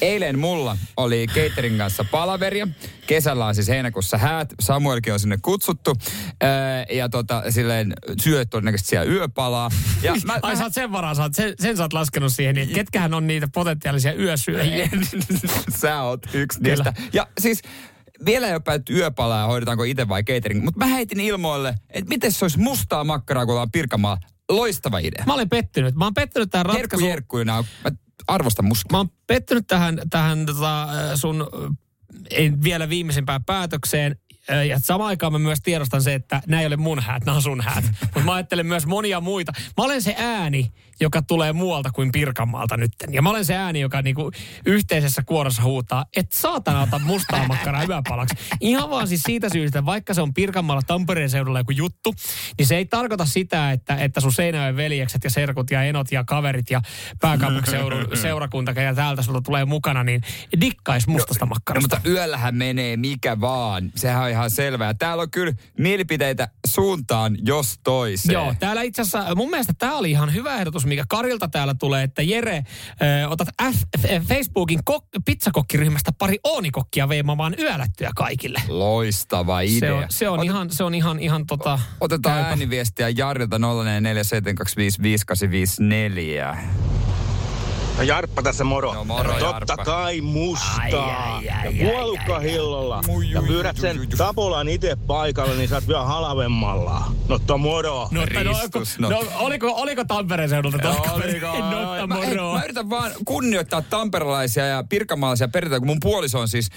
Eilen 0.01 0.39
mulla 0.39 0.77
oli 0.97 1.27
catering 1.35 1.79
kanssa 1.79 2.05
palaveria. 2.11 2.69
Kesällä 3.07 3.47
on 3.47 3.55
siis 3.55 3.69
heinäkuussa 3.69 4.19
häät. 4.19 4.55
Samuelkin 4.61 5.13
on 5.13 5.21
sinne 5.21 5.39
kutsuttu. 5.43 5.97
Öö, 6.43 6.49
ja 6.97 7.09
tota, 7.09 7.43
silleen 7.51 7.93
syöt 8.21 8.51
todennäköisesti 8.51 8.91
siellä 8.91 9.13
yöpalaa. 9.13 9.71
Ja 10.03 10.15
mä, 10.25 10.39
Ai 10.43 10.53
mä, 10.53 10.59
sä 10.59 10.65
oot 10.65 10.75
sen 10.75 10.93
varaan, 10.93 11.17
sä 11.17 11.23
oot, 11.23 11.35
sen, 11.35 11.55
sen 11.61 11.77
sä 11.77 11.83
oot 11.83 11.93
laskenut 11.93 12.33
siihen, 12.33 12.55
niin 12.55 12.69
ketkähän 12.69 13.15
on 13.15 13.27
niitä 13.27 13.49
potentiaalisia 13.55 14.13
yösyöjiä. 14.15 14.89
Sä 15.81 16.03
oot 16.03 16.21
yksi 16.35 16.63
niistä. 16.63 16.93
Ja 17.13 17.27
siis 17.41 17.63
vielä 18.25 18.47
ei 18.47 18.53
ole 18.53 18.61
päätty 18.61 18.93
yöpalaa 18.97 19.41
ja 19.41 19.47
hoidetaanko 19.47 19.85
itse 19.85 20.09
vai 20.09 20.23
catering. 20.25 20.65
Mutta 20.65 20.79
mä 20.79 20.87
heitin 20.87 21.21
ilmoille, 21.21 21.75
että 21.91 22.09
miten 22.09 22.33
se 22.33 22.45
olisi 22.45 22.59
mustaa 22.59 23.05
makkaraa, 23.05 23.45
kun 23.47 23.53
ollaan 23.53 23.71
Pirkanmaa. 23.71 24.19
Loistava 24.49 24.99
idea. 24.99 25.25
Mä 25.27 25.35
olen 25.35 25.49
pettynyt. 25.49 25.95
Mä 25.95 26.05
oon 26.05 26.15
pettynyt 26.15 26.51
tähän 26.51 26.67
Herkku 26.67 26.81
ratkaisuun. 26.81 27.11
Jerkkuina, 27.11 27.65
mä 27.85 27.91
arvostan 28.29 28.65
mustaa. 28.65 28.93
Mä 28.93 28.99
oon 28.99 29.11
pettynyt 29.27 29.67
tähän, 29.67 30.01
tähän 30.11 30.47
tota, 30.47 30.89
sun 31.15 31.41
äh, 31.43 31.77
ei 32.31 32.53
vielä 32.63 32.89
viimeisimpään 32.89 33.45
päätökseen. 33.45 34.17
Äh, 34.51 34.67
Ja 34.67 34.79
samaan 34.79 35.09
aikaan 35.09 35.33
mä 35.33 35.39
myös 35.39 35.59
tiedostan 35.63 36.03
se, 36.03 36.15
että 36.15 36.43
nämä 36.47 36.61
ei 36.61 36.67
ole 36.67 36.77
mun 36.77 37.01
häät, 37.01 37.25
nämä 37.25 37.37
on 37.37 37.43
sun 37.43 37.61
häät. 37.61 37.85
Mutta 38.01 38.21
mä 38.21 38.35
ajattelen 38.35 38.67
myös 38.67 38.87
monia 38.87 39.21
muita. 39.21 39.53
Mä 39.77 39.85
olen 39.85 40.03
se 40.03 40.15
ääni, 40.19 40.73
joka 41.01 41.23
tulee 41.23 41.53
muualta 41.53 41.91
kuin 41.91 42.13
Pirkanmaalta 42.13 42.77
nytten. 42.77 43.15
Ja 43.15 43.23
mä 43.23 43.31
olen 43.31 43.45
se 43.45 43.55
ääni, 43.57 43.81
joka 43.81 44.03
niinku 44.03 44.31
yhteisessä 44.67 45.23
kuorossa 45.23 45.63
huutaa, 45.63 46.05
että 46.17 46.39
saatana 46.39 46.83
ota 46.83 46.99
mustaa 46.99 47.49
makkaraa 47.49 47.85
yöpalaksi. 47.85 48.35
Ihan 48.61 48.91
vaan 48.91 49.09
siis 49.09 49.23
siitä 49.23 49.49
syystä, 49.49 49.79
että 49.79 49.87
vaikka 49.87 50.15
se 50.15 50.23
on 50.23 50.35
Pirkanmaalla 50.35 50.83
Tampereen 50.87 51.31
seudulla 51.31 51.59
joku 51.61 51.73
juttu, 51.73 52.15
niin 52.59 52.67
se 52.67 52.77
ei 52.77 52.85
tarkoita 52.87 53.25
sitä, 53.25 53.73
että, 53.73 53.97
että 53.97 54.21
sun 54.21 54.33
Seinäjoen 54.33 54.77
veljekset 54.77 55.25
ja 55.25 55.31
serkut 55.31 55.71
ja 55.71 55.83
enot 55.83 56.13
ja 56.13 56.25
kaverit 56.25 56.71
ja 56.71 56.83
pääkaupunkiseudun 57.21 58.09
seurakunta 58.23 58.73
ja 58.73 58.95
täältä 58.95 59.23
sulta 59.23 59.41
tulee 59.41 59.65
mukana, 59.65 60.05
niin 60.05 60.21
dikkais 60.61 61.07
mustasta 61.07 61.45
No, 61.45 61.49
makkarasta. 61.49 61.97
mutta 61.97 62.09
yöllähän 62.11 62.55
menee 62.55 62.97
mikä 62.97 63.41
vaan. 63.41 63.93
Sehän 63.95 64.23
on 64.23 64.31
ihan 64.31 64.51
selvää. 64.51 64.95
Täällä 64.95 65.23
on 65.23 65.31
kyllä 65.31 65.53
mielipiteitä 65.79 66.49
suuntaan, 66.67 67.37
jos 67.43 67.79
toiseen. 67.85 68.33
Joo, 68.33 68.55
täällä 68.59 68.83
itse 68.83 69.03
asiassa 69.03 69.35
mun 69.35 69.51
mielestä 69.51 69.73
tämä 69.79 69.97
oli 69.97 70.11
ihan 70.11 70.35
hyvä 70.35 70.57
ehdotus, 70.57 70.86
mikä 70.89 71.05
Karilta 71.09 71.49
täällä 71.49 71.75
tulee, 71.79 72.03
että 72.03 72.23
Jere, 72.23 72.57
ö, 72.57 72.63
otat 73.29 73.49
F, 73.73 73.77
F, 74.01 74.05
Facebookin 74.29 74.81
kok- 74.91 75.21
pizzakokkiryhmästä 75.25 76.11
pari 76.19 76.39
oonikokkia 76.45 77.09
veimamaan 77.09 77.55
yölättyä 77.59 78.11
kaikille. 78.17 78.63
Loistava 78.69 79.61
idea. 79.61 79.79
Se 79.79 79.93
on, 79.93 80.05
se 80.11 80.29
on 80.29 80.45
ihan, 80.45 80.71
se 80.71 80.85
on 80.85 80.95
ihan, 80.95 81.21
ihan 81.21 81.47
tota... 81.47 81.79
Otetaan 82.01 82.35
käypä. 82.35 82.49
ääniviestiä 82.49 83.09
Jarilta 83.09 83.59
0447255854. 83.59 86.57
No 87.97 88.03
Jarppa 88.03 88.43
tässä 88.43 88.65
moro. 88.65 88.95
No 88.95 89.05
moro, 89.05 89.33
Totta 89.33 89.45
Jarppa. 89.45 89.77
kai 89.77 90.21
mustaa. 90.21 90.81
Ai, 90.81 90.93
ai, 90.95 91.33
ai, 91.39 91.45
ja 91.47 91.55
ai, 91.57 91.75
puolukkahillolla. 91.93 93.01
Ui, 93.09 93.31
Ja 93.31 93.43
pyydät 93.43 93.77
sen 93.77 94.09
tapolan 94.19 94.69
itse 94.69 94.97
paikalle, 95.07 95.55
niin 95.55 95.69
saat 95.69 95.89
vielä 95.89 96.05
halvemmalla. 96.05 97.03
No 97.29 97.39
to 97.39 97.59
moro. 97.59 98.09
No, 98.11 98.21
no, 98.21 98.27
Ristus, 98.27 98.99
no. 98.99 99.09
no. 99.09 99.21
no, 99.23 99.27
oliko, 99.39 99.73
oliko 99.75 100.05
Tampereen 100.05 100.49
seudulta 100.49 100.79
kaveri? 100.79 101.41
Notta 101.71 102.07
mä, 102.07 102.19
en, 102.23 102.29
moro. 102.29 102.53
mä 102.53 102.63
yritän 102.65 102.91
vaan 102.91 103.13
kunnioittaa 103.25 103.83
tamperelaisia 103.83 104.67
ja 104.67 104.85
pirkanmaalaisia 104.89 105.49
perinteitä, 105.49 105.81
kun 105.81 105.87
mun 105.87 106.01
puoliso 106.03 106.41
on 106.41 106.49
siis 106.49 106.69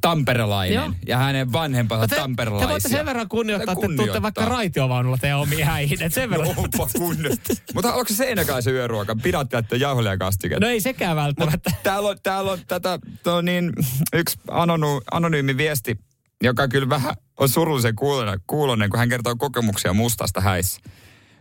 tamperelainen 0.00 0.74
Joo. 0.74 0.92
ja 1.06 1.18
hänen 1.18 1.52
vanhempansa 1.52 2.02
No 2.02 2.08
te, 2.08 2.16
tamperelaisia. 2.16 2.66
te 2.66 2.72
voitte 2.72 2.88
sen 2.88 3.06
verran 3.06 3.28
kunnioittaa, 3.28 3.72
että 3.72 3.96
tuutte 3.96 4.22
vaikka 4.22 4.44
raitiovaunulla 4.44 5.18
teidän 5.18 5.38
omiin 5.38 5.66
häihin. 5.66 6.02
Et 6.02 6.14
sen 6.14 6.30
verran. 6.30 6.48
No, 6.48 6.54
onpa 6.56 6.88
kunnioittaa. 6.98 7.56
Mutta 7.74 7.92
onko 7.94 8.08
se 8.08 8.14
seinäkaisen 8.14 8.74
yöruoka? 8.74 9.16
Pidätte 9.22 9.76
jauhelia 9.76 10.16
kastiketta. 10.18 10.66
No 10.66 10.70
ei 10.70 10.80
sekään 10.80 11.16
välttämättä. 11.16 11.70
Täällä 11.82 12.08
on, 12.08 12.16
täällä 12.22 12.52
on 12.52 12.58
tätä, 12.68 12.98
tuo 13.22 13.40
niin, 13.40 13.72
yksi 14.12 14.38
anony, 14.50 14.86
anonyymi 15.12 15.56
viesti, 15.56 15.98
joka 16.42 16.68
kyllä 16.68 16.88
vähän 16.88 17.14
on 17.40 17.48
surullisen 17.48 17.96
kuulonen, 17.96 18.40
kuulonen, 18.46 18.90
kun 18.90 18.98
hän 18.98 19.08
kertoo 19.08 19.36
kokemuksia 19.36 19.92
mustasta 19.92 20.40
häissä. 20.40 20.80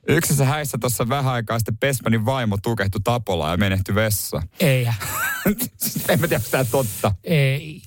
Yksissä 0.07 0.45
häissä 0.45 0.77
tuossa 0.81 1.09
vähän 1.09 1.33
aikaa 1.33 1.59
sitten 1.59 1.77
Pesmanin 1.77 2.25
vaimo 2.25 2.57
tukehtui 2.63 3.01
tapolla 3.03 3.51
ja 3.51 3.57
menehtyi 3.57 3.95
vessa. 3.95 4.41
Ei. 4.59 4.85
en 6.09 6.19
mä 6.19 6.27
tiedä, 6.27 6.43
tämä 6.51 6.63
totta. 6.63 7.15
Ei. 7.23 7.81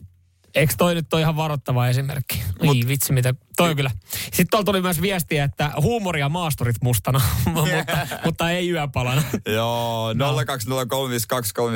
Eikö 0.54 0.74
toi 0.78 0.94
nyt 0.94 1.12
ole 1.12 1.20
ihan 1.20 1.36
varoittava 1.36 1.88
esimerkki? 1.88 2.42
Mut, 2.62 2.76
Oi 2.76 2.88
vitsi, 2.88 3.12
mitä. 3.12 3.34
Toi 3.56 3.70
on 3.70 3.76
kyllä. 3.76 3.90
Sitten 4.08 4.46
tuolla 4.50 4.64
tuli 4.64 4.80
myös 4.80 5.02
viestiä, 5.02 5.44
että 5.44 5.70
huumoria 5.82 6.28
maasturit 6.28 6.76
mustana, 6.82 7.20
mutta, 7.54 7.96
mutta 8.24 8.50
ei 8.50 8.70
yöpalana. 8.70 9.22
Joo, 9.46 10.12
020352352. 10.12 10.16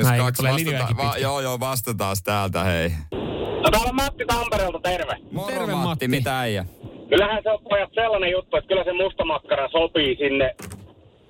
Näin, 0.03 0.33
tulee 0.37 0.55
linjojakin 0.55 0.97
pitkin. 0.97 1.21
Joo, 1.21 1.41
joo, 1.41 1.59
vastataan 1.59 2.17
täältä, 2.23 2.63
hei. 2.63 2.89
No 3.63 3.71
täällä 3.71 3.89
on 3.89 3.95
Matti 3.95 4.25
Tampereelta, 4.27 4.79
terve. 4.79 5.13
Moro 5.31 5.47
Terve, 5.47 5.71
Matti, 5.71 5.87
Matti. 5.87 6.07
mitä 6.07 6.39
äijä? 6.39 6.65
Kyllähän 7.09 7.43
se 7.43 7.49
on 7.51 7.59
pojat 7.69 7.89
sellainen 7.93 8.31
juttu, 8.31 8.57
että 8.57 8.67
kyllä 8.67 8.83
se 8.83 8.93
mustamakkara 8.93 9.69
sopii 9.69 10.15
sinne 10.15 10.55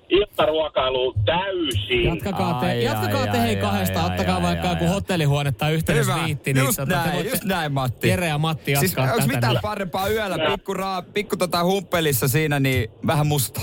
iltaruokailuun 0.08 1.14
täysin. 1.24 2.04
Jatkakaa 2.04 2.54
te, 2.60 2.66
Ai, 2.66 2.84
jatkakaa 2.84 3.20
ai, 3.22 3.28
te 3.28 3.40
hei 3.40 3.48
ai, 3.54 3.56
kahdesta, 3.56 4.00
ai, 4.00 4.06
ottakaa 4.10 4.36
ai, 4.36 4.42
vaikka 4.42 4.68
ai, 4.68 4.74
joku 4.74 4.84
ai. 4.84 4.90
hotellihuone 4.90 5.52
tai 5.52 5.74
yhteisviitti. 5.74 6.52
niin 6.52 6.64
just 6.64 6.76
te 6.76 6.84
näin, 6.86 7.12
voitte- 7.12 7.30
just 7.30 7.44
näin 7.44 7.72
Matti. 7.72 8.08
Jere 8.08 8.26
ja 8.28 8.38
Matti 8.38 8.64
Siis 8.76 8.82
jatkaa 8.82 9.04
onko 9.04 9.16
tätä. 9.16 9.26
mitään 9.34 9.52
niin- 9.52 9.62
parempaa 9.62 10.08
yöllä, 10.08 10.38
pikku, 10.56 10.74
raa, 10.74 11.02
pikku 11.02 11.36
tota 11.36 11.64
humppelissa 11.64 12.28
siinä, 12.28 12.60
niin 12.60 12.90
vähän 13.06 13.26
musta. 13.26 13.60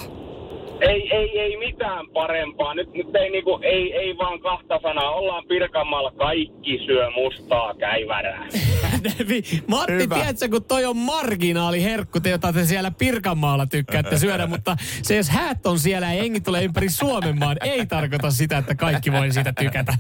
Ei, 0.82 1.10
ei, 1.16 1.40
ei 1.40 1.58
mitään 1.58 2.06
parempaa. 2.14 2.74
Nyt, 2.74 2.94
nyt 2.94 3.16
ei, 3.16 3.30
niinku, 3.30 3.60
ei, 3.64 3.94
ei 3.94 4.18
vaan 4.18 4.40
kahta 4.40 4.80
sanaa. 4.82 5.12
Ollaan 5.12 5.44
Pirkanmaalla 5.48 6.12
kaikki 6.12 6.80
syö 6.86 7.10
mustaa 7.10 7.74
käivärää. 7.74 8.48
Matti, 9.68 9.94
Hyvä. 9.94 10.16
tiedätkö, 10.16 10.50
kun 10.50 10.64
toi 10.64 10.86
on 10.86 10.98
marginaaliherkku, 10.98 12.20
te, 12.20 12.30
jota 12.30 12.54
te 12.54 12.66
siellä 12.66 12.92
Pirkanmaalla 12.92 13.66
tykkäätte 13.66 14.18
syödä, 14.18 14.48
mutta 14.48 14.76
se 14.80 15.16
jos 15.16 15.30
häät 15.30 15.66
on 15.66 15.80
siellä 15.80 16.14
ja 16.14 16.14
jengi 16.14 16.42
tulee 16.42 16.64
ympäri 16.64 16.90
Suomen 16.90 17.40
maan, 17.40 17.58
ei 17.64 17.86
tarkoita 17.86 18.32
sitä, 18.32 18.58
että 18.58 18.76
kaikki 18.76 19.12
voi 19.12 19.32
siitä 19.32 19.54
tykätä. 19.60 19.94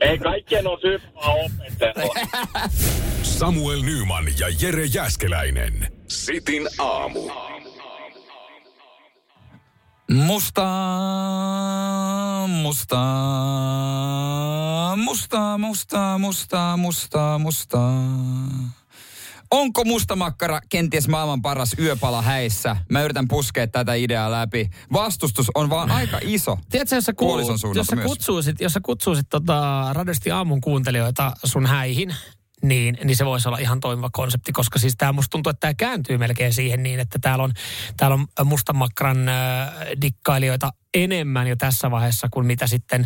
Ei 0.00 0.18
kaikkien 0.18 0.66
on 0.66 0.78
vaan 1.14 1.38
opetella. 1.38 2.14
Samuel 3.22 3.82
Nyman 3.82 4.24
ja 4.38 4.46
Jere 4.62 4.84
Jäskeläinen. 4.84 5.72
Sitin 6.08 6.68
aamu. 6.78 7.20
Musta, 10.14 10.66
musta, 12.48 12.98
musta, 14.96 15.58
musta, 15.58 16.18
musta, 16.18 16.76
musta, 16.76 17.38
musta. 17.38 17.78
Onko 19.50 19.84
musta 19.84 20.16
makkara 20.16 20.60
kenties 20.68 21.08
maailman 21.08 21.42
paras 21.42 21.74
yöpala 21.78 22.22
häissä? 22.22 22.76
Mä 22.88 23.02
yritän 23.02 23.28
puskea 23.28 23.66
tätä 23.66 23.94
ideaa 23.94 24.30
läpi. 24.30 24.70
Vastustus 24.92 25.46
on 25.54 25.70
vaan 25.70 25.90
aika 25.90 26.18
iso. 26.22 26.58
Tiedätkö, 26.70 26.94
jos 26.94 27.04
sä, 27.04 27.12
suunnalta 27.16 27.78
jos 27.78 27.86
sä 27.86 27.96
kutsuisit, 27.96 28.60
jos 28.60 28.72
sä 28.72 28.80
kutsuisit 28.82 29.26
tota 29.28 29.86
radiosti 29.92 30.30
aamun 30.30 30.60
kuuntelijoita 30.60 31.32
sun 31.44 31.66
häihin, 31.66 32.14
niin, 32.62 32.98
niin 33.04 33.16
se 33.16 33.24
voisi 33.24 33.48
olla 33.48 33.58
ihan 33.58 33.80
toimiva 33.80 34.10
konsepti, 34.12 34.52
koska 34.52 34.78
siis 34.78 34.94
tämä 34.98 35.12
musta 35.12 35.30
tuntuu, 35.30 35.50
että 35.50 35.60
tämä 35.60 35.74
kääntyy 35.74 36.18
melkein 36.18 36.52
siihen 36.52 36.82
niin, 36.82 37.00
että 37.00 37.18
täällä 37.18 37.44
on, 37.44 37.52
täällä 37.96 38.14
on 38.14 38.46
mustamakran 38.46 39.28
äh, 39.28 39.68
dikkailijoita 40.02 40.72
enemmän 40.94 41.46
jo 41.46 41.56
tässä 41.56 41.90
vaiheessa 41.90 42.28
kuin 42.30 42.46
mitä 42.46 42.66
sitten 42.66 43.04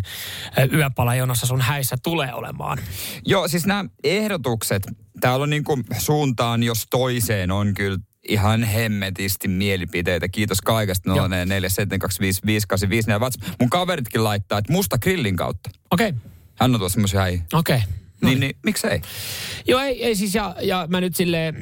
äh, 0.59 0.73
yöpalajonossa 0.73 1.47
sun 1.47 1.61
häissä 1.61 1.95
tulee 2.03 2.33
olemaan. 2.33 2.77
Joo, 3.25 3.47
siis 3.47 3.65
nämä 3.65 3.85
ehdotukset, 4.03 4.87
täällä 5.21 5.43
on 5.43 5.49
niinku 5.49 5.79
suuntaan 5.97 6.63
jos 6.63 6.87
toiseen 6.89 7.51
on 7.51 7.73
kyllä 7.73 7.99
ihan 8.29 8.63
hemmetisti 8.63 9.47
mielipiteitä. 9.47 10.27
Kiitos 10.27 10.61
kaikesta. 10.61 11.09
Joo. 11.09 11.27
04725585. 11.27 13.11
Mun 13.59 13.69
kaveritkin 13.69 14.23
laittaa, 14.23 14.59
että 14.59 14.73
musta 14.73 14.97
grillin 14.97 15.35
kautta. 15.35 15.69
Okei, 15.91 16.09
okay, 16.09 16.19
Hän 16.55 16.73
on 16.75 16.79
tuossa 16.79 16.93
semmoisia 16.93 17.19
häihin. 17.19 17.43
okei. 17.53 17.75
Okay. 17.75 18.04
Niin, 18.21 18.39
niin, 18.39 18.55
miksei? 18.65 19.01
Joo, 19.67 19.79
ei, 19.79 20.05
ei 20.05 20.15
siis, 20.15 20.35
ja, 20.35 20.55
ja 20.61 20.87
mä 20.89 21.01
nyt 21.01 21.15
sille 21.15 21.53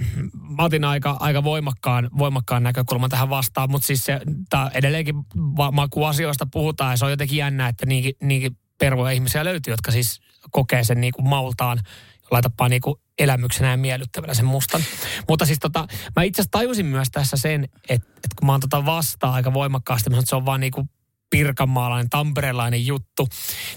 mä 0.58 0.64
otin 0.64 0.84
aika, 0.84 1.18
aika 1.20 1.44
voimakkaan, 1.44 2.10
voimakkaan 2.18 2.64
näkökulman 2.64 3.10
tähän 3.10 3.30
vastaan, 3.30 3.72
mutta 3.72 3.88
siis 3.88 4.04
se, 4.04 4.22
tää 4.50 4.72
edelleenkin 4.74 5.16
va- 5.36 5.72
makuasioista 5.72 6.48
puhutaan, 6.52 6.94
ja 6.94 6.98
se 6.98 7.06
on 7.06 7.12
jotenkin 7.12 7.38
jännä, 7.38 7.68
että 7.68 7.86
niinkin, 7.86 8.14
niinkin 8.22 8.58
pervoja 8.80 9.12
ihmisiä 9.12 9.46
löytyy, 9.46 9.74
jotka 9.74 9.92
siis 9.92 10.22
kokee 10.52 10.84
sen 10.84 11.02
niin 11.02 11.14
kuin 11.14 11.28
maultaan, 11.28 11.80
laitapaa 12.32 12.70
niin 12.70 12.82
kuin 12.82 12.96
elämyksenä 13.20 13.72
ja 13.72 13.78
miellyttävänä 13.78 14.34
sen 14.34 14.46
mustan. 14.46 14.82
Mutta 15.30 15.46
siis 15.46 15.60
tota, 15.60 15.88
mä 16.16 16.24
itse 16.24 16.42
asiassa 16.42 16.52
tajusin 16.52 16.86
myös 16.86 17.08
tässä 17.12 17.38
sen, 17.38 17.64
että, 17.64 18.08
että 18.16 18.36
kun 18.40 18.46
mä 18.46 18.52
oon 18.52 18.62
tota 18.62 18.86
vastaan 18.86 19.34
aika 19.34 19.54
voimakkaasti, 19.54 20.10
mä 20.10 20.14
sanon, 20.14 20.24
että 20.24 20.30
se 20.30 20.36
on 20.36 20.46
vaan 20.46 20.60
niin 20.60 20.72
kuin 20.72 20.90
pirkanmaalainen, 21.34 22.10
tamperelainen 22.10 22.86
juttu. 22.86 23.28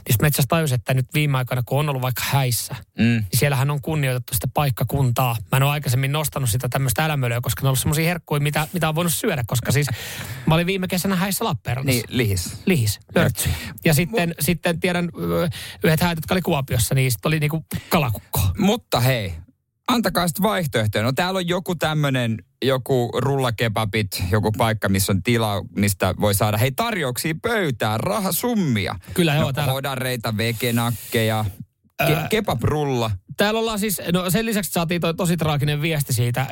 Niin 0.08 0.16
mä 0.20 0.26
itse 0.26 0.36
asiassa 0.36 0.48
tajusin, 0.48 0.74
että 0.74 0.94
nyt 0.94 1.06
viime 1.14 1.38
aikoina, 1.38 1.62
kun 1.66 1.78
on 1.80 1.88
ollut 1.88 2.02
vaikka 2.02 2.22
häissä, 2.26 2.74
Mm. 2.98 3.04
niin 3.04 3.26
siellähän 3.34 3.70
on 3.70 3.80
kunnioitettu 3.82 4.34
sitä 4.34 4.48
paikkakuntaa. 4.54 5.36
Mä 5.52 5.56
en 5.56 5.62
ole 5.62 5.70
aikaisemmin 5.70 6.12
nostanut 6.12 6.50
sitä 6.50 6.68
tämmöistä 6.68 7.04
älämölöä, 7.04 7.40
koska 7.40 7.62
ne 7.62 7.66
on 7.66 7.68
ollut 7.68 7.78
semmoisia 7.78 8.04
herkkuja, 8.04 8.40
mitä, 8.40 8.68
mitä 8.72 8.88
on 8.88 8.94
voinut 8.94 9.14
syödä, 9.14 9.44
koska 9.46 9.72
siis 9.72 9.86
mä 10.46 10.54
olin 10.54 10.66
viime 10.66 10.88
kesänä 10.88 11.16
häissä 11.16 11.44
Lappeenrannassa. 11.44 12.02
Niin, 12.08 12.18
lihis. 12.18 12.60
Lihis, 12.66 13.00
lörtsyjä. 13.14 13.54
Ja 13.84 13.94
sitten, 13.94 14.34
sitten 14.40 14.80
tiedän 14.80 15.08
yhdet 15.84 16.00
häät, 16.00 16.18
jotka 16.18 16.34
oli 16.34 16.42
Kuopiossa, 16.42 16.94
niin 16.94 17.12
sitten 17.12 17.28
oli 17.28 17.40
niinku 17.40 17.64
kalakukko. 17.88 18.40
Mutta 18.58 19.00
hei, 19.00 19.34
antakaa 19.88 20.28
sitten 20.28 20.42
vaihtoehtoja. 20.42 21.04
No 21.04 21.12
täällä 21.12 21.38
on 21.38 21.48
joku 21.48 21.74
tämmönen, 21.74 22.36
joku 22.64 23.10
rullakebabit, 23.18 24.22
joku 24.30 24.52
paikka, 24.52 24.88
missä 24.88 25.12
on 25.12 25.22
tila, 25.22 25.62
mistä 25.76 26.14
voi 26.20 26.34
saada, 26.34 26.56
hei 26.56 26.72
tarjouksia 26.72 27.34
pöytään, 27.42 28.00
rahasummia. 28.00 28.94
Kyllä 29.14 29.34
joo, 29.34 29.42
no, 29.42 29.52
täällä. 29.52 29.72
hodareita, 29.72 30.36
vegenakkeja, 30.36 31.44
Ke- 32.02 32.28
kebabrulla. 32.30 33.10
Täällä 33.36 33.60
ollaan 33.60 33.78
siis, 33.78 34.02
no 34.12 34.30
sen 34.30 34.46
lisäksi 34.46 34.70
saatiin 34.70 35.00
toi 35.00 35.14
tosi 35.14 35.36
traaginen 35.36 35.82
viesti 35.82 36.12
siitä, 36.12 36.46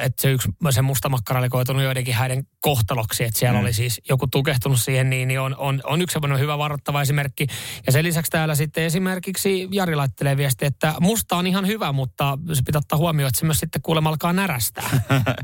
että 0.00 0.22
se 0.22 0.30
yksi, 0.30 0.48
se 0.70 0.82
musta 0.82 1.08
makkara 1.08 1.40
oli 1.40 1.48
koitunut 1.48 1.82
joidenkin 1.82 2.14
häiden 2.14 2.46
kohtaloksi, 2.60 3.24
että 3.24 3.38
siellä 3.38 3.58
mm. 3.58 3.64
oli 3.64 3.72
siis 3.72 4.00
joku 4.08 4.26
tukehtunut 4.26 4.80
siihen, 4.80 5.10
niin, 5.10 5.28
niin 5.28 5.40
on, 5.40 5.56
on, 5.56 5.80
on 5.84 6.02
yksi 6.02 6.12
semmoinen 6.12 6.38
hyvä 6.38 6.58
varoittava 6.58 7.02
esimerkki. 7.02 7.46
Ja 7.86 7.92
sen 7.92 8.04
lisäksi 8.04 8.30
täällä 8.30 8.54
sitten 8.54 8.84
esimerkiksi 8.84 9.68
Jari 9.72 9.94
laittelee 9.94 10.36
viesti, 10.36 10.66
että 10.66 10.94
musta 11.00 11.36
on 11.36 11.46
ihan 11.46 11.66
hyvä, 11.66 11.92
mutta 11.92 12.38
se 12.52 12.62
pitää 12.66 12.78
ottaa 12.78 12.98
huomioon, 12.98 13.28
että 13.28 13.40
se 13.40 13.46
myös 13.46 13.58
sitten 13.58 13.82
kuulemma 13.82 14.08
alkaa 14.08 14.32
närästää. 14.32 14.90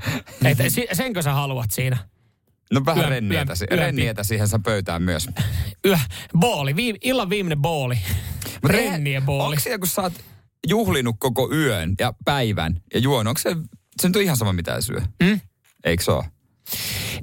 Et 0.44 0.58
senkö 0.92 1.22
sä 1.22 1.32
haluat 1.32 1.70
siinä? 1.70 2.13
No 2.72 2.80
vähän 2.86 3.04
rennietä, 3.08 3.50
yön- 3.52 3.56
si- 3.56 3.66
yön- 3.70 3.78
rennietä 3.78 4.22
siihen 4.24 4.48
saa 4.48 4.60
pöytään 4.64 5.02
myös. 5.02 5.28
Yö, 5.86 5.98
booli, 6.38 6.76
viime, 6.76 6.98
illan 7.02 7.30
viimeinen 7.30 7.58
booli. 7.62 7.98
Rennien 8.64 9.22
booli. 9.22 9.44
Onko 9.44 9.60
siellä, 9.60 9.78
kun 9.78 9.88
sä 9.88 10.02
oot 10.02 10.12
juhlinut 10.68 11.16
koko 11.18 11.52
yön 11.52 11.94
ja 11.98 12.12
päivän 12.24 12.80
ja 12.94 13.00
juonut, 13.00 13.28
onko 13.30 13.38
se, 13.38 13.56
se 14.02 14.08
nyt 14.08 14.16
on 14.16 14.22
ihan 14.22 14.36
sama 14.36 14.52
mitä 14.52 14.80
syö? 14.80 15.00
Mm? 15.22 15.40
Eikö 15.84 16.02
se 16.04 16.10
ole? 16.12 16.24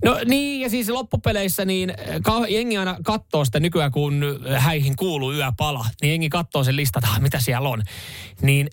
No 0.05 0.17
niin, 0.25 0.61
ja 0.61 0.69
siis 0.69 0.89
loppupeleissä 0.89 1.65
niin 1.65 1.89
äh, 1.89 1.95
ka- 2.23 2.47
jengi 2.47 2.77
aina 2.77 2.97
katsoo 3.03 3.45
sitä 3.45 3.59
nykyään, 3.59 3.91
kun 3.91 4.23
häihin 4.57 4.95
kuuluu 4.95 5.33
yöpala, 5.33 5.85
niin 6.01 6.09
jengi 6.09 6.29
katsoo 6.29 6.63
sen 6.63 6.75
listan, 6.75 7.03
että 7.03 7.13
ah, 7.15 7.21
mitä 7.21 7.39
siellä 7.39 7.69
on. 7.69 7.83
Niin 8.41 8.67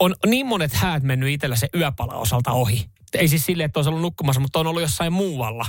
on 0.00 0.14
niin 0.26 0.46
monet 0.46 0.72
häät 0.72 1.02
mennyt 1.02 1.28
itsellä 1.30 1.56
se 1.56 1.68
yöpala 1.76 2.14
osalta 2.14 2.52
ohi. 2.52 2.90
Ei 3.18 3.28
siis 3.28 3.46
silleen, 3.46 3.64
että 3.64 3.78
olisi 3.78 3.88
ollut 3.88 4.02
nukkumassa, 4.02 4.40
mutta 4.40 4.58
on 4.58 4.66
ollut 4.66 4.82
jossain 4.82 5.12
muualla. 5.12 5.66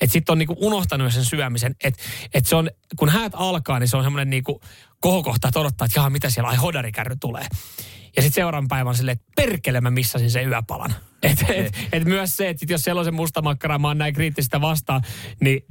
Että 0.00 0.12
sitten 0.12 0.32
on 0.32 0.38
niinku 0.38 0.56
unohtanut 0.60 1.12
sen 1.12 1.24
syömisen. 1.24 1.74
Että 1.84 2.02
et 2.34 2.46
se 2.46 2.56
on, 2.56 2.70
kun 2.96 3.08
häät 3.08 3.32
alkaa, 3.36 3.78
niin 3.78 3.88
se 3.88 3.96
on 3.96 4.02
semmoinen 4.02 4.30
niinku 4.30 4.60
kohokohta, 5.00 5.48
että 5.48 5.60
odottaa, 5.60 5.84
että 5.84 5.98
jaha, 5.98 6.10
mitä 6.10 6.30
siellä, 6.30 6.50
ai 6.50 6.56
hodarikärry 6.56 7.16
tulee. 7.20 7.46
Ja 8.16 8.22
sitten 8.22 8.42
seuraavan 8.42 8.68
päivän 8.68 8.94
silleen, 8.94 9.12
että 9.12 9.32
perkele 9.36 9.80
mä 9.80 9.90
missasin 9.90 10.30
sen 10.30 10.48
yöpalan. 10.48 10.94
Että 11.22 11.46
et, 11.54 11.74
et 11.92 12.04
myös 12.04 12.36
se, 12.36 12.48
että 12.48 12.66
jos 12.68 12.82
siellä 12.82 12.98
on 12.98 13.04
se 13.04 13.10
musta 13.10 13.42
makkara, 13.42 13.78
mä 13.78 13.88
oon 13.88 13.98
näin 13.98 14.14
kriittistä 14.14 14.60
vastaan, 14.60 15.02
niin 15.40 15.66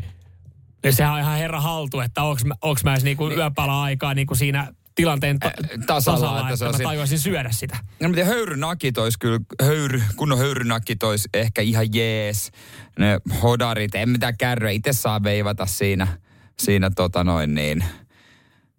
ja 0.83 0.91
sehän 0.91 1.13
on 1.13 1.19
ihan 1.19 1.37
herra 1.37 1.61
haltu, 1.61 1.99
että 1.99 2.23
onks 2.23 2.45
mä, 2.45 2.55
onks 2.61 2.83
mä 2.83 2.91
edes 2.91 3.03
niinku 3.03 3.29
yöpala-aikaa 3.29 4.13
niinku 4.13 4.35
siinä 4.35 4.73
tilanteen 4.95 5.39
ta- 5.39 5.51
tasalla, 5.87 6.19
tasalla, 6.19 6.39
että 6.39 6.53
että, 6.53 6.57
se 6.57 6.65
on 6.65 6.71
mä 6.71 6.77
si- 6.77 6.83
tajuaisin 6.83 7.19
syödä 7.19 7.51
sitä. 7.51 7.77
No 7.99 8.09
mutta 8.09 8.25
höyrynakit 8.25 8.97
olisi 8.97 9.19
kyllä, 9.19 9.39
höyry, 9.61 10.03
kunnon 10.15 10.37
höyrynakit 10.37 11.03
olisi 11.03 11.29
ehkä 11.33 11.61
ihan 11.61 11.93
jees. 11.93 12.51
Ne 12.99 13.19
hodarit, 13.43 13.95
en 13.95 14.09
mitään 14.09 14.37
kärryä, 14.37 14.71
itse 14.71 14.93
saa 14.93 15.23
veivata 15.23 15.65
siinä, 15.65 16.07
siinä 16.59 16.91
tota 16.95 17.23
noin 17.23 17.55
niin, 17.55 17.83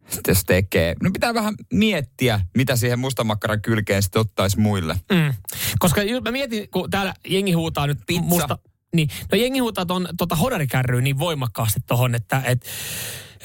sitten 0.09 0.33
jos 0.33 0.45
tekee. 0.45 0.95
No 1.03 1.11
pitää 1.13 1.35
vähän 1.35 1.55
miettiä, 1.73 2.41
mitä 2.57 2.77
siihen 2.77 2.99
mustamakkaran 2.99 3.63
kylkeen 3.63 4.03
sitten 4.03 4.21
ottaisi 4.21 4.61
muille. 4.61 5.01
Mm. 5.13 5.35
Koska 5.79 6.01
mä 6.25 6.31
mietin, 6.31 6.71
kun 6.71 6.91
täällä 6.91 7.15
jengi 7.29 7.53
huutaa 7.53 7.87
nyt 7.87 7.99
Pizza. 8.07 8.23
musta... 8.23 8.59
Niin, 8.95 9.09
no 9.33 9.39
jengi 9.39 9.59
huutaa 9.59 9.87
ton, 9.87 10.09
tota 10.19 10.37
hodarikärryä 10.37 11.01
niin 11.01 11.19
voimakkaasti 11.19 11.81
tohon, 11.87 12.15
että 12.15 12.43
et, 12.45 12.67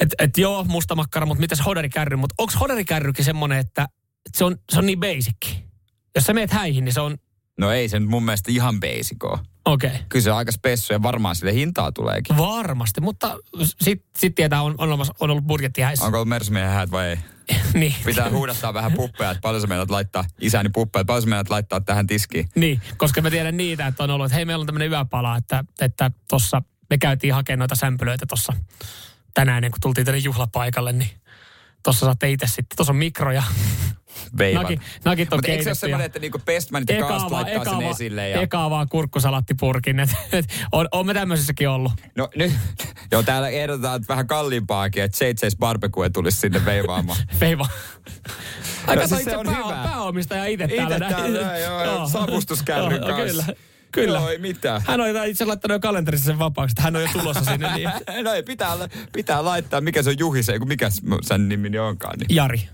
et, 0.00 0.08
et 0.18 0.38
joo, 0.38 0.64
musta 0.64 0.94
makkara, 0.94 1.26
mutta 1.26 1.40
mitäs 1.40 1.62
hodarikärry? 1.66 2.16
Mutta 2.16 2.34
onko 2.38 2.52
hodarikärrykin 2.60 3.24
semmoinen, 3.24 3.58
että 3.58 3.82
et 4.26 4.34
se, 4.34 4.44
on, 4.44 4.56
se 4.72 4.78
on 4.78 4.86
niin 4.86 5.00
basic? 5.00 5.56
Jos 6.14 6.24
sä 6.24 6.32
meet 6.32 6.50
häihin, 6.50 6.84
niin 6.84 6.92
se 6.92 7.00
on 7.00 7.16
No 7.58 7.70
ei 7.72 7.88
se 7.88 8.00
nyt 8.00 8.08
mun 8.08 8.24
mielestä 8.24 8.52
ihan 8.52 8.80
basico. 8.80 9.38
okei. 9.64 9.90
Okay. 9.90 10.02
Kyllä 10.08 10.22
se 10.22 10.30
on 10.30 10.36
aika 10.36 10.52
spessu 10.52 10.92
ja 10.92 11.02
varmaan 11.02 11.36
sille 11.36 11.52
hintaa 11.52 11.92
tuleekin. 11.92 12.36
Varmasti, 12.36 13.00
mutta 13.00 13.38
sitten 13.80 14.10
sit 14.18 14.34
tietää, 14.34 14.62
on, 14.62 14.74
on, 14.78 14.88
olemassa- 14.88 15.14
on 15.20 15.30
ollut 15.30 15.44
budjetti 15.44 15.80
häissä. 15.82 16.04
Onko 16.04 16.18
ollut 16.18 16.28
Mersumiehen 16.28 16.70
häät 16.70 16.90
vai 16.90 17.08
ei? 17.08 17.18
niin. 17.74 17.94
Pitää 18.04 18.30
huudattaa 18.30 18.74
vähän 18.74 18.92
puppeja, 18.92 19.30
että 19.30 19.40
paljon 19.40 19.60
sä 19.60 19.66
meidät 19.66 19.90
laittaa, 19.90 20.24
isäni 20.40 20.68
puppeja, 20.68 21.00
että 21.00 21.06
paljon 21.06 21.22
sä 21.22 21.28
meidät 21.28 21.50
laittaa 21.50 21.80
tähän 21.80 22.06
tiskiin. 22.06 22.48
Niin, 22.54 22.80
koska 22.96 23.22
mä 23.22 23.30
tiedän 23.30 23.56
niitä, 23.56 23.86
että 23.86 24.04
on 24.04 24.10
ollut, 24.10 24.26
että 24.26 24.36
hei, 24.36 24.44
meillä 24.44 24.62
on 24.62 24.66
tämmöinen 24.66 24.90
yöpala, 24.90 25.36
että, 25.36 25.64
että 25.80 26.10
tossa, 26.28 26.62
me 26.90 26.98
käytiin 26.98 27.34
hakemaan 27.34 27.58
noita 27.58 27.74
sämpylöitä 27.74 28.26
tuossa 28.28 28.52
tänään, 29.34 29.56
ennen 29.56 29.70
kuin 29.70 29.80
tultiin 29.80 30.04
tänne 30.04 30.18
juhlapaikalle, 30.18 30.92
niin 30.92 31.10
tuossa 31.82 32.06
saatte 32.06 32.30
itse 32.30 32.46
sitten, 32.46 32.76
tuossa 32.76 32.92
on 32.92 32.96
mikro 32.96 33.32
ja. 33.32 33.42
Naki, 34.54 34.80
nakit 35.04 35.32
on 35.32 35.36
Mutta 35.38 35.50
eikö 35.50 35.62
se 35.62 35.70
ole 35.70 35.74
semmoinen, 35.74 36.06
että 36.06 36.18
niinku 36.18 36.38
Bestmanit 36.38 36.88
ja 36.88 37.06
Kaast 37.06 37.30
laittaa 37.30 37.64
sen 37.64 37.82
esille? 37.82 38.28
Ja... 38.28 38.40
Eka 38.40 38.70
vaan 38.70 38.88
kurkkusalattipurkin. 38.88 40.00
Et, 40.00 40.10
et, 40.32 40.44
on, 40.72 40.88
on 40.92 41.06
me 41.06 41.14
tämmöisessäkin 41.14 41.68
ollut. 41.68 41.92
No 42.16 42.28
nyt, 42.34 42.52
joo 43.12 43.22
täällä 43.22 43.48
ehdotetaan 43.48 43.96
että 43.96 44.08
vähän 44.08 44.26
kalliimpaakin, 44.26 45.02
että 45.02 45.24
JJ's 45.24 45.56
Barbecue 45.58 46.10
tulisi 46.10 46.40
sinne 46.40 46.64
veivaamaan. 46.64 47.18
Feiva. 47.40 47.68
Aika 48.86 49.02
No 49.02 49.08
siis 49.08 49.20
itse 49.20 49.30
se 49.30 49.36
on 49.36 49.46
pää, 49.46 49.54
hyvä. 49.54 49.80
pääomistaja 49.84 50.44
itse 50.44 50.64
Itse 50.64 50.76
täällä. 50.76 50.98
näin. 50.98 51.14
täällä, 51.14 51.58
joo, 51.58 52.08
savustuskärryn 52.08 53.00
kanssa. 53.00 53.44
Kyllä, 53.44 53.44
kyllä. 53.92 54.18
Joo, 54.18 54.28
ei 54.28 54.38
mitään. 54.38 54.82
Hän 54.86 55.00
on 55.00 55.26
itse 55.26 55.44
laittanut 55.44 55.74
jo 55.74 55.80
kalenterissa 55.80 56.26
sen 56.26 56.38
vapaaksi, 56.38 56.72
että 56.72 56.82
hän 56.82 56.96
on 56.96 57.02
jo 57.02 57.08
tulossa 57.12 57.44
sinne. 57.44 57.74
Niin. 57.74 57.90
no 58.24 58.32
ei, 58.32 58.42
pitää, 58.42 58.76
pitää 59.12 59.44
laittaa, 59.44 59.80
mikä 59.80 60.02
se 60.02 60.10
on 60.10 60.18
Juhi 60.18 60.42
se, 60.42 60.58
kun 60.58 60.68
mikä 60.68 60.88
sen 61.22 61.48
nimi 61.48 61.78
onkaan. 61.78 62.18
Niin. 62.18 62.36
Jari. 62.36 62.68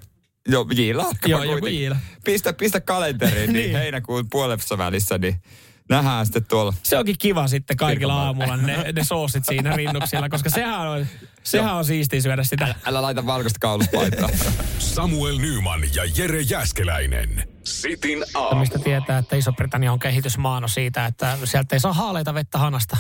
Joo, 0.49 0.67
Jiila. 0.77 1.07
Joo, 1.27 1.43
joku. 1.43 1.67
Jiila. 1.67 1.97
Pistä, 2.25 2.53
pistä 2.53 2.81
kalenteriin, 2.81 3.53
niin, 3.53 3.53
Niin. 3.63 3.73
heinäkuun 3.77 4.27
puolessa 4.31 4.79
välissä, 4.79 5.19
niin 5.19 5.41
nähdään 5.89 6.27
sitten 6.27 6.45
tuolla. 6.45 6.75
Se 6.83 6.99
onkin 6.99 7.17
kiva 7.19 7.49
sitten 7.49 7.77
kaikilla 7.77 8.23
aamulla 8.23 8.57
ne, 8.57 8.93
ne 8.93 9.05
soosit 9.05 9.45
siinä 9.45 9.77
rinnuksilla, 9.77 10.29
koska 10.29 10.51
sehän 10.51 10.89
on, 10.89 11.07
sehän 11.43 11.75
on 11.75 11.85
siistiä 11.85 12.21
syödä 12.21 12.45
sitä. 12.45 12.75
Älä 12.87 13.03
laita 13.03 13.27
valkoista 13.27 13.59
kauluspaitaa. 13.59 14.29
Samuel 14.79 15.39
Nyman 15.39 15.81
ja 15.95 16.03
Jere 16.17 16.41
Jäskeläinen. 16.41 17.49
Sitin 17.65 18.25
aamu. 18.35 18.61
Mistä 18.61 18.79
tietää, 18.79 19.19
että 19.19 19.37
Iso-Britannia 19.37 19.93
on 19.93 19.99
kehitysmaano 19.99 20.69
siitä, 20.69 21.07
että 21.07 21.39
sieltä 21.45 21.77
ei 21.77 21.81
saa 21.81 21.93
haaleita 21.93 22.35
vettä 22.35 22.59
hanasta. 22.59 22.97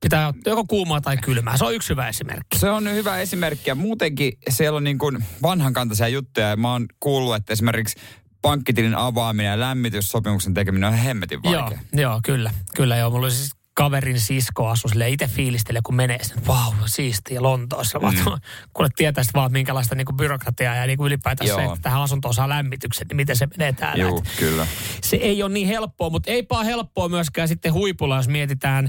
Pitää 0.00 0.28
ottaa 0.28 0.50
joko 0.50 0.64
kuumaa 0.64 1.00
tai 1.00 1.16
kylmää. 1.16 1.56
Se 1.56 1.64
on 1.64 1.74
yksi 1.74 1.88
hyvä 1.88 2.08
esimerkki. 2.08 2.58
Se 2.58 2.70
on 2.70 2.92
hyvä 2.92 3.18
esimerkki 3.18 3.70
ja 3.70 3.74
muutenkin 3.74 4.32
siellä 4.48 4.76
on 4.76 4.84
niin 4.84 4.98
kuin 4.98 5.24
vanhankantaisia 5.42 6.08
juttuja. 6.08 6.48
Ja 6.48 6.56
mä 6.56 6.72
oon 6.72 6.86
kuullut, 7.00 7.34
että 7.34 7.52
esimerkiksi 7.52 8.00
pankkitilin 8.42 8.94
avaaminen 8.94 9.50
ja 9.50 9.60
lämmityssopimuksen 9.60 10.54
tekeminen 10.54 10.88
on 10.88 10.94
hemmetin 10.94 11.40
Joo, 11.44 11.62
vaikea. 11.62 11.78
joo, 11.92 12.20
kyllä. 12.24 12.50
Kyllä 12.74 12.96
joo. 12.96 13.10
Mulla 13.10 13.26
oli 13.26 13.34
siis 13.34 13.58
kaverin 13.78 14.20
sisko 14.20 14.68
asu 14.68 14.88
sille 14.88 15.08
itse 15.08 15.26
fiilistelee, 15.26 15.80
kun 15.84 15.94
menee 15.94 16.24
sinne, 16.24 16.42
vau, 16.46 16.72
siistiä 16.86 17.42
Lontoossa. 17.42 17.98
Mm. 17.98 18.40
Kuule 18.72 18.88
tietäisit 18.96 19.34
vaan, 19.34 19.52
minkälaista 19.52 19.94
niinku 19.94 20.12
byrokratiaa 20.12 20.74
ja 20.74 20.86
niinku 20.86 21.06
ylipäätään 21.06 21.48
se, 21.48 21.62
Joo. 21.62 21.74
että 21.74 21.82
tähän 21.82 22.02
asuntoon 22.02 22.34
saa 22.34 22.48
lämmitykset, 22.48 23.08
niin 23.08 23.16
miten 23.16 23.36
se 23.36 23.46
menee 23.46 23.72
täällä. 23.72 24.02
Joo, 24.02 24.22
kyllä. 24.38 24.66
se 25.02 25.16
ei 25.16 25.42
ole 25.42 25.52
niin 25.52 25.68
helppoa, 25.68 26.10
mutta 26.10 26.30
eipä 26.30 26.64
helppoa 26.64 27.08
myöskään 27.08 27.48
sitten 27.48 27.72
huipulla, 27.72 28.16
jos 28.16 28.28
mietitään 28.28 28.88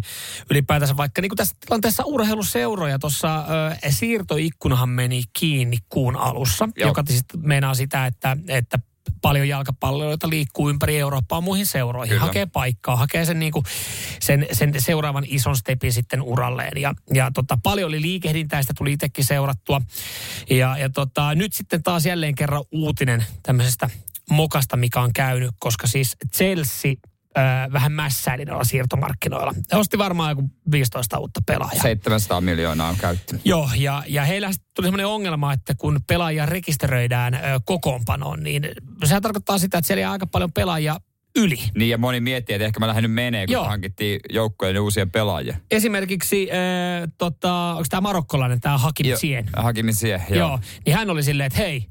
ylipäätänsä 0.49 0.97
vaikka 0.97 1.21
niin 1.21 1.29
kuin 1.29 1.37
tässä 1.37 1.55
tilanteessa 1.65 2.03
urheiluseuroja. 2.05 2.99
Tuossa 2.99 3.45
siirtoikkunahan 3.89 4.89
meni 4.89 5.21
kiinni 5.39 5.77
kuun 5.89 6.15
alussa, 6.15 6.69
Joo. 6.77 6.89
joka 6.89 7.03
sitten 7.07 7.39
meinaa 7.43 7.73
sitä, 7.73 8.05
että, 8.05 8.37
että 8.47 8.79
paljon 9.21 9.47
jalkapalloilijoita 9.47 10.29
liikkuu 10.29 10.69
ympäri 10.69 10.99
Eurooppaa 10.99 11.41
muihin 11.41 11.65
seuroihin, 11.65 12.09
Kyllä. 12.09 12.25
hakee 12.25 12.45
paikkaa, 12.45 12.95
hakee 12.95 13.25
sen, 13.25 13.39
niin 13.39 13.51
kuin, 13.51 13.65
sen, 14.19 14.47
sen 14.51 14.73
seuraavan 14.77 15.25
ison 15.27 15.55
stepin 15.57 15.93
sitten 15.93 16.21
uralleen. 16.21 16.81
Ja, 16.81 16.93
ja 17.13 17.31
tota, 17.33 17.57
paljon 17.63 17.87
oli 17.87 18.01
liikehdintää, 18.01 18.61
sitä 18.61 18.73
tuli 18.77 18.93
itsekin 18.93 19.25
seurattua. 19.25 19.81
Ja, 20.49 20.77
ja 20.77 20.89
tota, 20.89 21.35
nyt 21.35 21.53
sitten 21.53 21.83
taas 21.83 22.05
jälleen 22.05 22.35
kerran 22.35 22.63
uutinen 22.71 23.25
tämmöisestä 23.43 23.89
mokasta, 24.29 24.77
mikä 24.77 25.01
on 25.01 25.13
käynyt, 25.13 25.51
koska 25.59 25.87
siis 25.87 26.17
Chelsea 26.35 26.93
ö, 27.37 27.41
vähän 27.73 27.91
mässäili 27.91 28.45
noilla 28.45 28.63
siirtomarkkinoilla. 28.63 29.53
He 29.71 29.77
osti 29.77 29.97
varmaan 29.97 30.31
joku 30.31 30.49
15 30.71 31.19
uutta 31.19 31.39
pelaajaa. 31.47 31.81
700 31.81 32.41
miljoonaa 32.41 32.89
on 32.89 32.95
käytetty. 32.97 33.39
Joo, 33.45 33.69
ja, 33.77 34.03
ja 34.07 34.25
heillä 34.25 34.49
tuli 34.75 34.87
sellainen 34.87 35.07
ongelma, 35.07 35.53
että 35.53 35.73
kun 35.77 35.99
pelaajia 36.07 36.45
rekisteröidään 36.45 37.33
ö, 37.33 37.39
kokoonpanoon, 37.65 38.43
niin 38.43 38.69
sehän 39.05 39.21
tarkoittaa 39.21 39.57
sitä, 39.57 39.77
että 39.77 39.87
siellä 39.87 40.01
jää 40.01 40.11
aika 40.11 40.27
paljon 40.27 40.51
pelaajia 40.53 40.97
yli. 41.37 41.59
Niin 41.77 41.89
ja 41.89 41.97
moni 41.97 42.19
miettii, 42.19 42.55
että 42.55 42.65
ehkä 42.65 42.79
mä 42.79 42.87
lähden 42.87 43.03
nyt 43.03 43.11
menee, 43.13 43.45
kun 43.47 43.53
Joo. 43.53 43.65
hankittiin 43.65 44.19
joukkojen 44.29 44.79
uusia 44.79 45.07
pelaajia. 45.07 45.57
Esimerkiksi, 45.71 46.49
äh, 46.51 47.09
tota, 47.17 47.53
onko 47.53 47.85
tämä 47.89 48.01
marokkolainen, 48.01 48.59
tämä 48.61 48.77
Hakim 48.77 49.05
Jo- 49.05 49.17
Sien? 49.17 49.49
Hakimin 49.55 49.95
siihen, 49.95 50.21
joo. 50.29 50.37
Joo. 50.47 50.59
Niin 50.85 50.95
hän 50.95 51.09
oli 51.09 51.23
silleen, 51.23 51.47
että 51.47 51.59
hei, 51.59 51.85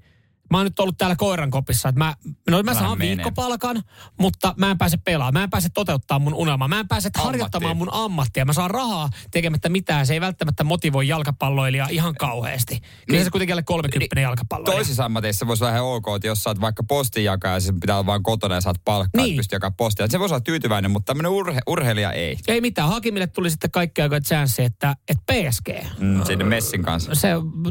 mä 0.50 0.56
oon 0.56 0.66
nyt 0.66 0.80
ollut 0.80 0.98
täällä 0.98 1.16
koiran 1.16 1.50
kopissa, 1.50 1.88
että 1.88 1.98
mä, 1.98 2.14
no 2.50 2.62
mä 2.62 2.74
saan 2.74 2.98
menee. 2.98 3.16
viikkopalkan, 3.16 3.82
mutta 4.20 4.54
mä 4.56 4.70
en 4.70 4.78
pääse 4.78 4.96
pelaamaan. 4.96 5.34
Mä 5.34 5.42
en 5.44 5.50
pääse 5.50 5.68
toteuttamaan 5.68 6.22
mun 6.22 6.34
unelmaa. 6.34 6.68
Mä 6.68 6.80
en 6.80 6.88
pääse 6.88 7.10
harjoittamaan 7.18 7.76
mun 7.76 7.88
ammattia. 7.92 8.44
Mä 8.44 8.52
saan 8.52 8.70
rahaa 8.70 9.08
tekemättä 9.30 9.68
mitään. 9.68 10.06
Se 10.06 10.12
ei 10.14 10.20
välttämättä 10.20 10.64
motivoi 10.64 11.08
jalkapalloilijaa 11.08 11.88
ihan 11.90 12.14
kauheasti. 12.14 12.80
Kyllä 12.80 12.90
Niin. 13.18 13.24
se 13.24 13.30
kuitenkin 13.30 13.54
alle 13.54 13.62
30 13.62 14.14
niin, 14.14 14.22
jalkapalloilija. 14.22 14.76
Toisissa 14.76 15.04
ammateissa 15.04 15.46
voisi 15.46 15.64
vähän 15.64 15.84
ok, 15.84 16.04
että 16.16 16.26
jos 16.28 16.42
sä 16.42 16.50
oot 16.50 16.60
vaikka 16.60 16.82
postinjakaja 16.82 17.54
ja 17.54 17.60
sen 17.60 17.80
pitää 17.80 17.96
olla 17.96 18.06
vain 18.06 18.22
kotona 18.22 18.54
ja 18.54 18.60
saat 18.60 18.76
palkkaa, 18.84 19.22
Niin. 19.22 19.24
niin. 19.30 19.36
pystyt 19.36 19.52
jakaa 19.52 19.70
postia. 19.70 20.06
Se 20.08 20.18
voisi 20.18 20.34
olla 20.34 20.40
tyytyväinen, 20.40 20.90
mutta 20.90 21.06
tämmöinen 21.06 21.32
urhe, 21.32 21.60
urheilija 21.66 22.12
ei. 22.12 22.38
Ei 22.48 22.60
mitään. 22.60 22.88
Hakimille 22.88 23.26
tuli 23.26 23.50
sitten 23.50 23.70
kaikki 23.70 24.02
aikojen 24.02 24.22
chanssi, 24.22 24.62
että, 24.64 24.96
että 25.08 25.22
PSG. 25.32 25.68
Mm, 25.98 26.24
sinne 26.24 26.44
Messin 26.44 26.82
kanssa. 26.82 27.14
Se 27.14 27.28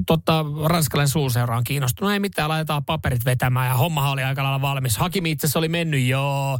tota, 0.07 0.45
ranskalainen 0.65 1.09
suuseura 1.09 1.57
on 1.57 1.63
kiinnostunut. 1.63 2.13
Ei 2.13 2.19
mitään, 2.19 2.49
aletaan 2.73 2.85
paperit 2.85 3.25
vetämään 3.25 3.67
ja 3.67 3.73
hommahan 3.73 4.11
oli 4.11 4.23
aika 4.23 4.43
lailla 4.43 4.61
valmis. 4.61 4.97
Hakimi 4.97 5.31
itse 5.31 5.47
asiassa 5.47 5.59
oli 5.59 5.69
mennyt 5.69 6.01
jo 6.01 6.57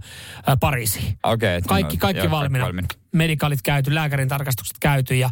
ä, 0.49 0.57
Pariisiin. 0.57 1.17
Okei. 1.23 1.61
Kaikki, 1.61 1.97
kaikki 1.97 2.23
joo, 2.23 2.31
valmiina. 2.31 2.65
valmiina. 2.65 2.87
Medikaalit 3.11 3.61
käyty, 3.61 3.95
lääkärin 3.95 4.27
tarkastukset 4.27 4.77
käyty 4.79 5.15
ja, 5.15 5.29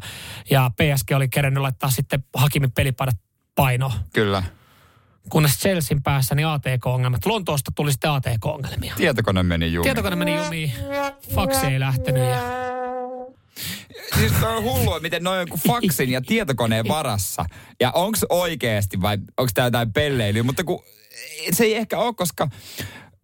ja 0.49 0.69
PSG 0.69 1.11
oli 1.15 1.29
kerännyt 1.29 1.61
laittaa 1.61 1.89
sitten 1.89 2.23
Hakimin 2.33 2.71
pelipadat 2.71 3.15
paino. 3.55 3.91
Kyllä. 4.13 4.43
Kunnes 5.29 5.59
Chelsean 5.59 6.03
päässä 6.03 6.35
niin 6.35 6.47
ATK-ongelmat. 6.47 7.25
Lontoosta 7.25 7.71
tuli 7.75 7.91
sitten 7.91 8.11
ATK-ongelmia. 8.11 8.93
Tietokone 8.97 9.43
meni 9.43 9.73
jumiin. 9.73 9.83
Tietokone 9.83 10.15
meni 10.15 10.35
jumiin, 10.35 10.73
faksi 11.35 11.65
ei 11.65 11.79
lähtenyt 11.79 12.23
ja 12.23 12.39
Siis 14.19 14.31
toi 14.41 14.57
on 14.57 14.63
hullua, 14.63 14.99
miten 14.99 15.23
noin 15.23 15.39
joku 15.39 15.59
faksin 15.67 16.09
ja 16.09 16.21
tietokoneen 16.21 16.87
varassa. 16.87 17.45
Ja 17.79 17.91
onks 17.91 18.25
oikeesti 18.29 19.01
vai 19.01 19.17
onks 19.37 19.53
tää 19.53 19.65
jotain 19.65 19.93
pelleilyä? 19.93 20.43
Mutta 20.43 20.63
kun 20.63 20.83
se 21.51 21.63
ei 21.63 21.75
ehkä 21.75 21.97
ole, 21.97 22.13
koska 22.13 22.47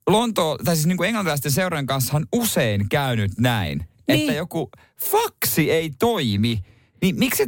Lonto, 0.08 0.58
tai 0.66 0.76
siis 0.76 0.88
niin 0.88 0.98
kuin 0.98 1.08
englantilaisten 1.08 1.52
seurojen 1.52 1.86
kanssa 1.86 2.18
on 2.18 2.26
usein 2.32 2.90
käynyt 2.90 3.32
näin. 3.38 3.86
Niin. 4.08 4.20
Että 4.20 4.34
joku 4.34 4.70
faksi 5.12 5.72
ei 5.72 5.92
toimi. 6.00 6.60
Niin 7.02 7.20
miksi, 7.20 7.44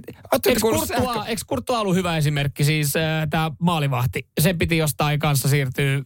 Eikö 0.46 0.60
Kurttua, 0.62 1.26
eikö 1.26 1.42
Kurttua 1.48 1.80
ollut 1.80 1.96
hyvä 1.96 2.18
esimerkki, 2.18 2.64
siis 2.64 2.96
äh, 2.96 3.28
tämä 3.30 3.52
maalivahti? 3.60 4.28
Se 4.40 4.54
piti 4.54 4.78
jostain 4.78 5.20
kanssa 5.20 5.50
siirtyä 5.50 6.02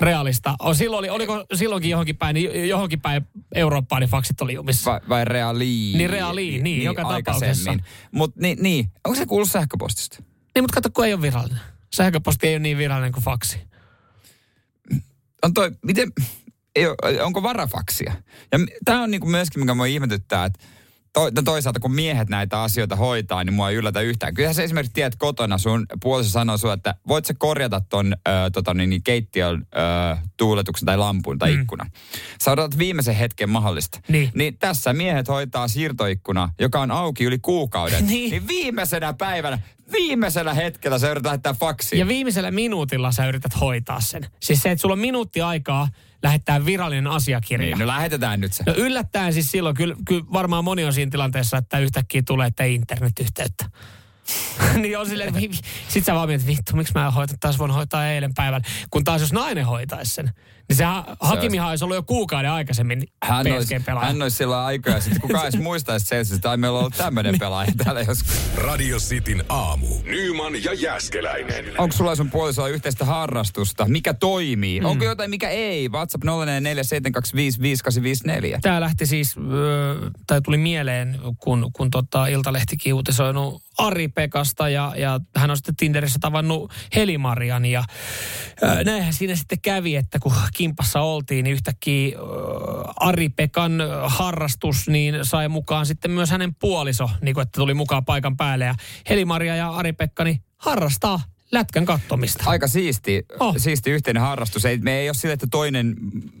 realista. 0.00 0.56
O, 0.58 0.74
silloin 0.74 0.98
oli, 0.98 1.10
oliko 1.10 1.44
silloinkin 1.54 1.90
johonkin 1.90 2.16
päin, 2.16 2.34
niin 2.34 2.68
johonkin 2.68 3.00
päin 3.00 3.26
Eurooppaan, 3.54 4.00
niin 4.00 4.10
faksit 4.10 4.40
oli 4.40 4.54
jumissa. 4.54 4.90
vai, 4.90 5.00
vai 5.08 5.24
realiin? 5.24 5.98
Niin 5.98 6.10
realiin, 6.10 6.64
niin, 6.64 6.82
joka 6.82 7.02
tapauksessa. 7.02 7.74
Mutta 8.12 8.40
niin, 8.40 8.58
niin, 8.60 8.92
onko 9.04 9.18
se 9.18 9.26
kuullut 9.26 9.50
sähköpostista? 9.50 10.18
Niin, 10.54 10.62
mutta 10.64 10.74
kato, 10.74 10.90
kun 10.94 11.06
ei 11.06 11.14
ole 11.14 11.22
virallinen. 11.22 11.60
Sähköposti 11.94 12.46
ei 12.46 12.54
ole 12.54 12.58
niin 12.58 12.78
virallinen 12.78 13.12
kuin 13.12 13.24
faksi. 13.24 13.58
on 15.42 15.54
toi, 15.54 15.70
miten, 15.82 16.12
ei 16.74 16.86
onko 17.20 17.42
varafaksia? 17.42 18.14
Ja 18.52 18.58
tämä 18.84 19.02
on 19.02 19.10
niinku 19.10 19.26
myöskin, 19.26 19.60
mikä 19.60 19.74
mua 19.74 19.86
ihmetyttää, 19.86 20.44
että 20.44 20.58
to, 21.16 21.30
no 21.34 21.42
toisaalta 21.42 21.80
kun 21.80 21.94
miehet 21.94 22.28
näitä 22.28 22.62
asioita 22.62 22.96
hoitaa, 22.96 23.44
niin 23.44 23.54
mua 23.54 23.70
ei 23.70 23.76
yllätä 23.76 24.00
yhtään. 24.00 24.34
Kyllähän 24.34 24.54
se 24.54 24.64
esimerkiksi 24.64 24.92
tiedät 24.94 25.16
kotona, 25.16 25.58
sun 25.58 25.86
puoliso 26.02 26.30
sanoo 26.30 26.56
sulle, 26.56 26.74
että 26.74 26.94
voit 27.08 27.24
sä 27.24 27.34
korjata 27.38 27.80
ton 27.88 28.16
ö, 28.28 28.30
tota, 28.52 28.74
niin, 28.74 28.90
niin 28.90 29.02
keittiön 29.02 29.66
ö, 30.12 30.16
tuuletuksen 30.36 30.86
tai 30.86 30.96
lampun 30.96 31.38
tai 31.38 31.54
mm. 31.54 31.60
ikkunan. 31.60 31.90
Sä 32.40 32.52
odotat 32.52 32.78
viimeisen 32.78 33.14
hetken 33.14 33.50
mahdollista. 33.50 34.00
Niin. 34.08 34.30
niin 34.34 34.58
tässä 34.58 34.92
miehet 34.92 35.28
hoitaa 35.28 35.68
siirtoikkuna, 35.68 36.52
joka 36.58 36.80
on 36.80 36.90
auki 36.90 37.24
yli 37.24 37.38
kuukauden. 37.38 38.06
Niin. 38.16 38.30
niin 38.30 38.48
viimeisenä 38.48 39.12
päivänä, 39.12 39.58
viimeisellä 39.92 40.54
hetkellä 40.54 40.98
sä 40.98 41.10
yrität 41.10 41.26
lähettää 41.26 41.54
faksia. 41.54 41.98
Ja 41.98 42.08
viimeisellä 42.08 42.50
minuutilla 42.50 43.12
sä 43.12 43.28
yrität 43.28 43.60
hoitaa 43.60 44.00
sen. 44.00 44.26
Siis 44.42 44.62
se, 44.62 44.70
että 44.70 44.80
sulla 44.80 44.92
on 44.92 44.98
minuutti 44.98 45.40
aikaa 45.40 45.88
lähettää 46.22 46.66
virallinen 46.66 47.06
asiakirja. 47.06 47.66
niin, 47.66 47.78
no 47.78 47.86
lähetetään 47.86 48.40
nyt 48.40 48.52
se. 48.52 48.64
No 48.66 48.74
yllättäen 48.76 49.32
siis 49.32 49.50
silloin, 49.50 49.76
kyllä, 49.76 49.96
kyllä 50.08 50.24
varmaan 50.32 50.64
moni 50.64 50.84
on 50.84 50.92
siinä 50.92 51.10
tilanteessa, 51.10 51.56
että 51.56 51.78
yhtäkkiä 51.78 52.22
tulee, 52.26 52.46
että 52.46 52.64
ei 52.64 52.74
internetyhteyttä. 52.74 53.70
niin 54.82 54.98
on 54.98 55.08
silleen, 55.08 55.34
vi- 55.34 55.50
vi- 55.50 55.60
sit 55.88 56.04
sä 56.04 56.14
vaan 56.14 56.28
mietit, 56.28 56.46
vittu, 56.46 56.76
miksi 56.76 56.92
mä 56.94 57.06
en 57.06 57.12
hoita, 57.12 57.34
taas 57.40 57.58
voin 57.58 57.70
hoitaa 57.70 58.06
eilen 58.08 58.34
päivällä. 58.34 58.66
Kun 58.90 59.04
taas 59.04 59.20
jos 59.20 59.32
nainen 59.32 59.66
hoitaisi 59.66 60.14
sen, 60.14 60.30
niin 60.68 60.76
se 60.76 60.84
ha- 60.84 61.16
Hakimihan 61.20 61.68
olisi 61.70 61.84
ollut 61.84 61.94
jo 61.94 62.02
kuukauden 62.02 62.50
aikaisemmin 62.50 63.08
Hän 63.22 63.52
olisi, 63.52 63.74
hän 64.00 64.22
olisi 64.22 64.36
silloin 64.36 64.60
aikaa, 64.60 65.00
sitten 65.00 65.20
kukaan 65.20 65.44
edes 65.46 65.60
muistaisi 65.60 66.06
Chelseasta, 66.06 66.42
tai 66.42 66.56
meillä 66.56 66.76
on 66.76 66.80
ollut 66.80 66.96
tämmöinen 66.96 67.38
pelaaja 67.38 67.72
täällä 67.84 68.00
joskus. 68.00 68.50
Radio 68.56 68.98
Cityn 68.98 69.44
aamu. 69.48 69.86
Nyman 70.04 70.64
ja 70.64 70.72
Jäskeläinen. 70.72 71.64
Onko 71.80 71.96
sulla 71.96 72.14
sun 72.16 72.30
puolisolla 72.30 72.68
yhteistä 72.68 73.04
harrastusta? 73.04 73.84
Mikä 73.88 74.14
toimii? 74.14 74.80
Mm. 74.80 74.86
Onko 74.86 75.04
jotain, 75.04 75.30
mikä 75.30 75.48
ei? 75.48 75.88
WhatsApp 75.88 76.24
0447255854. 76.24 76.28
Tämä 78.62 78.80
lähti 78.80 79.06
siis, 79.06 79.36
tai 80.26 80.40
tuli 80.42 80.56
mieleen, 80.56 81.18
kun, 81.38 81.70
kun 81.72 81.90
tota 81.90 82.26
Iltalehtikin 82.26 82.94
uutisoinut 82.94 83.65
Ari 83.78 84.08
Pekasta 84.08 84.68
ja, 84.68 84.92
ja 84.96 85.20
hän 85.36 85.50
on 85.50 85.56
sitten 85.56 85.76
Tinderissä 85.76 86.18
tavannut 86.20 86.72
Helimarian 86.94 87.64
ja 87.64 87.84
öö, 88.62 88.84
näinhän 88.84 89.12
siinä 89.12 89.34
sitten 89.36 89.60
kävi, 89.60 89.96
että 89.96 90.18
kun 90.18 90.32
kimpassa 90.56 91.00
oltiin, 91.00 91.44
niin 91.44 91.52
yhtäkkiä 91.52 92.18
öö, 92.18 92.24
Ari 93.00 93.28
Pekan 93.28 93.72
harrastus 94.04 94.88
niin 94.88 95.18
sai 95.22 95.48
mukaan 95.48 95.86
sitten 95.86 96.10
myös 96.10 96.30
hänen 96.30 96.54
puoliso, 96.54 97.10
niin 97.20 97.34
kuin 97.34 97.42
että 97.42 97.60
tuli 97.60 97.74
mukaan 97.74 98.04
paikan 98.04 98.36
päälle 98.36 98.64
ja 98.64 98.74
Helimaria 99.08 99.56
ja 99.56 99.70
Ari 99.70 99.92
Pekka 99.92 100.24
niin 100.24 100.40
harrastaa 100.56 101.20
lätkän 101.52 101.86
kattomista. 101.86 102.44
Aika 102.46 102.68
siisti, 102.68 103.26
Oh. 103.40 103.54
siisti 103.58 103.90
yhteinen 103.90 104.22
harrastus. 104.22 104.64
Ei, 104.64 104.78
me 104.78 104.98
ei 104.98 105.08
ole 105.08 105.14
sille, 105.14 105.32
että 105.32 105.46
toinen 105.50 105.96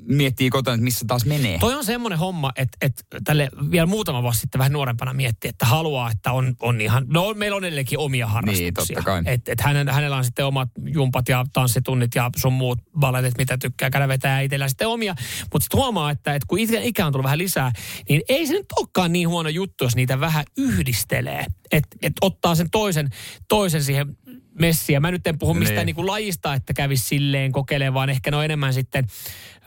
miettii 0.06 0.50
kotona, 0.50 0.74
että 0.74 0.84
missä 0.84 1.04
taas 1.08 1.24
menee. 1.26 1.58
Toi 1.58 1.74
on 1.74 1.84
semmoinen 1.84 2.18
homma, 2.18 2.52
että, 2.56 2.78
että 2.80 3.02
tälle 3.24 3.48
vielä 3.70 3.86
muutama 3.86 4.22
vuosi 4.22 4.40
sitten 4.40 4.58
vähän 4.58 4.72
nuorempana 4.72 5.12
miettii, 5.12 5.48
että 5.48 5.66
haluaa, 5.66 6.10
että 6.10 6.32
on, 6.32 6.54
on 6.60 6.80
ihan, 6.80 7.04
no 7.08 7.34
meillä 7.34 7.56
on 7.56 7.64
edelleenkin 7.64 7.98
omia 7.98 8.26
harrastuksia. 8.26 8.64
Niin, 8.64 8.74
totta 8.74 9.02
kai. 9.02 9.22
Et, 9.26 9.48
et 9.48 9.60
hänen, 9.60 9.88
hänellä 9.88 10.16
on 10.16 10.24
sitten 10.24 10.46
omat 10.46 10.68
jumpat 10.84 11.28
ja 11.28 11.44
tanssitunnit 11.52 12.14
ja 12.14 12.30
sun 12.36 12.52
muut 12.52 12.78
balletit, 12.98 13.38
mitä 13.38 13.58
tykkää 13.58 13.90
käydä 13.90 14.08
vetää 14.08 14.40
itsellä 14.40 14.68
sitten 14.68 14.88
omia. 14.88 15.14
Mutta 15.52 15.64
sitten 15.64 15.78
huomaa, 15.78 16.10
että, 16.10 16.34
että 16.34 16.46
kun 16.46 16.58
ikä, 16.58 16.80
ikä 16.80 17.06
on 17.06 17.12
tullut 17.12 17.24
vähän 17.24 17.38
lisää, 17.38 17.72
niin 18.08 18.22
ei 18.28 18.46
se 18.46 18.52
nyt 18.52 18.66
olekaan 18.76 19.12
niin 19.12 19.28
huono 19.28 19.48
juttu, 19.48 19.84
jos 19.84 19.96
niitä 19.96 20.20
vähän 20.20 20.44
yhdistelee. 20.58 21.46
Että 21.72 21.96
et 22.02 22.12
ottaa 22.20 22.54
sen 22.54 22.70
toisen, 22.70 23.10
toisen 23.48 23.84
siihen 23.84 24.16
messiin. 24.60 25.02
Mä 25.02 25.10
nyt 25.10 25.26
en 25.26 25.38
puhu 25.38 25.54
mistään 25.54 25.76
Niin. 25.76 25.86
niin 25.86 25.96
kuin 25.96 26.06
lajista, 26.06 26.54
että 26.54 26.74
kävisi 26.74 27.04
silleen 27.04 27.52
kokeilemaan, 27.52 27.94
vaan 27.94 28.10
ehkä 28.10 28.30
ne 28.30 28.36
on 28.36 28.44
enemmän 28.44 28.74
sitten 28.74 29.06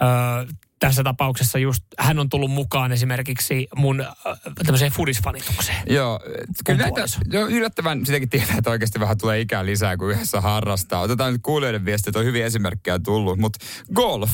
öö, 0.01 0.53
tässä 0.79 1.03
tapauksessa 1.03 1.59
just, 1.59 1.83
hän 1.97 2.19
on 2.19 2.29
tullut 2.29 2.51
mukaan 2.51 2.91
esimerkiksi 2.91 3.67
mun 3.75 4.01
äh, 4.01 4.07
tämmöiseen 4.65 4.91
fudisfanitukseen. 4.91 5.77
Joo, 5.89 6.19
kyllä 6.65 6.79
näitä, 6.79 7.01
joo, 7.31 7.47
yllättävän 7.47 8.05
sitäkin 8.05 8.29
tietää, 8.29 8.57
että 8.57 8.69
oikeasti 8.69 8.99
vähän 8.99 9.17
tulee 9.17 9.39
ikää 9.39 9.65
lisää, 9.65 9.97
kun 9.97 10.11
yhdessä 10.11 10.41
harrastaa. 10.41 11.01
Otetaan 11.01 11.33
nyt 11.33 11.41
kuulijoiden 11.43 11.85
viestit, 11.85 12.15
on 12.15 12.25
hyviä 12.25 12.45
esimerkkejä 12.45 12.99
tullut, 12.99 13.39
mutta 13.39 13.65
golf. 13.93 14.31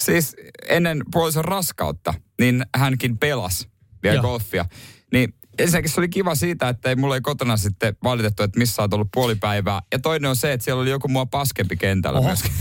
Siis 0.00 0.36
ennen 0.68 1.02
puolison 1.12 1.44
raskautta, 1.44 2.14
niin 2.40 2.66
hänkin 2.76 3.18
pelasi 3.18 3.68
vielä 4.02 4.16
Joo. 4.16 4.22
golfia. 4.22 4.64
Niin 5.12 5.34
ensinnäkin 5.58 5.90
se 5.90 6.00
oli 6.00 6.08
kiva 6.08 6.34
siitä, 6.34 6.68
että 6.68 6.88
ei 6.88 6.96
mulla 6.96 7.14
ei 7.14 7.20
kotona 7.20 7.56
sitten 7.56 7.96
valitettu, 8.04 8.42
että 8.42 8.58
missä 8.58 8.82
olet 8.82 8.92
ollut 8.92 9.08
puoli 9.14 9.34
päivää. 9.34 9.82
Ja 9.92 9.98
toinen 9.98 10.30
on 10.30 10.36
se, 10.36 10.52
että 10.52 10.64
siellä 10.64 10.82
oli 10.82 10.90
joku 10.90 11.08
mua 11.08 11.26
paskempi 11.26 11.76
kentällä 11.76 12.18
Oho. 12.18 12.28
myöskin. 12.28 12.52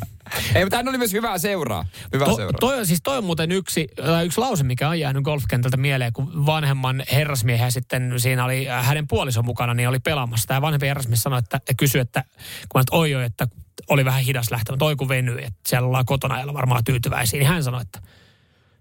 ei, 0.54 0.64
mutta 0.64 0.76
hän 0.76 0.88
oli 0.88 0.98
myös 0.98 1.12
hyvää 1.12 1.38
seuraa. 1.38 1.86
Hyvää 2.12 2.28
To, 2.28 2.36
seuraa. 2.36 2.58
toi, 2.60 2.78
on, 2.78 2.86
siis 2.86 3.00
toi 3.02 3.18
on 3.18 3.24
muuten 3.24 3.52
yksi, 3.52 3.88
tai 3.96 4.26
yksi 4.26 4.40
lause, 4.40 4.64
mikä 4.64 4.88
on 4.88 5.00
jäänyt 5.00 5.22
golfkentältä 5.22 5.76
mieleen, 5.76 6.12
kun 6.12 6.46
vanhemman 6.46 7.02
herrasmiehen 7.12 7.72
sitten 7.72 8.14
siinä 8.16 8.44
oli 8.44 8.68
äh, 8.70 8.86
hänen 8.86 9.08
puolison 9.08 9.44
mukana, 9.44 9.74
niin 9.74 9.88
oli 9.88 9.98
pelaamassa. 10.00 10.48
Tämä 10.48 10.62
vanhempi 10.62 10.86
herrasmies 10.86 11.22
sanoi, 11.22 11.38
että 11.38 11.60
kysyi, 11.76 12.00
että 12.00 12.24
kun 12.68 12.80
että 12.80 12.96
oi 12.96 13.14
oi, 13.14 13.24
että 13.24 13.48
oli 13.88 14.04
vähän 14.04 14.22
hidas 14.22 14.50
lähtö, 14.50 14.72
mutta 14.72 14.84
oi 14.84 14.96
kun 14.96 15.08
venyi, 15.08 15.44
että 15.44 15.60
siellä 15.66 15.86
ollaan 15.86 16.06
kotona 16.06 16.40
ja 16.40 16.54
varmaan 16.54 16.84
tyytyväisiä. 16.84 17.38
Niin 17.38 17.48
hän 17.48 17.64
sanoi, 17.64 17.82
että 17.82 18.00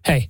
hei, 0.07 0.30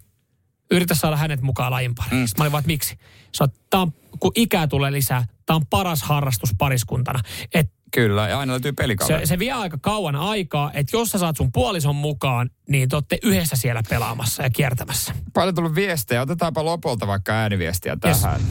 yritä 0.71 0.95
saada 0.95 1.17
hänet 1.17 1.41
mukaan 1.41 1.71
lajin 1.71 1.95
pariin. 1.95 2.15
Mm. 2.21 2.27
Mä 2.37 2.43
olin 2.43 2.51
vaan, 2.51 2.59
että 2.61 2.67
miksi? 2.67 2.97
Sä 3.37 3.43
oot, 3.43 3.53
tää 3.69 3.79
on, 3.81 3.91
kun 4.19 4.31
ikää 4.35 4.67
tulee 4.67 4.91
lisää, 4.91 5.25
tämä 5.45 5.55
on 5.55 5.65
paras 5.69 6.03
harrastus 6.03 6.49
pariskuntana. 6.57 7.19
Et 7.53 7.71
Kyllä, 7.93 8.27
ja 8.29 8.39
aina 8.39 8.51
löytyy 8.51 8.71
pelikaveri. 8.73 9.19
se, 9.19 9.29
se 9.29 9.39
vie 9.39 9.51
aika 9.51 9.77
kauan 9.81 10.15
aikaa, 10.15 10.71
että 10.73 10.97
jos 10.97 11.09
sä 11.09 11.17
saat 11.17 11.37
sun 11.37 11.51
puolison 11.51 11.95
mukaan, 11.95 12.49
niin 12.69 12.89
te 12.89 12.95
olette 12.95 13.17
yhdessä 13.23 13.55
siellä 13.55 13.83
pelaamassa 13.89 14.43
ja 14.43 14.49
kiertämässä. 14.49 15.13
Paljon 15.33 15.55
tullut 15.55 15.75
viestejä. 15.75 16.21
Otetaanpa 16.21 16.65
lopulta 16.65 17.07
vaikka 17.07 17.31
ääniviestiä 17.33 17.97
Yes. 18.05 18.17
tähän. 18.19 18.41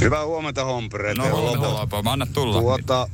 Hyvää 0.00 0.24
huomenta, 0.26 0.64
Hompereet. 0.64 1.18
No 1.18 1.30
huomenta 1.30 1.70
Lopo. 1.74 1.96
lopo. 1.96 2.10
Anna 2.10 2.26
tulla. 2.26 2.60
Tuota, 2.60 3.08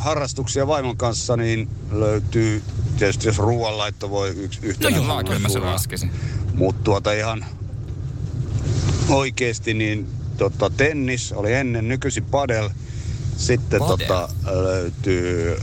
harrastuksia 0.00 0.66
vaimon 0.66 0.96
kanssa 0.96 1.36
niin 1.36 1.68
löytyy, 1.90 2.62
tietysti 2.98 3.26
jos 3.28 3.38
ruoanlaitto 3.38 4.10
voi 4.10 4.28
yksi 4.30 4.60
yhtenä 4.62 4.90
No 4.98 5.06
joo, 5.06 5.24
kyllä 5.24 5.38
mä 5.38 5.48
sen 5.48 5.64
laskisin. 5.66 6.10
Mutta 6.54 6.82
tuota 6.84 7.12
ihan 7.12 7.44
oikeesti 9.08 9.74
niin 9.74 10.08
tota, 10.36 10.70
tennis 10.70 11.32
oli 11.32 11.52
ennen, 11.52 11.88
nykyisin 11.88 12.24
padel. 12.24 12.70
Sitten 13.36 13.78
Padel? 13.78 13.96
tota, 13.96 14.28
löytyy 14.44 15.56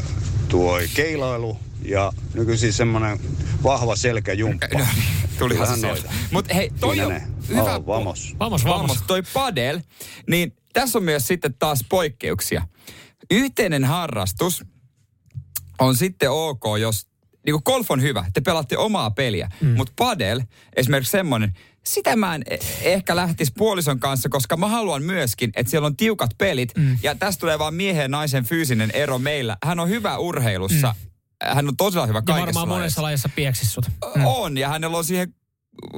tuo 0.47 0.79
keilailu 0.93 1.57
ja 1.81 2.11
nykyisin 2.33 2.73
semmoinen 2.73 3.19
vahva 3.63 3.95
selkäjumppa. 3.95 4.67
No 4.73 4.79
niin, 4.79 4.87
tulihan 5.39 5.79
se 5.79 5.87
noita. 5.87 6.11
Mutta 6.31 6.53
hei, 6.53 6.71
toi 6.79 6.95
Siinä 6.95 7.07
on 7.07 7.13
ne. 7.13 7.27
hyvä. 7.47 7.75
Oh, 7.75 7.85
vamos. 7.85 8.35
Vamos, 8.39 8.65
vamos. 8.65 8.81
Vamos, 8.81 9.03
toi 9.07 9.23
padel. 9.33 9.79
Niin 10.27 10.53
tässä 10.73 10.97
on 10.97 11.03
myös 11.03 11.27
sitten 11.27 11.53
taas 11.53 11.85
poikkeuksia. 11.89 12.67
Yhteinen 13.31 13.83
harrastus 13.85 14.63
on 15.79 15.95
sitten 15.95 16.31
ok, 16.31 16.63
jos 16.79 17.07
niin 17.45 17.53
kuin 17.53 17.61
golf 17.65 17.91
on 17.91 18.01
hyvä, 18.01 18.25
te 18.33 18.41
pelaatte 18.41 18.77
omaa 18.77 19.11
peliä. 19.11 19.49
Mm. 19.61 19.67
Mutta 19.67 19.93
padel, 19.95 20.41
esimerkiksi 20.75 21.11
semmoinen, 21.11 21.53
sitä 21.89 22.15
mä 22.15 22.35
en 22.35 22.43
e- 22.49 22.57
ehkä 22.81 23.15
lähtisi 23.15 23.51
puolison 23.57 23.99
kanssa, 23.99 24.29
koska 24.29 24.57
mä 24.57 24.67
haluan 24.67 25.03
myöskin, 25.03 25.51
että 25.55 25.69
siellä 25.69 25.85
on 25.85 25.97
tiukat 25.97 26.31
pelit. 26.37 26.71
Mm. 26.77 26.97
Ja 27.03 27.15
tästä 27.15 27.39
tulee 27.39 27.59
vaan 27.59 27.73
miehen 27.73 28.01
ja 28.01 28.07
naisen 28.07 28.43
fyysinen 28.45 28.91
ero 28.91 29.19
meillä. 29.19 29.57
Hän 29.65 29.79
on 29.79 29.89
hyvä 29.89 30.17
urheilussa. 30.17 30.95
Mm. 30.97 31.55
hän 31.55 31.67
on 31.67 31.77
todella 31.77 32.05
hyvä 32.07 32.17
Ja 32.17 32.21
kaikessa 32.21 32.45
varmaan 32.45 32.67
monessa 32.67 32.81
lajissa. 33.01 33.01
lajissa 33.01 33.29
pieksis 33.35 33.73
sut. 33.73 33.85
On, 34.25 34.57
ja 34.57 34.69
hänellä 34.69 34.97
on 34.97 35.05
siihen 35.05 35.33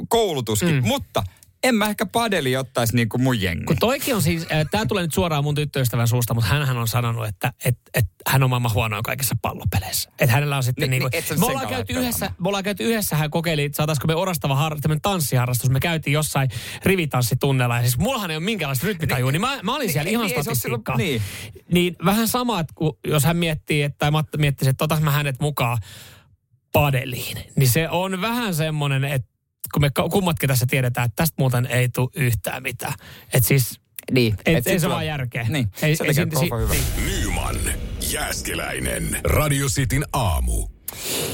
koulutuskin. 0.09 0.75
Mm. 0.75 0.87
Mutta 0.87 1.23
en 1.63 1.75
mä 1.75 1.89
ehkä 1.89 2.05
padeli 2.05 2.55
ottaisi 2.57 2.95
niinku 2.95 3.17
mun 3.17 3.41
jengi. 3.41 3.63
Kun 3.65 3.77
toikin 3.79 4.15
on 4.15 4.21
siis, 4.21 4.47
tämä 4.71 4.85
tulee 4.85 5.03
nyt 5.03 5.13
suoraan 5.13 5.43
mun 5.43 5.55
tyttöystävän 5.55 6.07
suusta, 6.07 6.33
mutta 6.33 6.49
hän 6.49 6.77
on 6.77 6.87
sanonut, 6.87 7.27
että 7.27 7.53
et, 7.65 7.77
et, 7.93 8.05
hän 8.27 8.43
on 8.43 8.49
maailman 8.49 8.73
huonoin 8.73 9.03
kaikissa 9.03 9.35
pallopeleissä. 9.41 10.09
Että 10.19 10.33
hänellä 10.33 10.57
on 10.57 10.63
sitten 10.63 10.89
Ni- 10.89 10.99
niin, 10.99 11.09
niin, 11.11 11.11
niin 11.11 11.23
sä 11.23 11.35
me, 11.35 11.45
ollaan 11.45 11.67
käyty 11.67 11.93
yhdessä, 11.93 12.31
me 12.39 12.47
ollaan 12.47 12.63
käyty 12.63 12.83
yhdessä, 12.83 13.15
hän 13.15 13.29
kokeili, 13.31 13.63
että 13.63 13.75
saataisiko 13.75 14.07
me 14.07 14.15
orastava 14.15 14.55
har, 14.55 14.77
tanssiharrastus. 15.01 15.69
Me 15.69 15.79
käytiin 15.79 16.13
jossain 16.13 16.49
rivitanssitunnella 16.83 17.75
ja 17.75 17.81
siis 17.81 17.97
mullahan 17.97 18.31
ei 18.31 18.37
ole 18.37 18.43
minkäänlaista 18.43 18.87
rytmitajua, 18.87 19.31
niin 19.31 19.41
mä, 19.41 19.59
mä 19.63 19.75
olin 19.75 19.91
siellä 19.91 20.03
Niin, 20.03 20.11
ihan 20.11 20.21
niin, 20.27 20.29
silloin- 20.29 20.43
statistiikkaa. 20.57 20.97
niin. 20.97 21.21
niin 21.73 21.95
vähän 22.05 22.27
sama, 22.27 22.59
että 22.59 22.73
kun, 22.75 22.97
jos 23.07 23.23
hän 23.23 23.37
miettii, 23.37 23.83
että, 23.83 23.97
tai 23.99 24.11
Matta 24.11 24.37
miettisi, 24.37 24.69
että 24.69 24.83
otas 24.83 25.01
mä 25.01 25.11
hänet 25.11 25.39
mukaan 25.39 25.77
padeliin, 26.71 27.37
niin 27.55 27.69
se 27.69 27.89
on 27.89 28.21
vähän 28.21 28.55
semmoinen, 28.55 29.03
että 29.03 29.30
kun 29.73 29.81
me 29.81 29.89
kummatkin 30.11 30.47
tässä 30.47 30.65
tiedetään, 30.69 31.05
että 31.05 31.15
tästä 31.15 31.35
muuten 31.37 31.65
ei 31.65 31.89
tule 31.89 32.09
yhtään 32.15 32.63
mitään. 32.63 32.93
Että 33.33 33.47
siis, 33.47 33.79
Niin. 34.11 34.33
et, 34.45 34.57
et 34.57 34.67
ei 34.67 34.79
se 34.79 34.89
vaan 34.89 35.05
järkeä. 35.07 35.45
Niin, 35.49 35.67
ei, 35.81 35.95
se 35.95 36.03
ei, 36.03 36.13
tekee 36.13 36.39
si- 36.39 36.49
hyvä. 36.61 36.73
niin. 36.73 36.83
Nyman, 37.21 37.55
Jääskeläinen. 38.11 39.19
Radio 39.23 39.67
Cityn 39.67 40.05
aamu. 40.13 40.67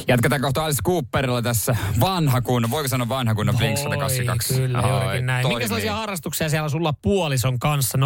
Jatketaan 0.08 0.42
kohta 0.42 0.66
Alice 0.66 0.82
Cooperilla 0.84 1.42
tässä 1.42 1.76
vanha 2.00 2.42
kunnon, 2.42 2.72
voiko 2.72 2.88
sanoa 2.88 3.10
vanha 3.10 3.36
kunnon 3.36 3.58
Blink 3.58 3.78
Oi, 3.78 3.84
182? 3.84 4.54
Kyllä, 4.54 4.82
Oi, 4.82 4.90
juurikin 5.04 5.26
näin. 5.26 5.42
toimii. 5.44 5.60
Minkälaisia 5.60 5.96
harrastuksia 5.96 6.50
siellä 6.50 6.70
sulla 6.70 6.94
puolison 7.02 7.60
kanssa 7.60 7.98
0447255854 7.98 8.02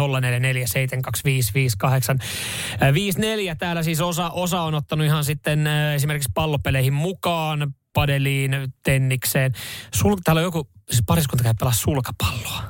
54 2.94 3.54
täällä 3.54 3.82
siis 3.82 4.00
osa, 4.00 4.30
osa 4.30 4.60
on 4.60 4.74
ottanut 4.74 5.06
ihan 5.06 5.24
sitten 5.24 5.66
äh, 5.66 5.94
esimerkiksi 5.94 6.30
pallopeleihin 6.34 6.92
mukaan, 6.92 7.74
padeliin, 7.92 8.52
tennikseen. 8.82 9.52
Sul, 9.94 10.16
täällä 10.24 10.40
on 10.40 10.44
joku, 10.44 10.68
siis 10.90 11.02
pariskunta 11.06 11.44
käy 11.44 11.54
pelaa 11.58 11.74
sulkapalloa. 11.74 12.62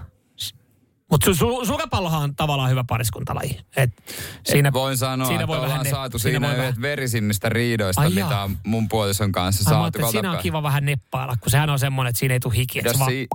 Mutta 1.11 1.25
sul, 1.25 1.35
sul, 1.35 1.65
sulkapallohan 1.65 2.23
on 2.23 2.37
tavallaan 2.37 2.71
hyvä 2.71 2.85
pariskuntalaji. 2.89 3.61
Et 3.77 3.91
siinä, 4.47 4.73
Voin 4.73 4.97
sanoa, 4.97 5.27
siinä 5.27 5.41
että 5.41 5.49
voi 5.49 5.57
ollaan 5.57 5.71
vähän 5.73 5.85
ne- 5.85 5.91
saatu 5.91 6.19
siinä 6.19 6.33
siinä 6.39 6.47
voi 6.49 6.57
vähän- 6.57 6.69
yhdet 6.69 6.83
verisimmistä 6.83 7.49
riidoista, 7.49 8.03
Ai 8.03 8.09
mitä 8.09 8.21
jaa. 8.21 8.45
on 8.45 8.59
mun 8.67 8.89
puolison 8.89 9.33
kanssa 9.33 9.71
Ai, 9.71 9.77
mä 9.77 9.81
saatu. 9.83 9.99
että 9.99 10.11
siinä 10.11 10.31
on 10.33 10.39
kiva 10.39 10.63
vähän 10.63 10.85
neppailla, 10.85 11.37
kun 11.41 11.51
sehän 11.51 11.71
on 11.71 11.79
semmoinen, 11.79 12.09
että 12.11 12.19
siinä 12.21 12.35
ei 12.35 12.41
tule 12.41 12.57
hiki. 12.57 12.79
että 12.79 12.91
Jos 12.91 13.07
si- 13.07 13.29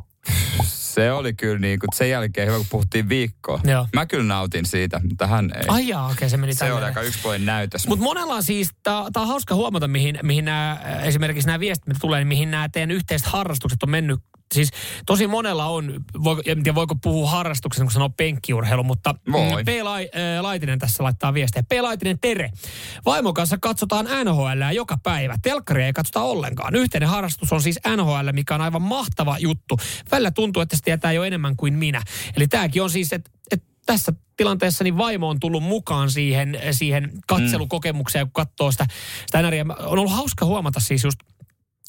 se 0.98 1.12
oli 1.12 1.34
kyllä 1.34 1.60
niin 1.60 1.80
kuin 1.80 1.90
sen 1.96 2.10
jälkeen 2.10 2.48
hyvä, 2.48 2.58
kun 2.58 2.68
puhuttiin 2.70 3.10
viikkoa. 3.10 3.60
Joo. 3.64 3.88
Mä 3.94 4.06
kyllä 4.06 4.24
nautin 4.24 4.66
siitä, 4.66 5.02
mutta 5.10 5.28
hän 5.28 5.52
ei. 5.56 5.64
Ai 5.68 5.88
jaa, 5.88 6.08
okei, 6.08 6.30
se 6.30 6.38
meni 6.38 6.54
se 6.54 6.74
oli 6.74 6.86
aika 6.86 7.02
yksipuolinen 7.02 7.46
näytös. 7.46 7.88
Mutta 7.88 8.04
monella 8.04 8.34
on 8.34 8.44
siis, 8.44 8.70
tämä 8.84 9.04
on 9.16 9.28
hauska 9.28 9.56
huomata, 9.56 9.88
mihin, 9.88 10.20
mihin 10.24 10.46
nämä, 10.46 10.80
esimerkiksi 11.04 11.48
nämä 11.48 11.60
viestit, 11.60 11.88
mitä 11.88 12.00
tulee, 12.02 12.20
niin 12.20 12.28
mihin 12.28 12.52
nämä 12.52 12.70
teidän 12.70 12.92
yhteiset 12.92 13.28
harrastukset 13.28 13.84
on 13.84 13.90
mennyt. 13.90 14.20
Siis 14.54 14.70
tosi 15.06 15.28
monella 15.28 15.66
on, 15.66 16.04
voiko, 16.24 16.42
en 16.46 16.64
tiedä 16.64 16.76
voiko 16.76 16.96
puhua 16.96 17.30
harrastuksena, 17.30 17.86
kun 17.86 17.92
sanoo 17.92 18.10
penkkiurheilu, 18.10 18.84
mutta 18.84 19.16
Voi. 19.32 19.64
P. 19.64 19.68
Lai, 19.84 20.10
äh, 20.16 20.42
Laitinen 20.42 20.80
tässä 20.80 21.04
laittaa 21.04 21.34
viestiä. 21.34 21.64
P. 21.64 21.72
Laitinen, 21.82 22.20
Tere. 22.20 22.52
Vaimon 23.06 23.34
kanssa 23.34 23.58
katsotaan 23.62 24.08
NHL 24.26 24.74
joka 24.74 24.98
päivä. 25.04 25.36
Telkkaria 25.42 25.86
ei 25.86 25.94
katsota 25.94 26.22
ollenkaan. 26.22 26.76
Yhteinen 26.76 27.10
harrastus 27.10 27.54
on 27.54 27.62
siis 27.62 27.80
NHL, 27.98 28.32
mikä 28.32 28.56
on 28.56 28.62
aivan 28.62 28.82
mahtava 28.82 29.38
juttu. 29.40 29.80
Välillä 30.12 30.32
tuntuu, 30.32 30.62
että 30.62 30.76
se 30.76 30.84
tietää 30.84 31.12
jo 31.12 31.24
enemmän 31.24 31.56
kuin 31.56 31.74
minä. 31.74 32.02
Eli 32.36 32.48
tämäkin 32.48 32.84
on 32.84 32.90
siis, 32.90 33.14
että 33.14 33.32
et 33.52 33.64
tässä 33.86 34.14
tilanteessa 34.38 34.84
niin 34.84 34.98
vaimo 34.98 35.30
on 35.30 35.40
tullut 35.40 35.64
mukaan 35.64 36.12
siihen, 36.12 36.60
siihen 36.72 37.12
katselukokemukseen, 37.28 38.26
kun 38.26 38.34
katsoo 38.34 38.72
sitä, 38.72 38.86
sitä 39.26 39.42
NRiä. 39.42 39.66
On 39.80 40.00
ollut 40.00 40.12
hauska 40.12 40.46
huomata 40.46 40.80
siis 40.80 41.04
just 41.04 41.20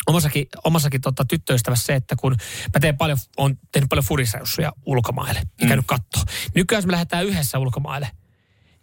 omassakin, 0.07 0.47
omassakin 0.65 1.01
tota, 1.01 1.25
tyttöystävässä 1.25 1.85
se, 1.87 1.95
että 1.95 2.17
kun 2.17 2.37
mä 2.75 2.81
teen 2.81 2.97
paljon, 2.97 3.19
on 3.37 3.59
tehnyt 3.73 3.89
paljon 3.89 4.05
furiseussuja 4.05 4.73
ulkomaille 4.87 5.41
ja 5.61 5.69
käynyt 5.69 5.87
kattoo. 5.87 6.23
Nykyään 6.55 6.79
jos 6.79 6.87
me 6.87 6.93
lähdetään 6.93 7.27
yhdessä 7.27 7.59
ulkomaille, 7.59 8.11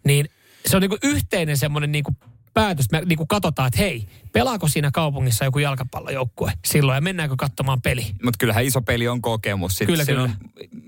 niin 0.04 0.28
se 0.66 0.76
on 0.76 0.80
niinku 0.82 0.98
yhteinen 1.02 1.56
semmoinen 1.56 1.92
niinku 1.92 2.16
päätös. 2.54 2.86
Me 2.92 3.02
niinku 3.06 3.26
katsotaan, 3.26 3.66
että 3.66 3.78
hei, 3.78 4.08
pelaako 4.32 4.68
siinä 4.68 4.90
kaupungissa 4.90 5.44
joku 5.44 5.58
jalkapallojoukkue 5.58 6.52
silloin 6.66 6.96
ja 6.96 7.00
mennäänkö 7.00 7.34
katsomaan 7.38 7.82
peli. 7.82 8.06
Mutta 8.22 8.38
kyllähän 8.38 8.64
iso 8.64 8.82
peli 8.82 9.08
on 9.08 9.22
kokemus. 9.22 9.72
Sitten 9.72 9.86
Kyllä, 9.86 10.04
kyllä. 10.04 10.22
on 10.22 10.34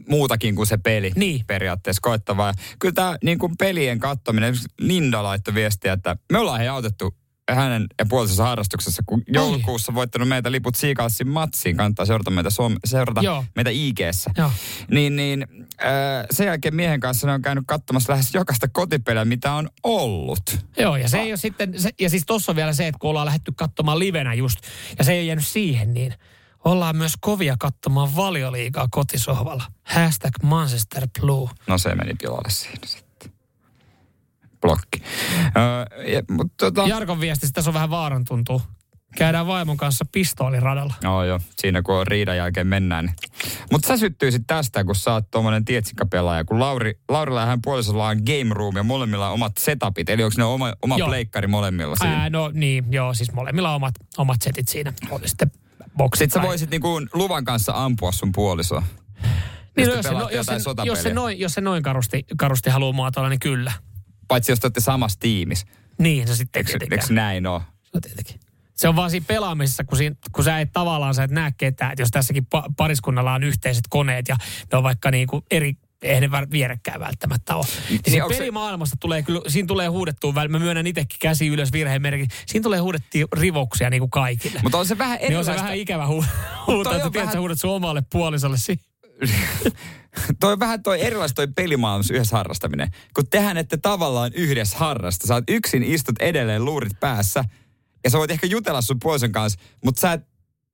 muutakin 0.09 0.55
kuin 0.55 0.67
se 0.67 0.77
peli 0.77 1.13
Niin. 1.17 1.45
periaatteessa 1.47 2.01
koettavaa. 2.03 2.55
Kyllä 2.79 2.93
tämä 2.93 3.17
niin 3.25 3.39
kuin 3.39 3.57
pelien 3.57 4.01
esimerkiksi 4.27 4.69
Linda 4.79 5.23
laittoi 5.23 5.55
viestiä, 5.55 5.93
että 5.93 6.17
me 6.33 6.39
ollaan 6.39 6.61
he 6.61 6.69
autettu 6.69 7.15
hänen 7.49 7.87
ja 7.99 8.07
puolisessa 8.07 8.45
harrastuksessa, 8.45 9.03
kun 9.07 9.23
joulukuussa 9.29 9.95
voittanut 9.95 10.29
meitä 10.29 10.53
liput 10.53 10.75
Siikalssin 10.75 11.29
matsiin, 11.29 11.77
kannattaa 11.77 12.07
seurata 12.07 12.31
meitä, 12.31 12.51
Suom- 12.51 12.79
seurata 12.85 13.21
Joo. 13.21 13.45
meitä 13.57 13.71
IG-ssä. 13.71 14.31
Joo. 14.37 14.51
Niin, 14.91 15.17
niin 15.17 15.47
äh, 15.83 16.27
sen 16.31 16.47
jälkeen 16.47 16.75
miehen 16.75 17.01
kanssa 17.01 17.27
ne 17.27 17.33
on 17.33 17.43
käynyt 17.43 17.65
katsomassa 17.67 18.13
lähes 18.13 18.35
jokaista 18.35 18.69
kotipeliä, 18.69 19.25
mitä 19.25 19.53
on 19.53 19.69
ollut. 19.83 20.59
Joo, 20.79 20.97
ja 20.97 21.09
se 21.09 21.19
ei 21.19 21.31
ole 21.31 21.37
sitten, 21.37 21.81
se, 21.81 21.91
ja 22.01 22.11
siis 22.11 22.23
tossa 22.27 22.53
on 22.53 22.57
vielä 22.57 22.73
se, 22.73 22.87
että 22.87 22.99
kun 22.99 23.11
ollaan 23.11 23.27
lähdetty 23.27 23.53
katsomaan 23.57 23.99
livenä 23.99 24.35
just, 24.35 24.59
ja 24.99 25.05
se 25.05 25.13
ei 25.13 25.19
ole 25.19 25.27
jäänyt 25.27 25.47
siihen, 25.47 25.95
niin 25.95 26.15
ollaan 26.65 26.97
myös 26.97 27.13
kovia 27.21 27.57
katsomaan 27.59 28.17
valioliigaa 28.17 28.89
kotisohvalla. 28.91 29.65
Hashtag 29.83 30.33
Manchester 30.43 31.09
Blue. 31.21 31.51
No 31.67 31.79
se 31.79 31.95
meni 31.95 32.15
pilalle 32.21 32.51
siinä 32.51 32.87
sitten. 32.87 33.08
Blokki. 34.61 35.03
Öö, 35.57 36.07
ja, 36.13 36.23
mutta 36.31 36.55
tota, 36.57 36.89
Jarkon 36.89 37.21
viestissä 37.21 37.53
tässä 37.53 37.71
on 37.71 37.75
vähän 37.75 37.91
vaaran 37.91 38.25
tuntuu. 38.25 38.63
Käydään 39.17 39.47
vaimon 39.47 39.77
kanssa 39.77 40.05
pistooliradalla. 40.13 40.95
Joo, 41.03 41.25
joo. 41.25 41.41
Siinä 41.59 41.83
kun 41.83 41.95
on 41.95 42.07
riidan 42.07 42.37
jälkeen 42.37 42.67
mennään. 42.67 43.05
Niin. 43.05 43.15
Mutta 43.73 43.89
sä 43.89 43.97
syttyisit 43.97 44.43
tästä, 44.47 44.85
kun 44.85 44.95
sä 44.95 45.13
oot 45.13 45.31
tuommoinen 45.31 45.65
tietsikkapelaaja. 45.65 46.45
Kun 46.45 46.61
Lauri, 46.61 47.01
Laurilla 47.09 47.41
ja 47.41 47.47
hän 47.47 47.63
puolisolla 47.63 48.09
on 48.09 48.17
game 48.17 48.55
room 48.55 48.77
ja 48.77 48.83
molemmilla 48.83 49.29
on 49.29 49.35
omat 49.35 49.53
setupit. 49.59 50.11
Eli 50.11 50.25
onko 50.25 50.35
ne 50.39 50.45
oma, 50.45 50.73
oma 50.83 50.97
Joo. 50.99 51.09
pleikkari 51.09 51.47
molemmilla 51.47 51.97
siinä? 51.97 52.23
Ää, 52.23 52.31
no 52.31 52.51
niin, 52.55 52.85
joo, 52.91 53.15
siis 53.15 53.33
molemmilla 53.33 53.71
on 53.71 53.77
omat, 53.77 53.95
omat 54.19 54.43
setit 54.43 54.69
siinä. 54.69 54.93
Oli 55.11 55.29
sitten 55.29 55.51
boksit. 55.97 56.19
Sitten 56.19 56.43
sä 56.43 56.49
voisit 56.49 56.71
niinku 56.71 57.01
luvan 57.13 57.45
kanssa 57.45 57.73
ampua 57.75 58.13
sun 58.13 58.33
puolisoa. 58.33 58.83
niin, 59.77 59.89
jos 59.89 59.89
no, 59.89 59.93
te 59.93 59.97
jos, 59.97 60.07
se, 60.07 60.13
no, 60.13 60.29
jos, 60.31 60.47
se, 60.47 60.85
jos, 60.85 61.03
se 61.03 61.15
noin, 61.15 61.41
jos 61.41 61.53
se 61.53 61.61
noin 61.61 61.83
karusti, 61.83 62.25
karusti 62.39 62.71
haluaa 62.71 62.93
muotoilla, 62.93 63.29
niin 63.29 63.41
kyllä. 63.41 63.73
Paitsi 64.29 64.53
jos 64.53 64.61
te 64.61 64.67
olette 64.67 64.81
samassa 64.81 65.19
tiimissä. 65.21 65.67
Niin, 65.99 66.29
se 66.29 66.37
sitten 66.37 66.67
Eikö, 66.67 66.85
eikö 66.91 67.07
näin 67.11 67.47
ole? 67.47 67.63
On 67.95 68.01
tietenkin. 68.01 68.41
Se 68.77 68.89
on 68.89 68.97
vaan 68.97 69.11
siinä 69.11 69.25
pelaamisessa, 69.29 69.85
kun, 69.85 69.99
siinä, 69.99 70.17
kun 70.33 70.45
sä 70.45 70.61
et 70.61 70.73
tavallaan 70.73 71.15
sä 71.15 71.23
et 71.25 71.31
näe 71.31 71.53
ketään. 71.57 71.93
Että 71.93 72.03
jos 72.03 72.11
tässäkin 72.11 72.47
pa- 72.57 72.73
pariskunnalla 72.77 73.33
on 73.35 73.43
yhteiset 73.45 73.85
koneet 73.91 74.29
ja 74.29 74.37
ne 74.73 74.79
on 74.79 74.85
vaikka 74.85 75.11
niinku 75.11 75.45
eri, 75.51 75.75
eihän 76.03 76.23
ne 76.23 76.31
vierekkäin 76.51 77.01
välttämättä 77.01 77.57
ole. 77.57 77.65
Niin, 77.65 77.77
niin 77.89 78.01
niin 78.13 78.23
onko 78.23 78.33
se- 78.35 78.39
pelimaailmasta 78.39 78.97
tulee 79.01 79.23
kyllä, 79.23 79.41
siinä 79.49 79.67
tulee 79.67 79.89
huudettua, 79.89 80.33
väl- 80.33 80.49
mä 80.49 80.59
myönnän 80.59 80.87
itsekin 80.87 81.19
käsi 81.21 81.47
ylös 81.47 81.73
virheen 81.73 82.03
merkin. 82.03 82.29
Siinä 82.47 82.63
tulee 82.63 82.79
huudettua 82.81 83.23
rivouksia 83.33 83.91
niinku 83.91 84.09
kaikille. 84.09 84.61
Mutta 84.63 84.79
on 84.79 84.87
se 84.87 84.99
vähän 84.99 85.19
niin 85.19 85.25
on 85.25 85.27
erilaista. 85.27 85.53
se 85.53 85.59
vähän 85.59 85.77
ikävä 85.77 86.07
hu- 86.07 86.25
huutaa, 86.67 86.93
että 86.97 87.11
tiedät, 87.11 87.15
vähän- 87.15 87.33
sä 87.33 87.41
huudat 87.41 87.61
sun 87.61 87.71
omalle 87.71 88.03
puolisolle. 88.13 88.57
Si- 88.57 88.81
toi 90.41 90.53
on 90.53 90.61
vähän 90.61 90.83
toi 90.83 91.01
erilaista 91.03 91.35
toi 91.35 91.49
pelimaailmassa 91.57 92.15
yhdessä 92.15 92.37
harrastaminen. 92.37 92.89
Kun 93.15 93.25
tehän 93.31 93.57
ette 93.57 93.77
tavallaan 93.77 94.31
yhdessä 94.35 94.79
harrasta. 94.79 95.27
Sä 95.27 95.35
oot 95.35 95.45
yksin 95.49 95.83
istut 95.83 96.15
edelleen 96.21 96.65
luurit 96.65 97.01
päässä. 97.01 97.45
Ja 98.05 98.11
sä 98.11 98.19
voit 98.19 98.31
ehkä 98.31 98.47
jutella 98.47 98.81
sun 98.83 98.99
puolison 99.03 99.33
kanssa, 99.33 99.61
mutta 99.85 100.01
sä 100.01 100.13
et 100.13 100.23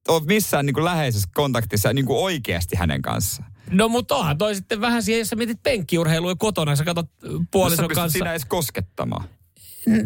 ole 0.08 0.22
missään 0.24 0.66
niin 0.66 0.74
kuin 0.74 0.84
läheisessä 0.84 1.28
kontaktissa 1.34 1.92
niin 1.92 2.06
kuin 2.06 2.18
oikeasti 2.18 2.76
hänen 2.76 3.02
kanssaan. 3.02 3.52
No 3.70 3.88
mutta 3.88 4.16
onhan 4.16 4.38
toi 4.38 4.54
sitten 4.54 4.80
vähän 4.80 5.02
siihen, 5.02 5.18
jos 5.18 5.28
sä 5.28 5.36
mietit 5.36 5.62
penkkiurheilua 5.62 6.34
kotona, 6.36 6.76
sä 6.76 6.84
katsot 6.84 7.06
sä 7.22 7.28
puolison 7.50 7.88
pystyt 7.88 8.02
kanssa. 8.02 8.12
siinä 8.12 8.30
edes 8.30 8.44
koskettamaan. 8.44 9.28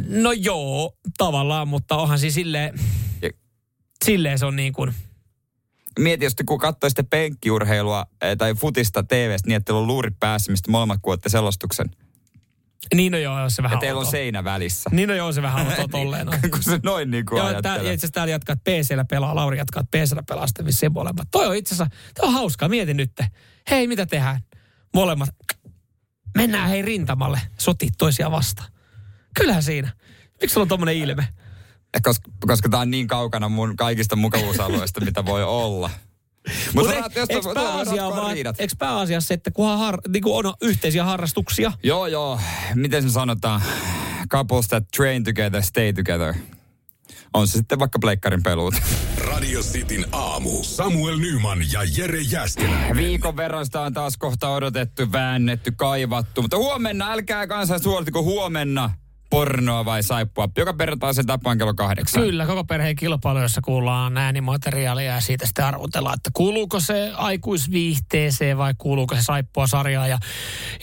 No 0.08 0.32
joo, 0.32 0.92
tavallaan, 1.18 1.68
mutta 1.68 1.96
onhan 1.96 2.18
siis 2.18 2.34
silleen, 2.34 2.80
Ja- 3.22 3.30
silleen 4.04 4.38
se 4.38 4.46
on 4.46 4.56
niin 4.56 4.72
kuin, 4.72 4.94
Mieti, 5.98 6.24
jos 6.24 6.34
kun 6.46 6.58
katsoisitte 6.58 7.02
penkkiurheilua 7.02 8.06
eh, 8.22 8.36
tai 8.36 8.54
futista 8.54 9.02
TVstä 9.02 9.48
niin, 9.48 9.56
että 9.56 9.64
teillä 9.64 9.80
on 9.80 9.86
luurit 9.86 10.14
päässä, 10.20 10.52
mistä 10.52 10.70
molemmat 10.70 10.98
kuotte 11.02 11.28
selostuksen. 11.28 11.90
niin 12.94 13.12
no 13.12 13.18
joo, 13.18 13.50
se 13.50 13.62
vähän 13.62 13.76
Ja 13.76 13.80
teillä 13.80 14.00
on 14.00 14.06
seinä 14.06 14.44
välissä. 14.44 14.90
Niin 14.92 15.08
no 15.08 15.14
joo, 15.14 15.32
se 15.32 15.42
vähän 15.42 15.66
outoa 15.66 15.88
tolleen. 16.00 16.26
No. 16.26 16.32
kun 16.50 16.62
se 16.62 16.80
noin 16.82 17.10
niin 17.10 17.26
kuin 17.26 17.38
Joo, 17.38 17.62
tää, 17.62 17.76
itse 17.76 17.88
asiassa 17.88 18.08
täällä 18.08 18.30
jatkaa, 18.30 18.52
että 18.52 18.70
PCllä 18.70 19.04
pelaa, 19.04 19.34
Lauri 19.34 19.58
jatkaa, 19.58 19.80
että 19.80 19.98
PCllä 19.98 20.22
pelaa 20.28 20.46
sitten 20.46 20.66
vissiin 20.66 20.92
molemmat. 20.92 21.28
Toi 21.30 21.46
on 21.46 21.56
itse 21.56 21.74
asiassa, 21.74 21.96
toi 22.14 22.28
on 22.28 22.34
hauskaa, 22.34 22.68
mieti 22.68 22.94
nyt. 22.94 23.20
Hei, 23.70 23.86
mitä 23.86 24.06
tehdään? 24.06 24.40
Molemmat. 24.94 25.30
Mennään 26.36 26.68
hei 26.68 26.82
rintamalle, 26.82 27.40
sotii 27.58 27.88
toisia 27.98 28.30
vastaan. 28.30 28.68
Kyllähän 29.34 29.62
siinä. 29.62 29.90
Miksi 30.40 30.54
sulla 30.54 30.64
on 30.64 30.68
tommonen 30.68 30.96
ilme? 30.96 31.28
Ja 31.94 32.00
koska, 32.02 32.30
koska 32.46 32.68
tämä 32.68 32.80
on 32.80 32.90
niin 32.90 33.08
kaukana 33.08 33.48
mun 33.48 33.76
kaikista 33.76 34.16
mukavuusalueista, 34.16 35.00
mitä 35.00 35.24
voi 35.24 35.44
olla. 35.44 35.90
Mutta 36.74 36.94
Mutta 36.94 37.20
eikö 37.20 37.54
pääasia, 37.54 38.06
on 38.06 38.16
vaan, 38.16 38.36
eikö 38.36 38.74
pääasia 38.78 39.20
se, 39.20 39.34
että 39.34 39.50
kunhan 39.50 39.78
har, 39.78 39.98
niin 40.08 40.22
kuin 40.22 40.46
on 40.46 40.54
yhteisiä 40.62 41.04
harrastuksia, 41.04 41.72
Joo, 41.82 42.06
joo. 42.06 42.40
Miten 42.74 43.02
se 43.02 43.10
sanotaan? 43.10 43.62
Couples 44.30 44.68
that 44.68 44.84
train 44.96 45.24
together, 45.24 45.62
stay 45.62 45.92
together. 45.92 46.34
On 47.34 47.48
se 47.48 47.52
sitten 47.52 47.78
vaikka 47.78 47.98
pleikkarin 47.98 48.42
peluut. 48.42 48.74
Radio 49.18 49.60
Cityn 49.60 50.06
aamu. 50.12 50.50
Samuel 50.62 51.16
Nyman 51.16 51.58
ja 51.72 51.80
Jere 51.96 52.20
Jäskeläinen. 52.20 52.96
Viikon 52.96 53.36
verran 53.36 53.64
sitä 53.64 53.80
on 53.80 53.92
taas 53.92 54.16
kohta 54.16 54.50
odotettu, 54.50 55.12
väännetty, 55.12 55.72
kaivattu. 55.76 56.42
Mutta 56.42 56.56
huomenna, 56.56 57.12
älkää 57.12 57.46
kanssa 57.46 57.78
suoltiko 57.78 58.22
huomenna 58.22 58.90
pornoa 59.30 59.84
vai 59.84 60.02
saippua. 60.02 60.48
Joka 60.56 60.74
perjantai 60.74 61.14
se 61.14 61.22
tapaan 61.24 61.58
kello 61.58 61.74
kahdeksan. 61.74 62.22
Kyllä, 62.22 62.46
koko 62.46 62.64
perheen 62.64 62.96
kilpailu, 62.96 63.38
jossa 63.38 63.60
kuullaan 63.60 64.18
äänimateriaalia 64.18 65.12
ja 65.12 65.20
siitä 65.20 65.46
sitten 65.46 65.64
arvotellaan, 65.64 66.14
että 66.14 66.30
kuuluuko 66.32 66.80
se 66.80 67.12
aikuisviihteeseen 67.14 68.58
vai 68.58 68.74
kuuluuko 68.78 69.14
se 69.14 69.22
saippua 69.22 69.66
sarjaa. 69.66 70.06
Ja, 70.06 70.18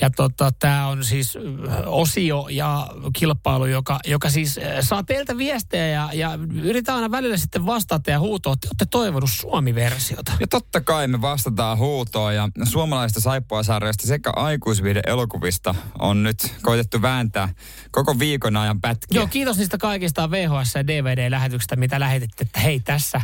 ja 0.01 0.09
tota, 0.09 0.51
tämä 0.59 0.87
on 0.87 1.03
siis 1.03 1.37
osio 1.85 2.47
ja 2.51 2.87
kilpailu, 3.13 3.65
joka, 3.65 3.99
joka 4.07 4.29
siis 4.29 4.59
saa 4.81 5.03
teiltä 5.03 5.37
viestejä 5.37 5.87
ja, 5.87 6.09
ja 6.13 6.39
yritetään 6.63 6.95
aina 6.95 7.11
välillä 7.11 7.37
sitten 7.37 7.65
vastata 7.65 8.11
ja 8.11 8.19
huutoa. 8.19 8.55
Te 8.55 8.67
olette 8.67 8.85
toivonut 8.85 9.29
Suomi-versiota. 9.29 10.31
Ja 10.39 10.47
totta 10.47 10.81
kai 10.81 11.07
me 11.07 11.21
vastataan 11.21 11.77
huutoon 11.77 12.35
ja 12.35 12.49
suomalaista 12.63 13.21
saippua-sarjasta 13.21 14.07
sekä 14.07 14.31
aikuisviiden 14.35 15.03
elokuvista 15.07 15.75
on 15.99 16.23
nyt 16.23 16.55
koitettu 16.61 17.01
vääntää 17.01 17.49
koko 17.95 18.19
viikon 18.19 18.57
ajan 18.57 18.81
pätkiä. 18.81 19.19
Joo, 19.19 19.27
kiitos 19.27 19.57
niistä 19.57 19.77
kaikista 19.77 20.27
VHS- 20.31 20.75
ja 20.75 20.87
DVD-lähetyksistä, 20.87 21.75
mitä 21.75 21.99
lähetitte, 21.99 22.43
että 22.43 22.59
hei 22.59 22.79
tässä, 22.79 23.21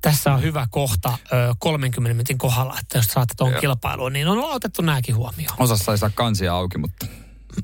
tässä 0.00 0.34
on 0.34 0.42
hyvä 0.42 0.66
kohta 0.70 1.18
ö, 1.32 1.54
30 1.58 2.08
minuutin 2.14 2.38
kohdalla, 2.38 2.76
että 2.80 2.98
jos 2.98 3.06
saatte 3.06 3.34
tuon 3.36 3.54
kilpailuun, 3.60 4.12
niin 4.12 4.28
on 4.28 4.38
otettu 4.38 4.82
nämäkin 4.82 5.16
huomioon. 5.16 5.56
Osassa 5.58 5.92
ei 5.92 5.98
saa 5.98 6.10
kansia 6.14 6.54
auki, 6.54 6.78
mutta 6.78 7.06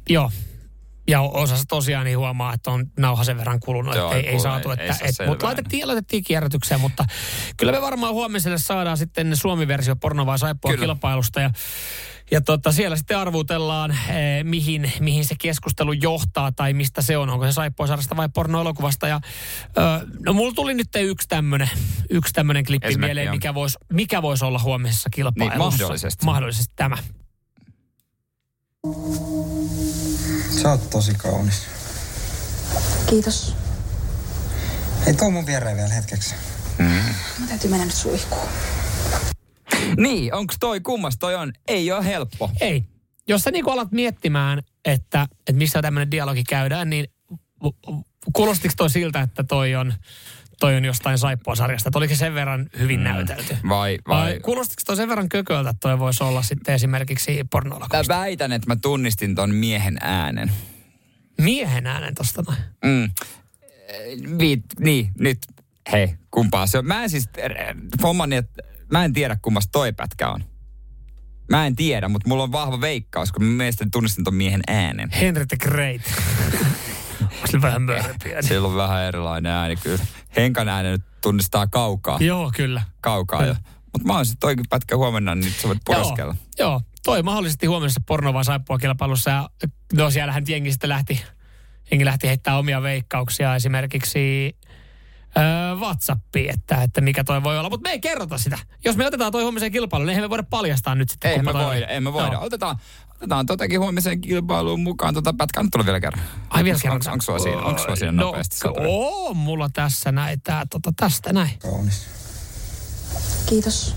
Joo. 0.08 0.30
Ja 1.08 1.20
osassa 1.20 1.64
tosiaan 1.68 2.04
niin 2.04 2.18
huomaa, 2.18 2.54
että 2.54 2.70
on 2.70 2.86
nauha 2.98 3.24
sen 3.24 3.36
verran 3.36 3.60
kulunut, 3.60 3.94
Joo, 3.94 4.12
että 4.12 4.28
ei, 4.28 4.34
ei 4.34 4.40
saatu. 4.40 4.70
ei 4.70 4.76
Että, 4.80 4.94
saa 4.94 5.24
et, 5.24 5.28
mutta 5.28 5.46
laitettiin, 5.46 5.88
laitettiin 5.88 6.24
kierrätykseen, 6.24 6.80
mutta 6.80 7.04
kyllä 7.56 7.72
me 7.72 7.80
varmaan 7.80 8.12
huomiselle 8.12 8.58
saadaan 8.58 8.96
sitten 8.96 9.36
Suomi-versio 9.36 9.96
porno 9.96 10.26
vai 10.26 10.38
saippua 10.38 10.76
kilpailusta. 10.76 11.40
Ja, 11.40 11.50
ja 12.30 12.40
tota, 12.40 12.72
siellä 12.72 12.96
sitten 12.96 13.18
arvutellaan, 13.18 13.90
eh, 13.90 14.44
mihin, 14.44 14.92
mihin 15.00 15.24
se 15.24 15.34
keskustelu 15.40 15.92
johtaa 15.92 16.52
tai 16.52 16.72
mistä 16.72 17.02
se 17.02 17.16
on. 17.16 17.30
Onko 17.30 17.46
se 17.46 17.52
saippua 17.52 17.86
sarjasta 17.86 18.16
vai 18.16 18.28
pornoelokuvasta. 18.28 19.08
Ja, 19.08 19.20
ö, 19.78 20.06
no 20.26 20.32
mulla 20.32 20.52
tuli 20.54 20.74
nyt 20.74 20.88
yksi 20.94 21.28
tämmöinen 21.28 21.70
yksi 22.10 22.32
tämmönen 22.32 22.64
klippi 22.64 22.88
Esimerkki, 22.88 23.06
mieleen, 23.06 23.24
joo. 23.24 23.34
mikä 23.34 23.54
voisi 23.54 23.78
mikä 23.92 24.22
vois 24.22 24.42
olla 24.42 24.58
huomisessa 24.58 25.10
kilpailussa. 25.10 25.58
Niin, 25.58 25.58
mahdollisesti. 25.58 26.24
Mahdollisesti 26.24 26.72
tämä. 26.76 26.96
Sä 30.62 30.70
oot 30.70 30.90
tosi 30.90 31.14
kaunis. 31.14 31.62
Kiitos. 33.10 33.56
Hei, 35.06 35.14
tuu 35.14 35.30
mun 35.30 35.46
viereen 35.46 35.76
vielä 35.76 35.88
hetkeksi. 35.88 36.34
Mä 37.40 37.46
täytyy 37.48 37.70
mennä 37.70 37.84
nyt 37.84 37.94
suihkuun. 37.94 38.48
Niin, 40.06 40.34
onko 40.34 40.54
toi 40.60 40.80
kummas 40.80 41.18
toi 41.18 41.34
on? 41.34 41.52
Ei 41.68 41.92
ole 41.92 42.04
helppo. 42.04 42.50
Ei. 42.60 42.84
Jos 43.28 43.42
sä 43.42 43.50
niin 43.50 43.70
alat 43.70 43.92
miettimään, 43.92 44.62
että, 44.84 45.22
että 45.38 45.52
missä 45.52 45.82
tämmöinen 45.82 46.10
dialogi 46.10 46.44
käydään, 46.44 46.90
niin 46.90 47.06
kuulostiko 48.32 48.74
toi 48.76 48.90
siltä, 48.90 49.20
että 49.20 49.44
toi 49.44 49.74
on, 49.74 49.94
toi 50.60 50.76
on 50.76 50.84
jostain 50.84 51.18
saippua-sarjasta? 51.18 51.88
Että 51.88 51.98
oliko 51.98 52.14
se 52.14 52.18
sen 52.18 52.34
verran 52.34 52.66
hyvin 52.78 53.00
mm. 53.00 53.04
näytelty? 53.04 53.56
Vai, 53.68 53.98
Vai 54.08 54.22
vai? 54.22 54.40
kuulostiko 54.40 54.82
toi 54.86 54.96
sen 54.96 55.08
verran 55.08 55.28
kököltä, 55.28 55.70
että 55.70 55.80
toi 55.80 55.98
voisi 55.98 56.24
olla 56.24 56.42
sitten 56.42 56.74
esimerkiksi 56.74 57.36
Mä 57.36 57.44
pornoelokuvasta? 57.50 58.14
väitän, 58.14 58.52
että 58.52 58.66
mä 58.66 58.76
tunnistin 58.76 59.34
ton 59.34 59.54
miehen 59.54 59.98
äänen. 60.00 60.52
Miehen 61.40 61.86
äänen 61.86 62.14
tosta 62.14 62.42
noin. 62.46 62.58
Mm. 62.84 63.10
Viit, 64.38 64.64
niin, 64.80 65.12
nyt. 65.18 65.38
Hei, 65.92 66.14
kumpaa 66.30 66.66
se 66.66 66.78
on? 66.78 66.86
Mä 66.86 67.02
en 67.02 67.10
siis, 67.10 67.28
hommani, 68.02 68.36
että 68.36 68.62
mä 68.92 69.04
en 69.04 69.12
tiedä 69.12 69.36
kummasta 69.42 69.72
toi 69.72 69.92
pätkä 69.92 70.28
on. 70.28 70.44
Mä 71.50 71.66
en 71.66 71.76
tiedä, 71.76 72.08
mutta 72.08 72.28
mulla 72.28 72.42
on 72.42 72.52
vahva 72.52 72.80
veikkaus, 72.80 73.32
kun 73.32 73.44
mä 73.44 73.56
mielestäni 73.56 73.90
tunnistin 73.90 74.24
ton 74.24 74.34
miehen 74.34 74.60
äänen. 74.66 75.10
Henry 75.10 75.46
the 75.46 75.56
Great. 75.56 76.02
Se 77.50 77.62
vähän 77.62 77.82
mörpiä? 77.82 78.42
Sillä 78.42 78.68
on 78.68 78.76
vähän 78.76 79.02
erilainen 79.02 79.52
ääni 79.52 79.76
kyllä. 79.76 80.04
Henkan 80.36 80.68
äänen 80.68 80.92
nyt 80.92 81.02
tunnistaa 81.22 81.66
kaukaa. 81.66 82.18
Joo, 82.20 82.52
kyllä. 82.56 82.82
Kaukaa 83.00 83.46
jo. 83.46 83.56
Mutta 83.92 84.06
mä 84.06 84.16
oon 84.16 84.26
sitten 84.26 84.40
toikin 84.40 84.64
pätkä 84.70 84.96
huomenna, 84.96 85.34
niin 85.34 85.52
sä 85.52 85.68
voit 85.68 85.78
pureskella. 85.84 86.34
Joo, 86.58 86.70
joo, 86.70 86.80
toi 87.04 87.22
mahdollisesti 87.22 87.66
huomisessa 87.66 88.00
porno 88.06 88.34
vai 88.34 88.44
saippua 88.44 88.78
kilpailussa 88.78 89.30
ja 89.30 89.48
no 89.94 90.10
siellähän 90.10 90.44
jengi 90.48 90.70
sitten 90.72 90.90
lähti, 90.90 91.22
jengi 91.90 92.04
lähti 92.04 92.28
heittää 92.28 92.58
omia 92.58 92.82
veikkauksia 92.82 93.54
esimerkiksi 93.54 94.56
öö, 95.38 95.74
WhatsAppiin, 95.74 96.50
että, 96.50 96.82
että 96.82 97.00
mikä 97.00 97.24
toi 97.24 97.42
voi 97.42 97.58
olla. 97.58 97.70
Mutta 97.70 97.88
me 97.88 97.92
ei 97.92 98.00
kerrota 98.00 98.38
sitä. 98.38 98.58
Jos 98.84 98.96
me 98.96 99.06
otetaan 99.06 99.32
toi 99.32 99.42
huomiseen 99.42 99.72
kilpailuun, 99.72 100.06
niin 100.06 100.10
eihän 100.10 100.24
me 100.24 100.30
voida 100.30 100.42
paljastaa 100.42 100.94
nyt 100.94 101.10
sitten. 101.10 101.30
Ei 101.30 101.42
me 101.42 101.52
toi 101.52 101.64
voida, 101.64 101.86
on. 101.86 101.92
emme 101.92 102.12
voida. 102.12 102.32
Joo. 102.32 102.44
Otetaan, 102.44 102.76
otetaan 103.16 103.46
totakin 103.46 103.80
huomiseen 103.80 104.20
kilpailuun 104.20 104.80
mukaan. 104.80 105.14
Tota 105.14 105.34
pätkää 105.38 105.62
nyt 105.62 105.70
tulee 105.70 105.86
vielä 105.86 106.00
kerran. 106.00 106.24
Ai 106.50 106.64
vielä 106.64 106.78
kerran. 106.82 107.00
Onko, 107.12 107.22
sulla 107.22 107.38
siinä, 107.38 107.58
onko 107.58 107.82
sulla 107.82 107.96
siinä 107.96 108.12
no, 108.12 108.22
nopeasti? 108.22 108.68
on 108.86 109.36
mulla 109.36 109.68
tässä 109.72 110.12
näin, 110.12 110.40
tää, 110.40 110.66
tota, 110.70 110.92
tästä 110.96 111.32
näin. 111.32 111.58
Kaunis. 111.58 112.06
Kiitos. 113.46 113.96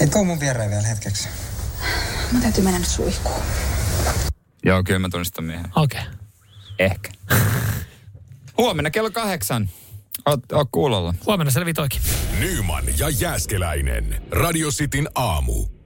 Hei, 0.00 0.08
tuu 0.08 0.24
mun 0.24 0.40
viereen 0.40 0.70
vielä 0.70 0.82
hetkeksi. 0.82 1.28
Mä 2.32 2.40
täytyy 2.40 2.64
mennä 2.64 2.78
nyt 2.78 2.88
suihkuun. 2.88 3.42
Joo, 4.64 4.82
kyllä 4.84 4.98
mä 4.98 5.08
tunnistan 5.08 5.44
miehen. 5.44 5.66
Okei. 5.76 6.00
Okay. 6.00 6.12
Ehkä. 6.78 7.10
Huomenna 8.58 8.90
kello 8.90 9.10
kahdeksan. 9.10 9.70
Oot, 10.26 10.52
oot 10.52 10.68
kuulolla. 10.72 11.14
Huomenna 11.26 11.50
selvi 11.50 11.72
toikin. 11.74 12.00
Nyman 12.40 12.84
ja 12.98 13.08
Jääskeläinen. 13.08 14.22
Radio 14.30 14.70
Cityn 14.70 15.08
aamu. 15.14 15.79